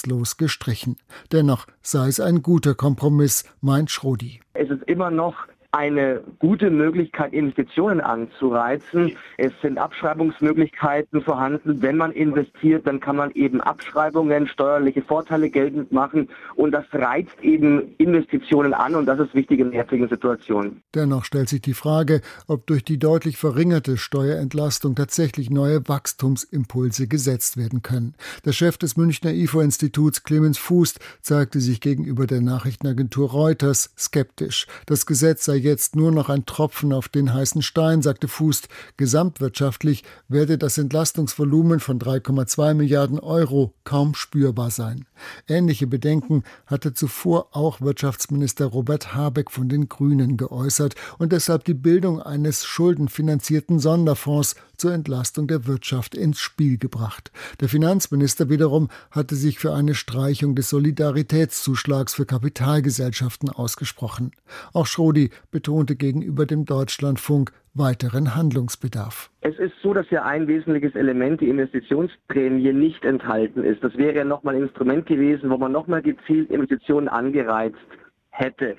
ersatzlos 0.01 0.37
gestrichen. 0.37 0.97
Dennoch 1.31 1.67
sei 1.81 2.07
es 2.07 2.19
ein 2.19 2.41
guter 2.41 2.75
Kompromiss, 2.75 3.43
meint 3.61 3.91
Schrodi. 3.91 4.41
Es 4.53 4.69
ist 4.69 4.83
immer 4.83 5.11
noch 5.11 5.35
eine 5.73 6.21
gute 6.39 6.69
Möglichkeit, 6.69 7.31
Investitionen 7.31 8.01
anzureizen. 8.01 9.15
Es 9.37 9.53
sind 9.61 9.77
Abschreibungsmöglichkeiten 9.77 11.21
vorhanden. 11.21 11.81
Wenn 11.81 11.95
man 11.95 12.11
investiert, 12.11 12.85
dann 12.85 12.99
kann 12.99 13.15
man 13.15 13.31
eben 13.31 13.61
Abschreibungen, 13.61 14.47
steuerliche 14.47 15.01
Vorteile 15.01 15.49
geltend 15.49 15.91
machen 15.91 16.27
und 16.55 16.71
das 16.71 16.83
reizt 16.91 17.39
eben 17.41 17.95
Investitionen 17.97 18.73
an 18.73 18.95
und 18.95 19.05
das 19.05 19.19
ist 19.19 19.33
wichtig 19.33 19.59
in 19.59 19.71
der 19.71 19.81
jetzigen 19.81 20.09
Situation. 20.09 20.81
Dennoch 20.93 21.23
stellt 21.23 21.47
sich 21.47 21.61
die 21.61 21.73
Frage, 21.73 22.21
ob 22.47 22.67
durch 22.67 22.83
die 22.83 22.99
deutlich 22.99 23.37
verringerte 23.37 23.95
Steuerentlastung 23.95 24.95
tatsächlich 24.95 25.49
neue 25.49 25.87
Wachstumsimpulse 25.87 27.07
gesetzt 27.07 27.55
werden 27.55 27.81
können. 27.81 28.15
Der 28.43 28.51
Chef 28.51 28.77
des 28.77 28.97
Münchner 28.97 29.31
IFO-Instituts 29.31 30.23
Clemens 30.23 30.57
Fußt 30.57 30.99
zeigte 31.21 31.61
sich 31.61 31.79
gegenüber 31.79 32.27
der 32.27 32.41
Nachrichtenagentur 32.41 33.29
Reuters 33.29 33.93
skeptisch. 33.97 34.67
Das 34.85 35.05
Gesetz 35.05 35.45
sei 35.45 35.60
jetzt 35.61 35.95
nur 35.95 36.11
noch 36.11 36.29
ein 36.29 36.45
Tropfen 36.45 36.91
auf 36.91 37.07
den 37.07 37.33
heißen 37.33 37.61
Stein, 37.61 38.01
sagte 38.01 38.27
Fußt. 38.27 38.67
Gesamtwirtschaftlich 38.97 40.03
werde 40.27 40.57
das 40.57 40.77
Entlastungsvolumen 40.77 41.79
von 41.79 41.99
3,2 41.99 42.73
Milliarden 42.73 43.19
Euro 43.19 43.73
kaum 43.83 44.15
spürbar 44.15 44.71
sein. 44.71 45.05
Ähnliche 45.47 45.87
Bedenken 45.87 46.43
hatte 46.65 46.93
zuvor 46.93 47.55
auch 47.55 47.81
Wirtschaftsminister 47.81 48.65
Robert 48.65 49.13
Habeck 49.13 49.51
von 49.51 49.69
den 49.69 49.87
Grünen 49.87 50.37
geäußert 50.37 50.95
und 51.17 51.31
deshalb 51.31 51.63
die 51.65 51.73
Bildung 51.73 52.21
eines 52.21 52.65
schuldenfinanzierten 52.65 53.79
Sonderfonds 53.79 54.55
zur 54.81 54.93
Entlastung 54.93 55.47
der 55.47 55.67
Wirtschaft 55.67 56.15
ins 56.15 56.39
Spiel 56.39 56.79
gebracht. 56.79 57.31
Der 57.59 57.69
Finanzminister 57.69 58.49
wiederum 58.49 58.89
hatte 59.11 59.35
sich 59.35 59.59
für 59.59 59.73
eine 59.73 59.93
Streichung 59.93 60.55
des 60.55 60.69
Solidaritätszuschlags 60.69 62.15
für 62.15 62.25
Kapitalgesellschaften 62.25 63.49
ausgesprochen. 63.49 64.31
Auch 64.73 64.87
Schrodi 64.87 65.29
betonte 65.51 65.95
gegenüber 65.95 66.45
dem 66.45 66.65
Deutschlandfunk 66.65 67.51
weiteren 67.73 68.35
Handlungsbedarf. 68.35 69.29
Es 69.41 69.57
ist 69.57 69.73
so, 69.81 69.93
dass 69.93 70.09
ja 70.09 70.23
ein 70.23 70.47
wesentliches 70.47 70.95
Element, 70.95 71.41
die 71.41 71.49
Investitionsprämie, 71.49 72.73
nicht 72.73 73.05
enthalten 73.05 73.63
ist. 73.63 73.83
Das 73.83 73.95
wäre 73.97 74.15
ja 74.15 74.23
nochmal 74.23 74.55
ein 74.55 74.63
Instrument 74.63 75.05
gewesen, 75.05 75.49
wo 75.49 75.57
man 75.57 75.71
nochmal 75.71 76.01
gezielt 76.01 76.49
Investitionen 76.49 77.07
angereizt 77.07 77.77
hätte. 78.31 78.75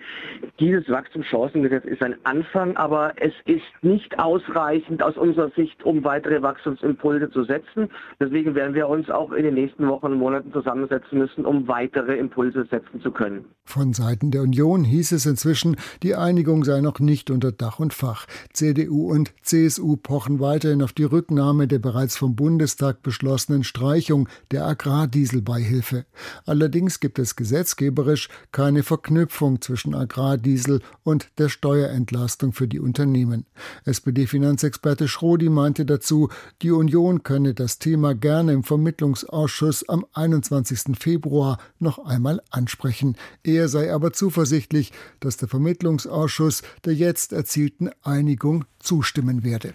Dieses 0.58 0.88
Wachstumschancengesetz 0.88 1.84
ist 1.84 2.02
ein 2.02 2.16
Anfang, 2.24 2.76
aber 2.76 3.12
es 3.16 3.32
ist 3.44 3.62
nicht 3.82 4.18
ausreichend 4.18 5.02
aus 5.02 5.16
unserer 5.16 5.50
Sicht, 5.50 5.82
um 5.84 6.02
weitere 6.04 6.42
Wachstumsimpulse 6.42 7.30
zu 7.30 7.44
setzen. 7.44 7.90
Deswegen 8.18 8.54
werden 8.54 8.74
wir 8.74 8.88
uns 8.88 9.10
auch 9.10 9.30
in 9.32 9.44
den 9.44 9.54
nächsten 9.54 9.86
Wochen 9.88 10.06
und 10.06 10.18
Monaten 10.18 10.52
zusammensetzen 10.52 11.18
müssen, 11.18 11.44
um 11.44 11.68
weitere 11.68 12.16
Impulse 12.16 12.66
setzen 12.70 13.00
zu 13.02 13.10
können. 13.10 13.44
Von 13.64 13.92
Seiten 13.92 14.30
der 14.30 14.42
Union 14.42 14.84
hieß 14.84 15.12
es 15.12 15.26
inzwischen, 15.26 15.76
die 16.02 16.14
Einigung 16.14 16.64
sei 16.64 16.80
noch 16.80 16.98
nicht 16.98 17.30
unter 17.30 17.52
Dach 17.52 17.78
und 17.78 17.92
Fach. 17.92 18.26
CDU 18.52 19.10
und 19.10 19.34
CSU 19.42 19.96
pochen 19.96 20.40
weiterhin 20.40 20.82
auf 20.82 20.92
die 20.92 21.04
Rücknahme 21.04 21.68
der 21.68 21.78
bereits 21.78 22.16
vom 22.16 22.34
Bundestag 22.36 23.02
beschlossenen 23.02 23.64
Streichung 23.64 24.28
der 24.50 24.66
Agrardieselbeihilfe. 24.66 26.06
Allerdings 26.46 27.00
gibt 27.00 27.18
es 27.18 27.36
gesetzgeberisch 27.36 28.28
keine 28.50 28.82
Verknüpfung 28.82 29.41
Verknüpfung 29.42 29.60
zwischen 29.60 29.94
Agrardiesel 29.94 30.80
und 31.02 31.28
der 31.38 31.48
Steuerentlastung 31.48 32.52
für 32.52 32.68
die 32.68 32.78
Unternehmen. 32.78 33.44
SPD-Finanzexperte 33.84 35.08
Schrodi 35.08 35.48
meinte 35.48 35.84
dazu, 35.84 36.28
die 36.62 36.70
Union 36.70 37.24
könne 37.24 37.52
das 37.54 37.78
Thema 37.78 38.14
gerne 38.14 38.52
im 38.52 38.62
Vermittlungsausschuss 38.62 39.88
am 39.88 40.06
21. 40.14 40.96
Februar 40.96 41.58
noch 41.80 41.98
einmal 42.04 42.40
ansprechen. 42.50 43.16
Er 43.42 43.68
sei 43.68 43.92
aber 43.92 44.12
zuversichtlich, 44.12 44.92
dass 45.18 45.36
der 45.36 45.48
Vermittlungsausschuss 45.48 46.62
der 46.84 46.94
jetzt 46.94 47.32
erzielten 47.32 47.90
Einigung 48.02 48.64
zustimmen 48.78 49.42
werde. 49.42 49.74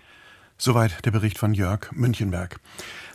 Soweit 0.57 1.05
der 1.05 1.11
Bericht 1.11 1.37
von 1.37 1.53
Jörg 1.53 1.91
Münchenberg. 1.91 2.59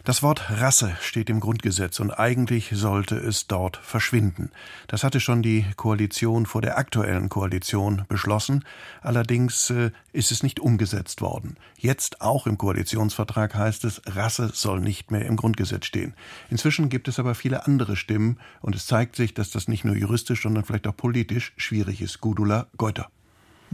Das 0.05 0.21
Wort 0.21 0.51
Rasse 0.51 0.97
steht 1.01 1.31
im 1.31 1.39
Grundgesetz 1.39 2.01
und 2.01 2.11
eigentlich 2.11 2.71
sollte 2.75 3.15
es 3.15 3.47
dort 3.47 3.77
verschwinden. 3.77 4.51
Das 4.89 5.05
hatte 5.05 5.21
schon 5.21 5.43
die 5.43 5.65
Koalition 5.77 6.45
vor 6.45 6.61
der 6.61 6.77
aktuellen 6.77 7.29
Koalition 7.29 8.05
beschlossen. 8.09 8.65
Allerdings 9.01 9.71
äh, 9.71 9.93
ist 10.13 10.33
es 10.33 10.43
nicht 10.43 10.59
umgesetzt 10.59 11.21
worden. 11.21 11.57
Jetzt 11.79 12.21
auch 12.21 12.49
im 12.49 12.59
Koalitionsvertrag 12.59 13.55
heißt 13.55 13.85
es, 13.85 14.03
Rasse 14.05 14.51
soll 14.53 14.81
nicht 14.81 15.13
mehr 15.13 15.25
im 15.25 15.37
Grundgesetz 15.37 15.87
stehen. 15.87 16.15
Inzwischen 16.51 16.89
gibt 16.89 17.07
es 17.07 17.21
aber 17.21 17.37
viele 17.37 17.67
andere 17.67 17.95
Stimmen 17.95 18.41
und 18.61 18.75
es 18.75 18.87
zeigt 18.87 19.15
sich, 19.15 19.35
dass 19.35 19.53
das 19.53 19.69
nicht 19.69 19.85
nur 19.85 19.95
juristisch, 19.95 20.43
sondern 20.43 20.65
vielleicht 20.65 20.89
auch 20.89 20.97
politisch 20.97 21.53
schwierig 21.57 22.03
ist. 22.03 22.21
Gudula 22.21 22.67
Geuter. 22.77 23.09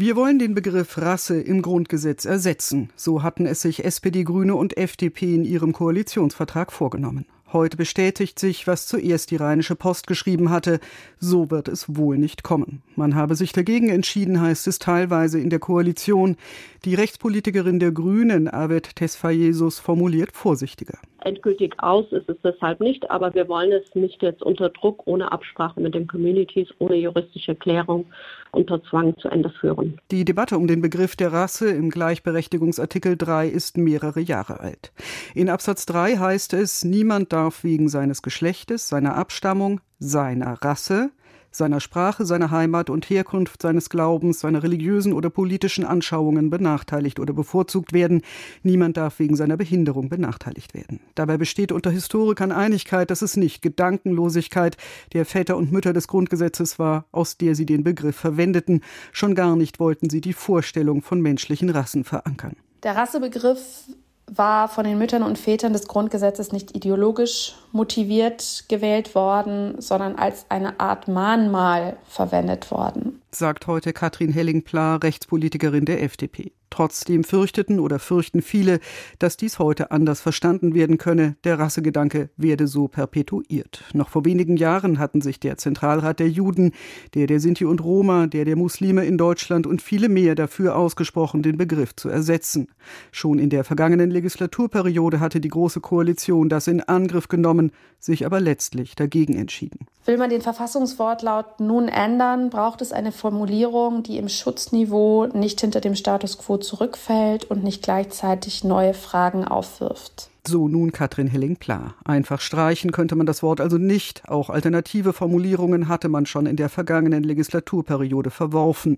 Wir 0.01 0.15
wollen 0.15 0.39
den 0.39 0.55
Begriff 0.55 0.97
Rasse 0.99 1.41
im 1.41 1.61
Grundgesetz 1.61 2.25
ersetzen. 2.25 2.91
So 2.95 3.25
hatten 3.25 3.47
es 3.47 3.63
sich 3.63 3.85
SPD, 3.85 4.23
Grüne 4.23 4.55
und 4.55 4.77
FDP 4.77 5.35
in 5.35 5.45
ihrem 5.45 5.73
Koalitionsvertrag 5.73 6.71
vorgenommen. 6.71 7.27
Heute 7.51 7.79
bestätigt 7.79 8.39
sich, 8.39 8.67
was 8.67 8.87
zuerst 8.87 9.31
die 9.31 9.37
Rheinische 9.37 9.75
Post 9.75 10.07
geschrieben 10.07 10.51
hatte. 10.51 10.81
So 11.19 11.51
wird 11.51 11.69
es 11.69 11.97
wohl 11.97 12.19
nicht 12.19 12.43
kommen. 12.43 12.83
Man 12.95 13.15
habe 13.15 13.37
sich 13.37 13.53
dagegen 13.53 13.89
entschieden, 13.89 14.41
heißt 14.41 14.67
es 14.67 14.79
teilweise 14.79 15.41
in 15.41 15.49
der 15.49 15.59
Koalition. 15.59 16.37
Die 16.85 16.95
Rechtspolitikerin 16.95 17.81
der 17.81 17.93
Grünen, 17.93 18.49
Arvid 18.49 18.97
Tesfayesus, 18.97 19.79
formuliert 19.79 20.33
vorsichtiger. 20.33 20.99
Endgültig 21.21 21.75
aus 21.79 22.13
ist 22.13 22.29
es 22.29 22.37
deshalb 22.45 22.81
nicht, 22.81 23.11
aber 23.11 23.35
wir 23.35 23.49
wollen 23.49 23.73
es 23.73 23.95
nicht 23.95 24.23
jetzt 24.23 24.43
unter 24.43 24.69
Druck, 24.69 25.03
ohne 25.07 25.33
Absprache 25.33 25.81
mit 25.81 25.95
den 25.95 26.07
Communities, 26.07 26.69
ohne 26.79 26.97
juristische 26.97 27.55
Klärung 27.55 28.07
unter 28.53 28.83
Zwang 28.85 29.17
zu 29.19 29.29
Ende 29.29 29.51
führen. 29.51 30.01
Die 30.11 30.25
Debatte 30.25 30.57
um 30.57 30.67
den 30.67 30.81
Begriff 30.81 31.17
der 31.17 31.33
Rasse 31.33 31.71
im 31.71 31.91
Gleichberechtigungsartikel 31.91 33.17
3 33.17 33.49
ist 33.49 33.77
mehrere 33.77 34.21
Jahre 34.21 34.61
alt. 34.61 34.93
In 35.35 35.49
Absatz 35.49 35.87
3 35.87 36.17
heißt 36.17 36.55
es, 36.55 36.85
niemand 36.85 37.33
darf 37.33 37.38
wegen 37.63 37.89
seines 37.89 38.23
Geschlechtes, 38.23 38.89
seiner 38.89 39.17
Abstammung, 39.17 39.81
seiner 39.99 40.63
Rasse, 40.63 41.11
seiner 41.51 41.81
Sprache, 41.81 42.25
seiner 42.25 42.51
Heimat 42.51 42.91
und 42.91 43.09
Herkunft, 43.09 43.63
seines 43.63 43.91
Glaubens, 43.91 44.41
seiner 44.41 44.63
religiösen 44.63 45.13
oder 45.13 45.31
politischen 45.31 45.85
Anschauungen 45.85 46.51
benachteiligt 46.51 47.21
oder 47.21 47.33
bevorzugt 47.33 47.93
werden. 47.93 48.23
Niemand 48.63 48.97
darf 48.97 49.19
wegen 49.19 49.37
seiner 49.37 49.57
Behinderung 49.57 50.09
benachteiligt 50.09 50.75
werden. 50.75 51.01
Dabei 51.15 51.37
besteht 51.37 51.73
unter 51.73 51.91
Historikern 51.91 52.53
Einigkeit, 52.53 53.11
dass 53.11 53.23
es 53.23 53.37
nicht 53.37 53.63
Gedankenlosigkeit 53.63 54.77
der 55.13 55.25
Väter 55.25 55.57
und 55.57 55.73
Mütter 55.73 55.93
des 55.93 56.09
Grundgesetzes 56.09 56.79
war, 56.79 57.07
aus 57.13 57.37
der 57.39 57.55
sie 57.55 57.67
den 57.67 57.83
Begriff 57.83 58.17
verwendeten. 58.17 58.83
Schon 59.13 59.35
gar 59.35 59.57
nicht 59.57 59.81
wollten 59.81 60.11
sie 60.11 60.21
die 60.21 60.33
Vorstellung 60.33 61.03
von 61.03 61.21
menschlichen 61.21 61.71
Rassen 61.71 62.05
verankern. 62.05 62.57
Der 62.83 62.95
Rassebegriff 62.95 63.89
war 64.29 64.69
von 64.69 64.85
den 64.85 64.99
Müttern 64.99 65.23
und 65.23 65.39
Vätern 65.39 65.73
des 65.73 65.89
Grundgesetzes 65.89 66.53
nicht 66.53 66.77
ideologisch 66.77 67.55
motiviert 67.73 68.65
gewählt 68.69 69.15
worden, 69.15 69.81
sondern 69.81 70.17
als 70.17 70.47
eine 70.49 70.81
Art 70.81 71.09
Mahnmal 71.09 71.97
verwendet 72.07 72.71
worden. 72.71 73.21
Sagt 73.31 73.67
heute 73.67 73.93
Katrin 73.93 74.33
Helling-Pla, 74.33 74.97
Rechtspolitikerin 74.97 75.85
der 75.85 76.03
FDP. 76.03 76.53
Trotzdem 76.71 77.25
fürchteten 77.25 77.81
oder 77.81 77.99
fürchten 77.99 78.43
viele, 78.43 78.81
dass 79.19 79.37
dies 79.37 79.59
heute 79.59 79.91
anders 79.91 80.21
verstanden 80.21 80.75
werden 80.75 80.99
könne. 80.99 81.37
Der 81.45 81.59
Rassegedanke 81.59 82.31
werde 82.37 82.67
so 82.67 82.89
perpetuiert. 82.89 83.85
Noch 83.95 84.09
vor 84.09 84.25
wenigen 84.25 84.57
Jahren 84.57 84.99
hatten 84.99 85.21
sich 85.21 85.41
der 85.41 85.57
Zentralrat 85.57 86.21
der 86.21 86.29
Juden, 86.29 86.73
der 87.15 87.27
der 87.27 87.41
Sinti 87.41 87.65
und 87.65 87.83
Roma, 87.83 88.27
der 88.27 88.45
der 88.45 88.57
Muslime 88.57 89.05
in 89.05 89.19
Deutschland 89.19 89.67
und 89.67 89.83
viele 89.83 90.09
mehr 90.09 90.35
dafür 90.35 90.77
ausgesprochen, 90.77 91.43
den 91.43 91.57
Begriff 91.57 91.97
zu 91.97 92.09
ersetzen. 92.09 92.69
Schon 93.13 93.39
in 93.39 93.51
der 93.51 93.65
vergangenen 93.65 94.11
Legislaturperiode 94.11 95.21
hatte 95.21 95.41
die 95.41 95.49
Große 95.49 95.81
Koalition 95.81 96.49
das 96.49 96.67
in 96.67 96.83
Angriff 96.83 97.29
genommen, 97.29 97.73
sich 97.99 98.27
aber 98.27 98.41
letztlich 98.41 98.95
dagegen 98.95 99.35
entschieden. 99.35 99.87
Will 100.05 100.17
man 100.17 100.31
den 100.31 100.41
Verfassungswortlaut 100.41 101.61
nun 101.61 101.89
ändern, 101.89 102.49
braucht 102.49 102.81
es 102.81 102.93
eine 102.93 103.13
Formulierung, 103.13 104.03
die 104.03 104.17
im 104.17 104.29
Schutzniveau 104.29 105.27
nicht 105.27 105.61
hinter 105.61 105.81
dem 105.81 105.95
Status 105.95 106.39
quo 106.39 106.58
zurückfällt 106.61 107.45
und 107.45 107.65
nicht 107.65 107.83
gleichzeitig 107.83 108.65
neue 108.65 108.95
Fragen 108.95 109.45
aufwirft. 109.45 110.31
So 110.49 110.67
nun 110.67 110.93
Katrin 110.93 111.27
Helling-Pla. 111.27 111.95
Einfach 112.07 112.41
streichen 112.41 112.91
könnte 112.91 113.17
man 113.17 113.27
das 113.27 113.43
Wort 113.43 113.61
also 113.61 113.77
nicht. 113.77 114.23
Auch 114.29 114.49
alternative 114.49 115.13
Formulierungen 115.13 115.89
hatte 115.89 116.09
man 116.09 116.25
schon 116.25 116.47
in 116.47 116.57
der 116.57 116.71
vergangenen 116.71 117.23
Legislaturperiode 117.23 118.31
verworfen. 118.31 118.97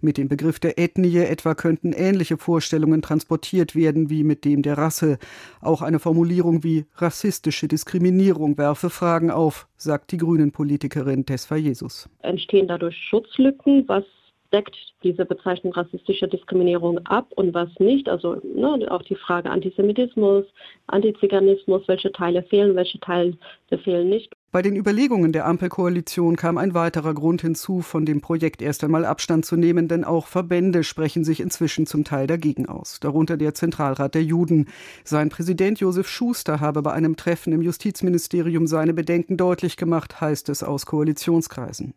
Mit 0.00 0.16
dem 0.16 0.28
Begriff 0.28 0.60
der 0.60 0.78
Ethnie 0.78 1.18
etwa 1.18 1.56
könnten 1.56 1.92
ähnliche 1.92 2.36
Vorstellungen 2.36 3.02
transportiert 3.02 3.74
werden 3.74 4.10
wie 4.10 4.22
mit 4.22 4.44
dem 4.44 4.62
der 4.62 4.78
Rasse. 4.78 5.18
Auch 5.60 5.82
eine 5.82 5.98
Formulierung 5.98 6.62
wie 6.62 6.84
rassistische 6.94 7.66
Diskriminierung 7.66 8.56
werfe 8.56 8.88
Fragen 8.88 9.32
auf, 9.32 9.66
sagt 9.76 10.12
die 10.12 10.18
Grünen-Politikerin 10.18 11.26
Tesfa 11.26 11.56
Jesus. 11.56 12.08
Entstehen 12.20 12.68
dadurch 12.68 12.96
Schutzlücken, 12.96 13.88
was 13.88 14.04
deckt 14.52 14.76
diese 15.02 15.24
Bezeichnung 15.24 15.72
rassistische 15.72 16.28
Diskriminierung 16.28 16.98
ab 17.06 17.26
und 17.36 17.54
was 17.54 17.68
nicht. 17.78 18.08
Also 18.08 18.40
ne, 18.42 18.86
auch 18.90 19.02
die 19.02 19.16
Frage 19.16 19.50
Antisemitismus, 19.50 20.44
Antiziganismus, 20.86 21.82
welche 21.88 22.12
Teile 22.12 22.42
fehlen, 22.44 22.76
welche 22.76 23.00
Teile 23.00 23.36
fehlen 23.82 24.08
nicht. 24.08 24.32
Bei 24.52 24.60
den 24.60 24.76
Überlegungen 24.76 25.32
der 25.32 25.46
Ampelkoalition 25.46 26.36
kam 26.36 26.58
ein 26.58 26.74
weiterer 26.74 27.14
Grund 27.14 27.40
hinzu, 27.40 27.80
von 27.80 28.04
dem 28.04 28.20
Projekt 28.20 28.60
erst 28.60 28.84
einmal 28.84 29.06
Abstand 29.06 29.46
zu 29.46 29.56
nehmen, 29.56 29.88
denn 29.88 30.04
auch 30.04 30.26
Verbände 30.26 30.84
sprechen 30.84 31.24
sich 31.24 31.40
inzwischen 31.40 31.86
zum 31.86 32.04
Teil 32.04 32.26
dagegen 32.26 32.68
aus, 32.68 33.00
darunter 33.00 33.38
der 33.38 33.54
Zentralrat 33.54 34.14
der 34.14 34.22
Juden. 34.22 34.68
Sein 35.04 35.30
Präsident 35.30 35.80
Josef 35.80 36.06
Schuster 36.06 36.60
habe 36.60 36.82
bei 36.82 36.92
einem 36.92 37.16
Treffen 37.16 37.54
im 37.54 37.62
Justizministerium 37.62 38.66
seine 38.66 38.92
Bedenken 38.92 39.38
deutlich 39.38 39.78
gemacht, 39.78 40.20
heißt 40.20 40.50
es 40.50 40.62
aus 40.62 40.84
Koalitionskreisen. 40.84 41.94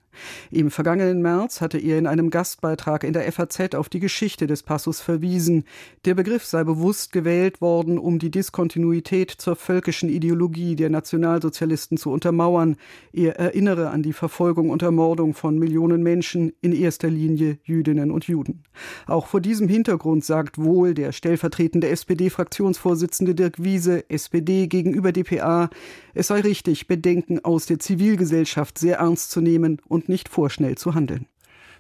Im 0.52 0.72
vergangenen 0.72 1.22
März 1.22 1.62
hatte 1.62 1.78
er 1.78 1.98
in 1.98 2.08
einem 2.08 2.30
Gastbeitrag 2.30 3.04
in 3.04 3.14
der 3.14 3.32
FAZ 3.32 3.76
auf 3.76 3.90
die 3.90 4.00
Geschichte 4.00 4.48
des 4.48 4.64
Passus 4.64 5.02
verwiesen. 5.02 5.66
Der 6.06 6.16
Begriff 6.16 6.46
sei 6.46 6.64
bewusst 6.64 7.12
gewählt 7.12 7.62
worden, 7.62 7.98
um 7.98 8.20
die 8.20 8.32
Diskontinuität 8.32 9.32
zur 9.32 9.56
völkischen 9.56 10.10
Ideologie 10.10 10.76
der 10.76 10.90
Nationalsozialisten 10.90 11.98
zu 11.98 12.12
untermauern 12.12 12.56
Mauern. 12.56 12.78
Er 13.12 13.40
erinnere 13.40 13.90
an 13.90 14.04
die 14.04 14.14
Verfolgung 14.14 14.70
und 14.70 14.82
Ermordung 14.82 15.34
von 15.34 15.58
Millionen 15.58 16.04
Menschen, 16.04 16.54
in 16.62 16.74
erster 16.74 17.10
Linie 17.10 17.58
Jüdinnen 17.64 18.12
und 18.12 18.26
Juden. 18.26 18.64
Auch 19.08 19.28
vor 19.28 19.42
diesem 19.42 19.68
Hintergrund 19.68 20.24
sagt 20.24 20.58
wohl 20.58 20.94
der 20.94 21.12
stellvertretende 21.12 21.90
SPD-Fraktionsvorsitzende 21.90 23.36
Dirk 23.36 23.64
Wiese, 23.64 24.10
SPD 24.10 24.68
gegenüber 24.68 25.12
dpa, 25.12 25.70
es 26.14 26.28
sei 26.28 26.40
richtig, 26.40 26.88
Bedenken 26.88 27.44
aus 27.44 27.66
der 27.66 27.80
Zivilgesellschaft 27.80 28.78
sehr 28.78 29.00
ernst 29.00 29.32
zu 29.32 29.42
nehmen 29.42 29.82
und 29.88 30.05
nicht 30.10 30.30
vorschnell 30.30 30.76
zu 30.76 30.96
handeln. 30.96 31.28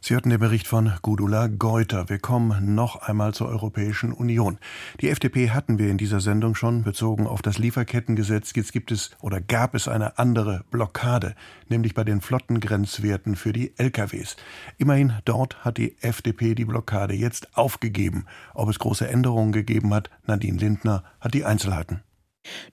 Sie 0.07 0.13
hörten 0.13 0.29
den 0.29 0.39
Bericht 0.39 0.67
von 0.67 0.93
Gudula 1.01 1.47
Geuter. 1.47 2.09
Wir 2.09 2.19
kommen 2.19 2.75
noch 2.75 2.97
einmal 2.97 3.33
zur 3.33 3.47
Europäischen 3.47 4.13
Union. 4.13 4.59
Die 5.01 5.09
FDP 5.09 5.49
hatten 5.49 5.79
wir 5.79 5.89
in 5.89 5.97
dieser 5.97 6.19
Sendung 6.19 6.53
schon 6.53 6.83
bezogen 6.83 7.25
auf 7.25 7.41
das 7.41 7.57
Lieferkettengesetz. 7.57 8.51
Jetzt 8.55 8.71
gibt 8.71 8.91
es 8.91 9.09
oder 9.19 9.41
gab 9.41 9.73
es 9.73 9.87
eine 9.87 10.19
andere 10.19 10.63
Blockade, 10.69 11.33
nämlich 11.69 11.95
bei 11.95 12.03
den 12.03 12.21
Flottengrenzwerten 12.21 13.35
für 13.35 13.51
die 13.51 13.73
LKWs. 13.77 14.35
Immerhin 14.77 15.13
dort 15.25 15.65
hat 15.65 15.79
die 15.79 15.97
FDP 16.01 16.53
die 16.53 16.65
Blockade 16.65 17.15
jetzt 17.15 17.57
aufgegeben. 17.57 18.27
Ob 18.53 18.69
es 18.69 18.77
große 18.77 19.07
Änderungen 19.07 19.53
gegeben 19.53 19.91
hat, 19.91 20.11
Nadine 20.27 20.59
Lindner 20.59 21.03
hat 21.19 21.33
die 21.33 21.45
Einzelheiten. 21.45 22.03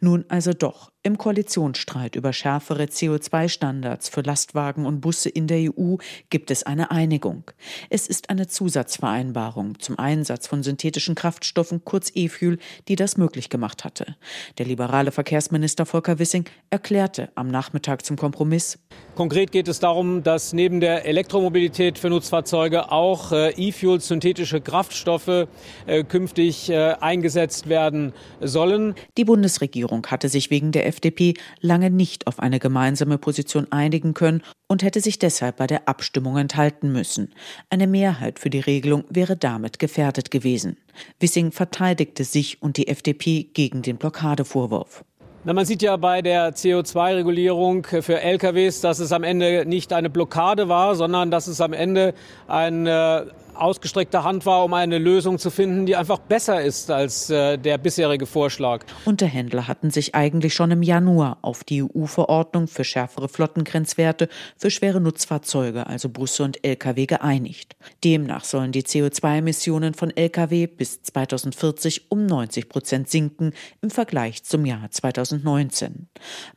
Nun 0.01 0.27
also 0.29 0.53
doch. 0.53 0.92
Im 1.05 1.19
Koalitionsstreit 1.19 2.15
über 2.15 2.33
schärfere 2.33 2.85
CO2-Standards 2.85 4.09
für 4.09 4.21
Lastwagen 4.21 4.87
und 4.87 5.01
Busse 5.01 5.29
in 5.29 5.49
der 5.49 5.59
EU 5.73 5.97
gibt 6.31 6.53
es 6.53 6.63
eine 6.63 6.93
Einigung. 6.93 7.43
Es 7.91 8.07
ist 8.07 8.31
eine 8.31 8.47
Zusatzvereinbarung 8.47 9.81
zum 9.81 9.99
Einsatz 9.99 10.47
von 10.47 10.63
synthetischen 10.63 11.17
Kraftstoffen, 11.17 11.85
kurz 11.85 12.13
E-Fuel, 12.15 12.59
die 12.87 12.95
das 12.95 13.17
möglich 13.17 13.49
gemacht 13.49 13.83
hatte. 13.83 14.15
Der 14.59 14.67
liberale 14.67 15.11
Verkehrsminister 15.11 15.87
Volker 15.87 16.21
Wissing 16.21 16.45
erklärte 16.71 17.31
am 17.35 17.49
Nachmittag 17.49 18.07
zum 18.07 18.17
Kompromiss. 18.17 18.79
Konkret 19.17 19.51
geht 19.51 19.67
es 19.67 19.81
darum, 19.81 20.23
dass 20.23 20.53
neben 20.53 20.79
der 20.79 21.05
Elektromobilität 21.05 21.99
für 21.99 22.11
Nutzfahrzeuge 22.11 22.93
auch 22.93 23.33
äh, 23.33 23.51
E-Fuel, 23.57 24.01
synthetische 24.01 24.61
Kraftstoffe 24.61 25.49
äh, 25.87 26.05
künftig 26.05 26.71
äh, 26.71 26.95
eingesetzt 27.01 27.69
werden 27.69 28.13
sollen. 28.41 28.95
Die 29.19 29.25
Bundesregierung 29.25 30.07
hatte 30.07 30.29
sich 30.29 30.51
wegen 30.51 30.71
der 30.71 30.92
FDP 30.93 31.35
lange 31.61 31.91
nicht 31.91 32.27
auf 32.27 32.39
eine 32.39 32.59
gemeinsame 32.59 33.17
Position 33.17 33.67
einigen 33.73 34.13
können 34.13 34.43
und 34.69 34.83
hätte 34.83 35.01
sich 35.01 35.19
deshalb 35.19 35.57
bei 35.57 35.67
der 35.67 35.89
Abstimmung 35.89 36.37
enthalten 36.37 36.93
müssen. 36.93 37.35
Eine 37.71 37.87
Mehrheit 37.87 38.39
für 38.39 38.51
die 38.51 38.61
Regelung 38.61 39.05
wäre 39.09 39.37
damit 39.37 39.79
gefährdet 39.79 40.31
gewesen. 40.31 40.77
Wissing 41.19 41.51
verteidigte 41.51 42.25
sich 42.25 42.63
und 42.63 42.77
die 42.77 42.89
FDP 42.89 43.45
gegen 43.55 43.83
den 43.83 43.97
Blockadevorwurf. 43.97 45.05
Na, 45.45 45.53
man 45.53 45.65
sieht 45.65 45.83
ja 45.83 45.97
bei 45.97 46.23
der 46.23 46.55
CO2-Regulierung 46.55 47.85
für 47.85 48.21
LKWs, 48.21 48.81
dass 48.81 49.01
es 49.01 49.11
am 49.11 49.25
Ende 49.25 49.65
nicht 49.67 49.93
eine 49.93 50.09
Blockade 50.09 50.69
war, 50.69 50.95
sondern 50.95 51.33
dass 51.33 51.49
es 51.49 51.61
am 51.61 51.73
Ende 51.73 52.15
ein 52.47 52.87
äh, 52.87 53.25
ausgestreckte 53.55 54.25
Hand 54.25 54.47
war, 54.47 54.65
um 54.65 54.75
eine 54.75 54.99
Lösung 54.99 55.39
zu 55.39 55.51
finden, 55.51 55.87
die 55.87 55.97
einfach 55.97 56.19
besser 56.19 56.63
ist 56.63 56.91
als 56.91 57.31
äh, 57.31 57.57
der 57.59 57.79
bisherige 57.79 58.27
Vorschlag. 58.27 58.85
Unterhändler 59.05 59.69
hatten 59.69 59.91
sich 59.91 60.15
eigentlich 60.15 60.55
schon 60.55 60.71
im 60.71 60.83
Januar 60.83 61.39
auf 61.43 61.65
die 61.65 61.83
EU-Verordnung 61.83 62.69
für 62.69 62.85
schärfere 62.85 63.29
Flottengrenzwerte 63.29 64.29
für 64.57 64.71
schwere 64.71 65.01
Nutzfahrzeuge, 65.01 65.87
also 65.87 66.09
Busse 66.09 66.45
und 66.45 66.65
Lkw, 66.65 67.07
geeinigt. 67.07 67.77
Demnach 68.05 68.45
sollen 68.45 68.73
die 68.73 68.83
CO2-Emissionen 68.83 69.95
von 69.95 70.11
Lkw 70.11 70.67
bis 70.67 71.03
2040 71.03 72.11
um 72.11 72.27
90 72.27 72.69
Prozent 72.69 73.09
sinken 73.09 73.53
im 73.81 73.91
Vergleich 73.91 74.45
zum 74.45 74.65
Jahr 74.65 74.91
2019. 74.91 76.09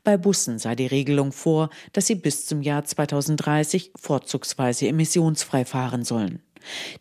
Bei 0.04 0.18
Bussen 0.18 0.60
sei 0.60 0.76
die 0.76 0.88
Regelung 0.88 1.32
vor, 1.32 1.70
dass 1.93 2.08
sie 2.08 2.16
bis 2.16 2.46
zum 2.46 2.62
Jahr 2.62 2.84
2030 2.84 3.91
vorzugsweise 3.96 4.88
emissionsfrei 4.88 5.66
fahren 5.66 6.04
sollen. 6.04 6.45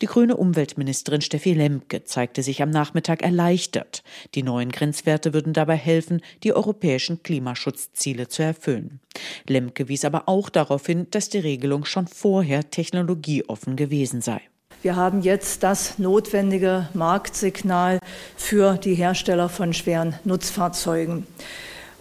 Die 0.03 0.07
grüne 0.07 0.37
Umweltministerin 0.37 1.21
Steffi 1.21 1.55
Lemke 1.55 2.05
zeigte 2.05 2.43
sich 2.43 2.63
am 2.63 2.71
Nachmittag 2.71 3.23
erleichtert. 3.23 4.03
Die 4.35 4.43
neuen 4.43 4.71
Grenzwerte 4.71 5.35
würden 5.35 5.53
dabei 5.53 5.77
helfen, 5.77 6.21
die 6.43 6.53
europäischen 6.53 7.23
Klimaschutzziele 7.23 8.29
zu 8.29 8.43
erfüllen. 8.43 9.01
Lemke 9.49 9.89
wies 9.89 10.05
aber 10.05 10.29
auch 10.29 10.49
darauf 10.49 10.87
hin, 10.87 11.07
dass 11.11 11.29
die 11.29 11.39
Regelung 11.39 11.85
schon 11.85 12.07
vorher 12.07 12.71
technologieoffen 12.71 13.77
gewesen 13.77 14.21
sei. 14.21 14.41
Wir 14.83 14.97
haben 14.97 15.23
jetzt 15.23 15.63
das 15.63 15.99
notwendige 15.99 16.89
Marktsignal 16.93 18.01
für 18.37 18.77
die 18.77 18.95
Hersteller 18.95 19.49
von 19.49 19.73
schweren 19.73 20.15
Nutzfahrzeugen. 20.25 21.27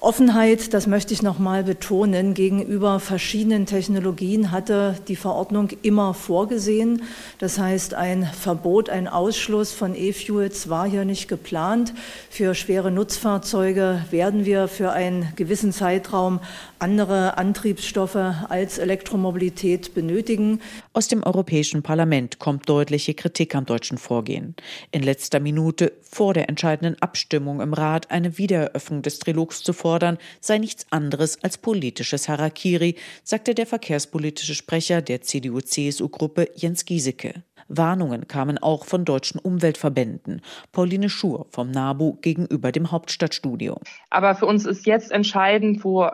Offenheit, 0.04 0.74
das 0.74 0.86
möchte 0.86 1.14
ich 1.14 1.22
noch 1.22 1.40
mal 1.40 1.64
betonen, 1.64 2.34
gegenüber 2.34 3.00
verschiedenen 3.00 3.66
Technologien 3.66 4.52
hatte 4.52 4.98
die 5.08 5.16
Verordnung 5.16 5.70
immer 5.82 6.14
vorgesehen. 6.14 7.04
Das 7.40 7.58
heißt, 7.58 7.94
ein 7.94 8.26
Verbot, 8.26 8.90
ein 8.90 9.08
Ausschluss 9.08 9.72
von 9.72 9.96
E-Fuels 9.96 10.68
war 10.68 10.90
hier 10.90 11.06
nicht 11.06 11.30
geplant. 11.30 11.94
Für 12.30 12.54
schwere 12.54 12.92
Nutzfahrzeuge 12.92 14.04
werden 14.12 14.44
wir 14.44 14.68
für 14.68 14.92
einen 14.92 15.32
gewissen 15.38 15.72
Zeitraum 15.72 16.42
andere 16.80 17.38
Antriebsstoffe 17.38 18.18
als 18.50 18.80
Elektromobilität 18.80 19.94
benötigen. 19.94 20.60
Aus 20.92 21.08
dem 21.08 21.24
Europäischen 21.24 21.82
Parlament 21.82 22.40
kommt 22.40 22.68
deutliche 22.68 23.14
Kritik 23.14 23.56
am 23.56 23.66
deutschen 23.66 23.98
Vorgehen. 23.98 24.54
In 24.92 25.02
letzter 25.02 25.40
Minute 25.40 25.94
vor 26.02 26.34
der 26.34 26.50
entscheidenden 26.50 27.02
Abstimmung 27.02 27.62
im 27.62 27.74
Rat 27.74 28.12
eine 28.12 28.38
Wiedereröffnung 28.38 29.02
des 29.02 29.20
Trilogs 29.20 29.64
zu 29.64 29.72
fordern, 29.94 30.18
sei 30.40 30.58
nichts 30.58 30.88
anderes 30.90 31.44
als 31.44 31.60
politisches 31.60 32.28
Harakiri, 32.28 32.96
sagte 33.24 33.54
der 33.54 33.68
verkehrspolitische 33.68 34.56
Sprecher 34.56 35.04
der 35.04 35.22
CDU-CSU-Gruppe 35.22 36.50
Jens 36.56 36.86
Giesecke. 36.86 37.44
Warnungen 37.68 38.28
kamen 38.28 38.58
auch 38.58 38.86
von 38.86 39.06
deutschen 39.06 39.40
Umweltverbänden. 39.40 40.42
Pauline 40.72 41.10
Schur 41.10 41.46
vom 41.52 41.70
NABU 41.70 42.18
gegenüber 42.22 42.72
dem 42.72 42.92
Hauptstadtstudio. 42.92 43.80
Aber 44.10 44.34
für 44.34 44.48
uns 44.48 44.66
ist 44.66 44.88
jetzt 44.88 45.12
entscheidend, 45.12 45.84
wo 45.84 46.10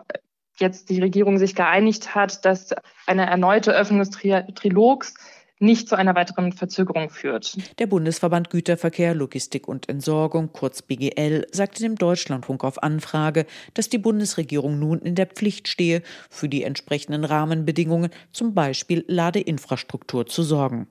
jetzt 0.58 0.90
die 0.90 1.00
Regierung 1.00 1.38
sich 1.38 1.54
geeinigt 1.54 2.14
hat, 2.14 2.44
dass 2.44 2.74
eine 3.06 3.24
erneute 3.24 3.72
Öffnung 3.72 4.00
des 4.00 4.10
Trilogs 4.10 5.14
nicht 5.60 5.88
zu 5.88 5.96
einer 5.96 6.14
weiteren 6.14 6.52
Verzögerung 6.52 7.10
führt. 7.10 7.56
Der 7.78 7.86
Bundesverband 7.86 8.50
Güterverkehr, 8.50 9.14
Logistik 9.14 9.68
und 9.68 9.88
Entsorgung, 9.88 10.52
kurz 10.52 10.82
BGL, 10.82 11.46
sagte 11.52 11.82
dem 11.82 11.96
Deutschlandfunk 11.96 12.64
auf 12.64 12.82
Anfrage, 12.82 13.46
dass 13.74 13.88
die 13.88 13.98
Bundesregierung 13.98 14.78
nun 14.78 15.00
in 15.00 15.14
der 15.14 15.26
Pflicht 15.26 15.68
stehe, 15.68 16.02
für 16.30 16.48
die 16.48 16.64
entsprechenden 16.64 17.24
Rahmenbedingungen, 17.24 18.10
zum 18.32 18.54
Beispiel 18.54 19.04
Ladeinfrastruktur, 19.06 20.26
zu 20.26 20.42
sorgen. 20.42 20.88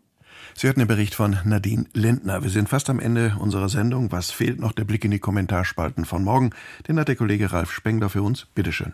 Sie 0.56 0.68
hörten 0.68 0.80
den 0.80 0.88
Bericht 0.88 1.16
von 1.16 1.38
Nadine 1.46 1.86
Lindner. 1.94 2.44
Wir 2.44 2.50
sind 2.50 2.70
fast 2.70 2.90
am 2.90 3.00
Ende 3.00 3.36
unserer 3.40 3.70
Sendung. 3.70 4.12
Was 4.12 4.32
fehlt 4.32 4.60
noch? 4.60 4.72
Der 4.72 4.84
Blick 4.84 5.04
in 5.06 5.12
die 5.12 5.20
Kommentarspalten 5.20 6.06
von 6.06 6.24
morgen. 6.24 6.52
Den 6.88 7.00
hat 7.00 7.08
der 7.08 7.16
Kollege 7.16 7.52
Ralf 7.52 7.72
Spengler 7.72 8.10
für 8.10 8.22
uns. 8.22 8.46
Bitteschön. 8.56 8.94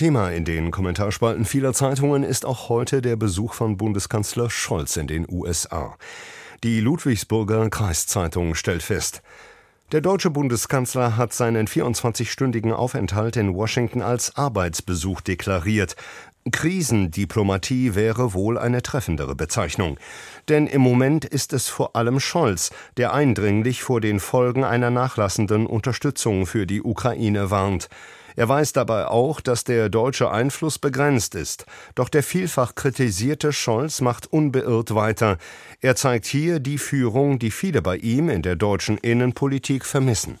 Thema 0.00 0.30
in 0.30 0.46
den 0.46 0.70
Kommentarspalten 0.70 1.44
vieler 1.44 1.74
Zeitungen 1.74 2.22
ist 2.22 2.46
auch 2.46 2.70
heute 2.70 3.02
der 3.02 3.16
Besuch 3.16 3.52
von 3.52 3.76
Bundeskanzler 3.76 4.48
Scholz 4.48 4.96
in 4.96 5.06
den 5.06 5.26
USA. 5.30 5.94
Die 6.64 6.80
Ludwigsburger 6.80 7.68
Kreiszeitung 7.68 8.54
stellt 8.54 8.82
fest, 8.82 9.20
der 9.92 10.00
deutsche 10.00 10.30
Bundeskanzler 10.30 11.18
hat 11.18 11.34
seinen 11.34 11.66
24-stündigen 11.66 12.72
Aufenthalt 12.72 13.36
in 13.36 13.54
Washington 13.54 14.00
als 14.00 14.36
Arbeitsbesuch 14.36 15.20
deklariert. 15.20 15.96
Krisendiplomatie 16.50 17.94
wäre 17.94 18.32
wohl 18.32 18.56
eine 18.56 18.80
treffendere 18.80 19.34
Bezeichnung. 19.34 19.98
Denn 20.48 20.66
im 20.66 20.80
Moment 20.80 21.26
ist 21.26 21.52
es 21.52 21.68
vor 21.68 21.94
allem 21.94 22.20
Scholz, 22.20 22.70
der 22.96 23.12
eindringlich 23.12 23.82
vor 23.82 24.00
den 24.00 24.18
Folgen 24.18 24.64
einer 24.64 24.88
nachlassenden 24.88 25.66
Unterstützung 25.66 26.46
für 26.46 26.66
die 26.66 26.80
Ukraine 26.80 27.50
warnt. 27.50 27.90
Er 28.36 28.48
weiß 28.48 28.72
dabei 28.72 29.06
auch, 29.06 29.40
dass 29.40 29.64
der 29.64 29.88
deutsche 29.88 30.30
Einfluss 30.30 30.78
begrenzt 30.78 31.34
ist. 31.34 31.66
Doch 31.94 32.08
der 32.08 32.22
vielfach 32.22 32.74
kritisierte 32.74 33.52
Scholz 33.52 34.00
macht 34.00 34.26
unbeirrt 34.32 34.94
weiter. 34.94 35.38
Er 35.80 35.96
zeigt 35.96 36.26
hier 36.26 36.60
die 36.60 36.78
Führung, 36.78 37.38
die 37.38 37.50
viele 37.50 37.82
bei 37.82 37.96
ihm 37.96 38.28
in 38.28 38.42
der 38.42 38.56
deutschen 38.56 38.98
Innenpolitik 38.98 39.84
vermissen. 39.84 40.38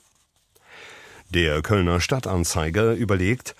Der 1.30 1.62
Kölner 1.62 2.00
Stadtanzeiger 2.00 2.94
überlegt, 2.94 3.54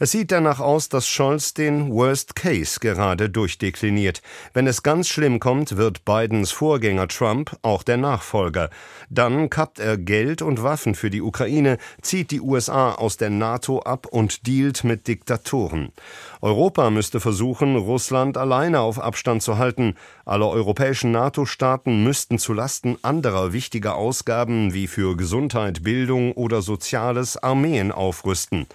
es 0.00 0.12
sieht 0.12 0.30
danach 0.30 0.60
aus, 0.60 0.88
dass 0.88 1.08
Scholz 1.08 1.54
den 1.54 1.92
Worst 1.92 2.36
Case 2.36 2.78
gerade 2.78 3.28
durchdekliniert. 3.28 4.22
Wenn 4.54 4.66
es 4.66 4.84
ganz 4.84 5.08
schlimm 5.08 5.40
kommt, 5.40 5.76
wird 5.76 6.04
Bidens 6.04 6.52
Vorgänger 6.52 7.08
Trump 7.08 7.56
auch 7.62 7.82
der 7.82 7.96
Nachfolger. 7.96 8.70
Dann 9.10 9.50
kappt 9.50 9.80
er 9.80 9.98
Geld 9.98 10.40
und 10.40 10.62
Waffen 10.62 10.94
für 10.94 11.10
die 11.10 11.20
Ukraine, 11.20 11.78
zieht 12.00 12.30
die 12.30 12.40
USA 12.40 12.92
aus 12.92 13.16
der 13.16 13.30
NATO 13.30 13.80
ab 13.80 14.06
und 14.06 14.46
dealt 14.46 14.84
mit 14.84 15.08
Diktatoren. 15.08 15.92
Europa 16.40 16.90
müsste 16.90 17.18
versuchen, 17.18 17.74
Russland 17.74 18.36
alleine 18.36 18.80
auf 18.80 19.00
Abstand 19.00 19.42
zu 19.42 19.58
halten. 19.58 19.96
Alle 20.24 20.46
europäischen 20.46 21.10
NATO-Staaten 21.10 22.04
müssten 22.04 22.38
zulasten 22.38 22.98
anderer 23.02 23.52
wichtiger 23.52 23.96
Ausgaben 23.96 24.72
wie 24.74 24.86
für 24.86 25.16
Gesundheit, 25.16 25.82
Bildung 25.82 26.32
oder 26.34 26.62
Soziales 26.62 27.36
Armeen 27.36 27.90
aufrüsten. 27.90 28.66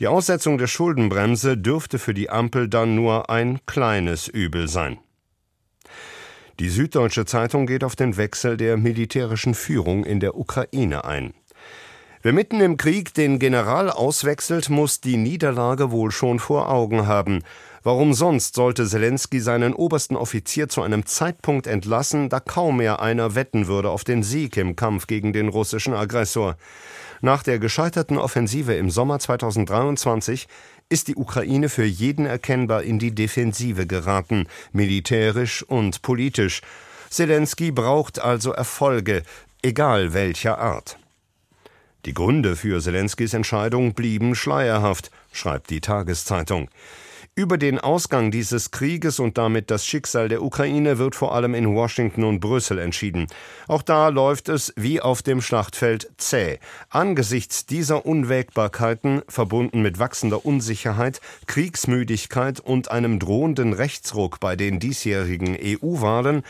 Die 0.00 0.06
Aussetzung 0.06 0.58
der 0.58 0.66
Schuldenbremse 0.66 1.56
dürfte 1.56 1.98
für 1.98 2.14
die 2.14 2.30
Ampel 2.30 2.68
dann 2.68 2.94
nur 2.94 3.30
ein 3.30 3.60
kleines 3.66 4.28
Übel 4.28 4.68
sein. 4.68 4.98
Die 6.60 6.68
Süddeutsche 6.68 7.24
Zeitung 7.24 7.66
geht 7.66 7.84
auf 7.84 7.96
den 7.96 8.16
Wechsel 8.16 8.56
der 8.56 8.76
militärischen 8.76 9.54
Führung 9.54 10.04
in 10.04 10.20
der 10.20 10.36
Ukraine 10.36 11.04
ein. 11.04 11.34
Wer 12.24 12.32
mitten 12.32 12.60
im 12.60 12.76
Krieg 12.76 13.14
den 13.14 13.40
General 13.40 13.90
auswechselt, 13.90 14.70
muss 14.70 15.00
die 15.00 15.16
Niederlage 15.16 15.90
wohl 15.90 16.12
schon 16.12 16.38
vor 16.38 16.70
Augen 16.70 17.08
haben. 17.08 17.42
Warum 17.82 18.14
sonst 18.14 18.54
sollte 18.54 18.86
Zelensky 18.86 19.40
seinen 19.40 19.74
obersten 19.74 20.14
Offizier 20.14 20.68
zu 20.68 20.82
einem 20.82 21.04
Zeitpunkt 21.04 21.66
entlassen, 21.66 22.28
da 22.28 22.38
kaum 22.38 22.76
mehr 22.76 23.02
einer 23.02 23.34
wetten 23.34 23.66
würde 23.66 23.90
auf 23.90 24.04
den 24.04 24.22
Sieg 24.22 24.56
im 24.56 24.76
Kampf 24.76 25.08
gegen 25.08 25.32
den 25.32 25.48
russischen 25.48 25.94
Aggressor? 25.94 26.56
Nach 27.24 27.44
der 27.44 27.60
gescheiterten 27.60 28.18
Offensive 28.18 28.74
im 28.74 28.90
Sommer 28.90 29.20
2023 29.20 30.48
ist 30.88 31.06
die 31.06 31.14
Ukraine 31.14 31.68
für 31.68 31.84
jeden 31.84 32.26
erkennbar 32.26 32.82
in 32.82 32.98
die 32.98 33.14
Defensive 33.14 33.86
geraten, 33.86 34.48
militärisch 34.72 35.62
und 35.62 36.02
politisch. 36.02 36.62
Zelensky 37.10 37.70
braucht 37.70 38.18
also 38.18 38.50
Erfolge, 38.50 39.22
egal 39.62 40.14
welcher 40.14 40.58
Art. 40.58 40.98
Die 42.06 42.12
Gründe 42.12 42.56
für 42.56 42.80
Zelenskys 42.80 43.34
Entscheidung 43.34 43.94
blieben 43.94 44.34
schleierhaft, 44.34 45.12
schreibt 45.30 45.70
die 45.70 45.80
Tageszeitung. 45.80 46.70
Über 47.34 47.56
den 47.56 47.78
Ausgang 47.78 48.30
dieses 48.30 48.72
Krieges 48.72 49.18
und 49.18 49.38
damit 49.38 49.70
das 49.70 49.86
Schicksal 49.86 50.28
der 50.28 50.42
Ukraine 50.42 50.98
wird 50.98 51.14
vor 51.14 51.34
allem 51.34 51.54
in 51.54 51.74
Washington 51.74 52.24
und 52.24 52.40
Brüssel 52.40 52.78
entschieden. 52.78 53.26
Auch 53.68 53.80
da 53.80 54.08
läuft 54.08 54.50
es 54.50 54.74
wie 54.76 55.00
auf 55.00 55.22
dem 55.22 55.40
Schlachtfeld 55.40 56.12
zäh. 56.18 56.58
Angesichts 56.90 57.64
dieser 57.64 58.04
Unwägbarkeiten, 58.04 59.22
verbunden 59.28 59.80
mit 59.80 59.98
wachsender 59.98 60.44
Unsicherheit, 60.44 61.22
Kriegsmüdigkeit 61.46 62.60
und 62.60 62.90
einem 62.90 63.18
drohenden 63.18 63.72
Rechtsruck 63.72 64.38
bei 64.38 64.54
den 64.54 64.78
diesjährigen 64.78 65.56
EU-Wahlen, 65.58 66.42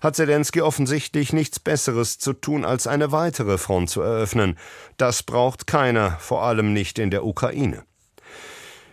hat 0.00 0.16
Zelensky 0.16 0.62
offensichtlich 0.62 1.34
nichts 1.34 1.60
Besseres 1.60 2.18
zu 2.18 2.32
tun, 2.32 2.64
als 2.64 2.86
eine 2.86 3.12
weitere 3.12 3.58
Front 3.58 3.90
zu 3.90 4.00
eröffnen. 4.00 4.56
Das 4.96 5.22
braucht 5.22 5.66
keiner, 5.66 6.12
vor 6.12 6.44
allem 6.44 6.72
nicht 6.72 6.98
in 6.98 7.10
der 7.10 7.26
Ukraine. 7.26 7.84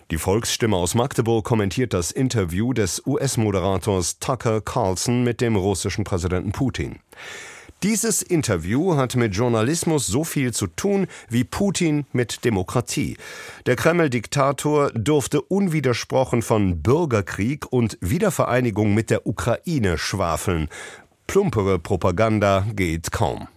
Die 0.10 0.18
Volksstimme 0.18 0.78
aus 0.78 0.96
Magdeburg 0.96 1.44
kommentiert 1.44 1.94
das 1.94 2.12
Interview 2.12 2.72
des 2.72 3.06
US-Moderators 3.06 4.20
Tucker 4.20 4.62
Carlson 4.62 5.26
mit 5.26 5.42
dem 5.42 5.58
russischen 5.58 6.06
Präsidenten 6.06 6.54
Putin. 6.54 7.00
Dieses 7.84 8.22
Interview 8.22 8.96
hat 8.96 9.18
mit 9.18 9.36
Journalismus 9.36 10.08
so 10.08 10.24
viel 10.24 10.54
zu 10.54 10.68
tun 10.68 11.08
wie 11.30 11.44
Putin 11.44 12.06
mit 12.14 12.46
Demokratie. 12.46 13.18
Der 13.66 13.76
Kreml-Diktator 13.76 14.92
durfte 14.94 15.42
unwidersprochen 15.42 16.42
von 16.42 16.82
Bürgerkrieg 16.82 17.66
und 17.70 17.98
Wiedervereinigung 18.00 18.94
mit 18.94 19.10
der 19.10 19.28
Ukraine 19.28 19.98
schwafeln. 19.98 20.70
Plumpere 21.28 21.80
Propaganda 21.80 22.66
geht 22.74 23.12
kaum. 23.12 23.50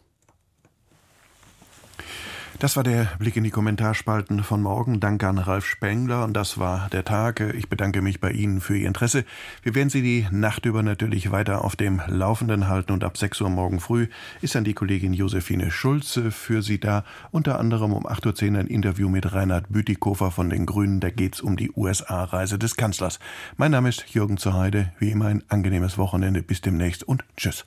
Das 2.60 2.76
war 2.76 2.82
der 2.82 3.08
Blick 3.18 3.38
in 3.38 3.44
die 3.44 3.50
Kommentarspalten 3.50 4.42
von 4.42 4.60
morgen. 4.60 5.00
Danke 5.00 5.26
an 5.26 5.38
Ralf 5.38 5.64
Spengler 5.64 6.24
und 6.24 6.34
das 6.34 6.58
war 6.58 6.90
der 6.90 7.06
Tag. 7.06 7.40
Ich 7.40 7.70
bedanke 7.70 8.02
mich 8.02 8.20
bei 8.20 8.32
Ihnen 8.32 8.60
für 8.60 8.76
Ihr 8.76 8.86
Interesse. 8.86 9.24
Wir 9.62 9.74
werden 9.74 9.88
Sie 9.88 10.02
die 10.02 10.26
Nacht 10.30 10.66
über 10.66 10.82
natürlich 10.82 11.32
weiter 11.32 11.64
auf 11.64 11.74
dem 11.74 12.02
Laufenden 12.06 12.68
halten 12.68 12.92
und 12.92 13.02
ab 13.02 13.16
6 13.16 13.40
Uhr 13.40 13.48
morgen 13.48 13.80
früh 13.80 14.08
ist 14.42 14.56
dann 14.56 14.64
die 14.64 14.74
Kollegin 14.74 15.14
Josephine 15.14 15.70
Schulze 15.70 16.30
für 16.30 16.60
Sie 16.60 16.78
da. 16.78 17.02
Unter 17.30 17.58
anderem 17.58 17.94
um 17.94 18.06
8.10 18.06 18.52
Uhr 18.52 18.58
ein 18.58 18.66
Interview 18.66 19.08
mit 19.08 19.32
Reinhard 19.32 19.64
Bütikofer 19.70 20.30
von 20.30 20.50
den 20.50 20.66
Grünen. 20.66 21.00
Da 21.00 21.08
geht's 21.08 21.40
um 21.40 21.56
die 21.56 21.72
USA-Reise 21.74 22.58
des 22.58 22.76
Kanzlers. 22.76 23.20
Mein 23.56 23.70
Name 23.70 23.88
ist 23.88 24.04
Jürgen 24.10 24.36
Zuheide. 24.36 24.92
Wie 24.98 25.10
immer 25.10 25.28
ein 25.28 25.42
angenehmes 25.48 25.96
Wochenende. 25.96 26.42
Bis 26.42 26.60
demnächst 26.60 27.04
und 27.04 27.24
tschüss. 27.38 27.64